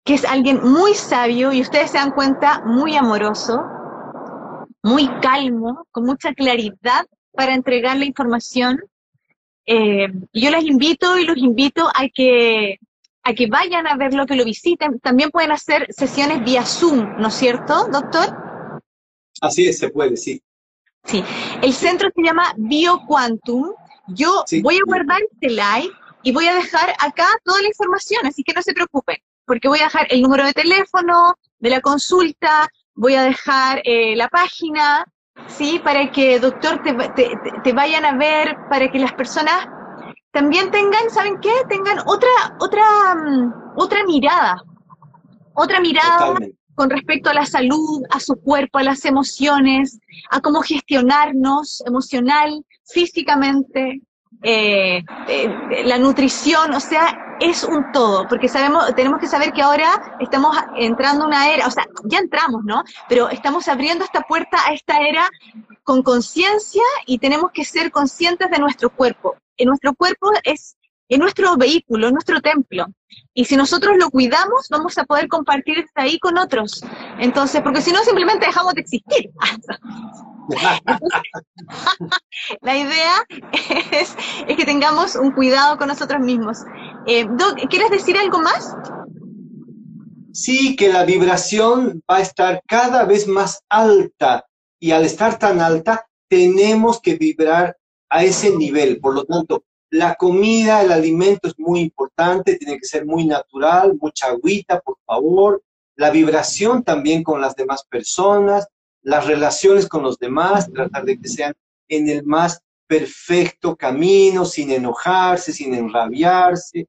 que 0.04 0.16
es 0.16 0.26
alguien 0.26 0.60
muy 0.62 0.94
sabio 0.94 1.54
y 1.54 1.62
ustedes 1.62 1.92
se 1.92 1.98
dan 1.98 2.12
cuenta, 2.12 2.62
muy 2.66 2.96
amoroso, 2.96 3.64
muy 4.82 5.08
calmo, 5.22 5.88
con 5.92 6.06
mucha 6.06 6.34
claridad 6.34 7.06
para 7.32 7.54
entregar 7.54 7.98
la 7.98 8.06
información. 8.06 8.80
Eh, 9.66 10.08
yo 10.34 10.52
les 10.52 10.66
invito 10.66 11.18
y 11.18 11.26
los 11.26 11.38
invito 11.38 11.88
a 11.88 12.10
que, 12.14 12.80
a 13.24 13.34
que 13.34 13.48
vayan 13.48 13.88
a 13.88 13.96
verlo, 13.96 14.26
que 14.26 14.36
lo 14.36 14.44
visiten. 14.44 15.00
También 15.00 15.32
pueden 15.32 15.52
hacer 15.52 15.88
sesiones 15.90 16.44
vía 16.44 16.66
Zoom, 16.66 17.18
¿no 17.18 17.30
es 17.30 17.34
cierto, 17.34 17.88
doctor? 17.90 18.36
Así 19.40 19.68
es, 19.68 19.80
se 19.80 19.90
puede, 19.90 20.18
sí. 20.18 20.42
Sí, 21.06 21.24
el 21.62 21.74
centro 21.74 22.10
se 22.14 22.24
llama 22.24 22.54
BioQuantum. 22.58 23.74
Yo 24.08 24.44
voy 24.62 24.76
a 24.76 24.86
guardar 24.86 25.20
este 25.32 25.50
live 25.50 25.94
y 26.24 26.32
voy 26.32 26.48
a 26.48 26.56
dejar 26.56 26.94
acá 27.00 27.28
toda 27.44 27.62
la 27.62 27.68
información, 27.68 28.26
así 28.26 28.44
que 28.44 28.54
no 28.54 28.62
se 28.62 28.74
preocupen, 28.74 29.18
porque 29.46 29.68
voy 29.68 29.80
a 29.80 29.86
dejar 29.86 30.08
el 30.10 30.22
número 30.22 30.46
de 30.46 30.54
teléfono 30.54 31.36
de 31.60 31.70
la 31.70 31.82
consulta, 31.82 32.70
voy 32.96 33.16
a 33.16 33.24
dejar 33.24 33.82
eh, 33.84 34.16
la 34.16 34.28
página, 34.28 35.06
¿sí? 35.48 35.80
Para 35.84 36.12
que, 36.12 36.40
doctor, 36.40 36.82
te, 36.84 37.74
vayan 37.74 38.06
a 38.06 38.18
ver, 38.18 38.56
para 38.70 38.92
que 38.92 39.00
las 39.00 39.14
personas 39.14 39.68
también 40.32 40.72
tengan, 40.72 41.10
¿saben 41.10 41.40
qué? 41.42 41.54
Tengan 41.70 42.00
otra, 42.06 42.30
otra, 42.60 42.84
mm, 43.16 43.54
otra 43.78 44.04
mirada, 44.06 44.62
otra 45.54 45.80
mirada 45.80 46.36
con 46.76 46.90
respecto 46.90 47.30
a 47.30 47.34
la 47.34 47.46
salud, 47.46 48.04
a 48.10 48.20
su 48.20 48.36
cuerpo, 48.36 48.80
a 48.80 48.84
las 48.84 49.06
emociones, 49.06 50.00
a 50.32 50.42
cómo 50.42 50.62
gestionarnos 50.62 51.84
emocional, 51.86 52.66
físicamente, 52.86 54.02
eh, 54.42 55.04
eh, 55.28 55.84
la 55.86 55.98
nutrición, 55.98 56.74
o 56.74 56.80
sea, 56.80 57.33
es 57.40 57.64
un 57.64 57.92
todo, 57.92 58.28
porque 58.28 58.48
sabemos, 58.48 58.94
tenemos 58.96 59.20
que 59.20 59.28
saber 59.28 59.52
que 59.52 59.62
ahora 59.62 60.18
estamos 60.20 60.56
entrando 60.76 61.26
una 61.26 61.52
era, 61.52 61.68
o 61.68 61.72
sea, 61.72 61.86
ya 62.06 62.20
entramos, 62.20 62.64
¿no? 62.64 62.84
Pero 63.10 63.30
estamos 63.30 63.68
abriendo 63.68 64.04
esta 64.04 64.22
puerta 64.22 64.58
a 64.66 64.74
esta 64.74 64.98
era 64.98 65.30
con 65.84 66.02
conciencia 66.04 66.84
y 67.06 67.20
tenemos 67.20 67.52
que 67.52 67.66
ser 67.66 67.92
conscientes 67.92 68.50
de 68.50 68.60
nuestro 68.60 68.90
cuerpo. 68.90 69.36
En 69.58 69.68
nuestro 69.68 69.94
cuerpo 69.94 70.32
es, 70.44 70.76
es 71.08 71.20
nuestro 71.20 71.56
vehículo, 71.58 72.08
es 72.08 72.14
nuestro 72.14 72.42
templo. 72.42 72.88
Y 73.34 73.46
si 73.46 73.56
nosotros 73.56 73.96
lo 73.98 74.10
cuidamos, 74.10 74.68
vamos 74.70 74.98
a 74.98 75.06
poder 75.06 75.28
compartir 75.28 75.86
ahí 75.96 76.20
con 76.20 76.38
otros. 76.38 76.84
Entonces, 77.20 77.62
porque 77.62 77.82
si 77.82 77.92
no, 77.92 78.04
simplemente 78.04 78.46
dejamos 78.46 78.74
de 78.74 78.82
existir. 78.82 79.32
la 82.62 82.78
idea 82.78 83.14
es, 83.92 84.16
que 84.48 84.66
tengamos 84.66 85.16
un 85.16 85.32
cuidado 85.32 85.78
con 85.78 85.88
nosotros 85.88 86.22
mismos. 86.22 86.60
Eh, 87.08 87.26
¿quieres 87.70 87.92
decir 87.92 88.18
algo 88.18 88.40
más? 88.40 88.76
Sí, 90.34 90.76
que 90.76 90.92
la 90.92 91.06
vibración 91.06 92.02
va 92.10 92.18
a 92.18 92.22
estar 92.22 92.62
cada 92.68 93.06
vez 93.06 93.28
más 93.28 93.62
alta 93.70 94.46
y 94.80 94.92
al 94.92 95.06
estar 95.06 95.38
tan 95.38 95.62
alta 95.62 96.08
tenemos 96.28 97.00
que 97.00 97.16
vibrar 97.16 97.78
a 98.10 98.24
ese 98.24 98.56
nivel. 98.56 99.00
Por 99.00 99.14
lo 99.14 99.26
tanto, 99.26 99.64
la 99.94 100.16
comida, 100.16 100.82
el 100.82 100.92
alimento 100.92 101.48
es 101.48 101.54
muy 101.60 101.82
importante, 101.82 102.58
tiene 102.58 102.80
que 102.80 102.88
ser 102.88 103.06
muy 103.06 103.28
natural, 103.28 103.96
mucha 104.02 104.26
agüita, 104.26 104.80
por 104.80 104.98
favor. 105.06 105.62
La 105.96 106.10
vibración 106.10 106.82
también 106.84 107.22
con 107.22 107.40
las 107.40 107.56
demás 107.56 107.86
personas, 107.88 108.68
las 109.04 109.28
relaciones 109.28 109.88
con 109.88 110.02
los 110.02 110.18
demás, 110.18 110.72
tratar 110.74 111.06
de 111.06 111.20
que 111.20 111.30
sean 111.30 111.54
en 111.88 112.10
el 112.10 112.26
más 112.26 112.60
perfecto 112.88 113.76
camino, 113.76 114.46
sin 114.46 114.72
enojarse, 114.72 115.54
sin 115.54 115.76
enrabiarse. 115.76 116.88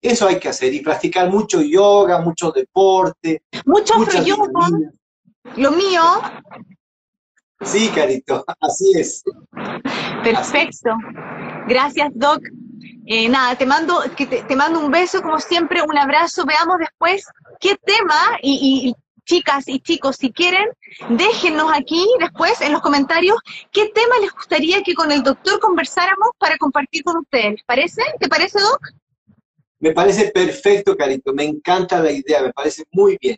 Eso 0.00 0.28
hay 0.28 0.38
que 0.38 0.48
hacer 0.48 0.72
y 0.72 0.82
practicar 0.82 1.28
mucho 1.28 1.60
yoga, 1.60 2.20
mucho 2.20 2.52
deporte. 2.52 3.42
Mucho 3.64 3.94
yoga. 4.22 4.70
Lo 5.56 5.72
mío. 5.72 6.02
Sí, 7.62 7.90
Carito, 7.94 8.44
así 8.60 8.92
es. 8.96 9.22
Perfecto. 10.22 10.90
Gracias, 11.68 12.10
Doc. 12.14 12.40
Eh, 13.06 13.28
nada, 13.28 13.56
te 13.56 13.66
mando, 13.66 14.00
que 14.16 14.26
te, 14.26 14.56
mando 14.56 14.80
un 14.80 14.90
beso, 14.90 15.22
como 15.22 15.38
siempre, 15.38 15.82
un 15.82 15.96
abrazo. 15.96 16.44
Veamos 16.44 16.78
después 16.78 17.24
qué 17.60 17.76
tema 17.84 18.38
y 18.42 18.94
chicas 19.26 19.64
y 19.66 19.80
chicos, 19.80 20.16
si 20.16 20.32
quieren, 20.32 20.66
déjennos 21.10 21.70
aquí 21.74 22.02
después 22.20 22.60
en 22.60 22.72
los 22.72 22.80
comentarios 22.80 23.36
qué 23.72 23.90
tema 23.90 24.14
les 24.20 24.32
gustaría 24.32 24.82
que 24.82 24.94
con 24.94 25.12
el 25.12 25.22
doctor 25.22 25.60
conversáramos 25.60 26.30
para 26.38 26.56
compartir 26.56 27.02
con 27.02 27.18
ustedes. 27.18 27.52
¿Les 27.52 27.64
parece? 27.64 28.02
¿Te 28.18 28.28
parece, 28.28 28.60
Doc? 28.60 28.80
Me 29.80 29.92
parece 29.92 30.30
perfecto, 30.30 30.96
Carito. 30.96 31.34
Me 31.34 31.44
encanta 31.44 32.00
la 32.00 32.10
idea, 32.10 32.40
me 32.42 32.52
parece 32.52 32.84
muy 32.92 33.18
bien. 33.20 33.36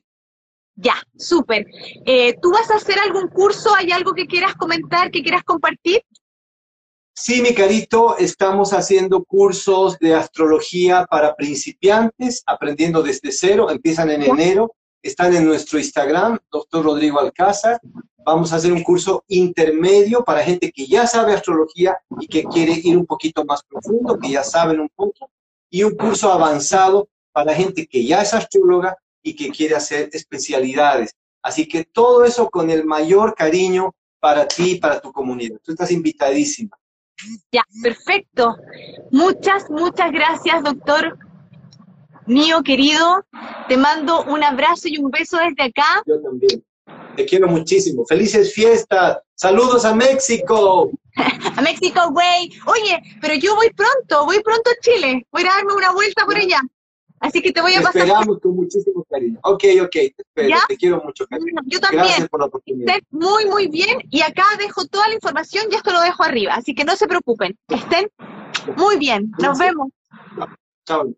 Ya, 0.81 0.95
súper. 1.17 1.67
Eh, 2.07 2.35
¿Tú 2.41 2.53
vas 2.53 2.71
a 2.71 2.77
hacer 2.77 2.99
algún 3.01 3.29
curso? 3.29 3.75
¿Hay 3.75 3.91
algo 3.91 4.13
que 4.13 4.27
quieras 4.27 4.55
comentar, 4.55 5.11
que 5.11 5.23
quieras 5.23 5.43
compartir? 5.45 6.03
Sí, 7.15 7.43
mi 7.43 7.53
carito, 7.53 8.17
estamos 8.17 8.73
haciendo 8.73 9.25
cursos 9.25 9.99
de 9.99 10.15
astrología 10.15 11.05
para 11.11 11.35
principiantes, 11.35 12.45
aprendiendo 12.47 13.03
desde 13.03 13.33
cero, 13.33 13.71
empiezan 13.71 14.11
en 14.11 14.23
enero 14.23 14.73
están 15.03 15.35
en 15.35 15.47
nuestro 15.47 15.79
Instagram, 15.79 16.39
doctor 16.51 16.85
Rodrigo 16.85 17.21
Alcázar. 17.21 17.81
Vamos 18.19 18.53
a 18.53 18.57
hacer 18.57 18.73
un 18.73 18.83
curso 18.83 19.25
intermedio 19.29 20.25
para 20.25 20.43
gente 20.43 20.71
que 20.71 20.87
ya 20.87 21.07
sabe 21.07 21.35
astrología 21.35 21.97
y 22.21 22.27
que 22.27 22.45
quiere 22.45 22.73
ir 22.73 22.97
un 22.97 23.07
poquito 23.07 23.45
más 23.45 23.63
profundo, 23.63 24.19
que 24.19 24.31
ya 24.31 24.43
saben 24.43 24.81
un 24.81 24.91
poco, 24.95 25.31
y 25.71 25.83
un 25.83 25.97
curso 25.97 26.33
avanzado 26.33 27.09
para 27.33 27.55
gente 27.55 27.87
que 27.87 28.05
ya 28.05 28.23
es 28.23 28.35
astróloga 28.35 28.97
y 29.23 29.35
que 29.35 29.51
quiere 29.51 29.75
hacer 29.75 30.11
especialidades. 30.13 31.15
Así 31.43 31.67
que 31.67 31.85
todo 31.85 32.25
eso 32.25 32.49
con 32.49 32.71
el 32.71 32.85
mayor 32.85 33.35
cariño 33.35 33.95
para 34.21 34.47
ti 34.47 34.73
y 34.73 34.81
para 34.81 35.01
tu 35.01 35.13
comunidad. 35.13 35.59
Tú 35.63 35.73
estás 35.73 35.91
invitadísima. 35.91 36.77
Ya, 37.53 37.63
perfecto. 37.83 38.57
Muchas, 39.11 39.69
muchas 39.71 40.13
gracias, 40.13 40.63
doctor 40.63 41.19
mío 42.29 42.63
querido, 42.63 43.25
te 43.69 43.77
mando 43.77 44.23
un 44.25 44.45
abrazo 44.45 44.87
y 44.89 44.99
un 44.99 45.11
beso 45.11 45.39
desde 45.39 45.71
acá. 45.71 46.03
Yo 46.07 46.21
también. 46.21 46.63
Te 47.17 47.25
quiero 47.25 47.49
muchísimo. 47.49 48.05
Felices 48.07 48.55
fiestas. 48.55 49.19
Saludos 49.35 49.85
a 49.85 49.95
México. 49.95 50.91
a 51.57 51.63
México, 51.63 52.01
güey. 52.13 52.51
Oye, 52.67 53.03
pero 53.21 53.35
yo 53.35 53.55
voy 53.57 53.71
pronto, 53.71 54.25
voy 54.25 54.41
pronto 54.43 54.71
a 54.71 54.81
Chile. 54.81 55.27
Voy 55.33 55.43
a 55.43 55.57
darme 55.57 55.75
una 55.75 55.93
vuelta 55.93 56.25
por 56.25 56.37
allá. 56.37 56.61
Así 57.21 57.43
que 57.43 57.53
te 57.53 57.61
voy 57.61 57.75
a 57.75 57.79
pasar. 57.79 57.93
Te 57.93 57.99
esperamos 58.01 58.41
con 58.41 58.57
muchísimo 58.57 59.05
cariño. 59.11 59.39
Ok, 59.43 59.65
ok, 59.83 59.91
te 59.91 60.15
espero. 60.19 60.59
Te 60.69 60.77
quiero 60.77 61.03
mucho, 61.05 61.27
cariño. 61.27 61.61
Yo 61.67 61.81
también. 61.81 62.05
Gracias 62.05 62.29
por 62.29 62.41
la 62.41 62.47
oportunidad. 62.47 62.97
Estén 62.97 63.07
muy, 63.11 63.47
muy 63.47 63.69
bien. 63.69 63.99
Y 64.11 64.23
acá 64.23 64.45
dejo 64.59 64.87
toda 64.87 65.09
la 65.09 65.15
información 65.15 65.67
y 65.71 65.75
esto 65.75 65.93
lo 65.93 66.01
dejo 66.01 66.23
arriba. 66.23 66.55
Así 66.55 66.75
que 66.75 66.85
no 66.85 66.97
se 66.97 67.07
preocupen. 67.07 67.59
Estén 67.69 68.11
muy 68.77 68.99
bien. 68.99 69.33
Nos 69.39 69.59
vemos. 69.59 69.89
Chao. 70.87 71.15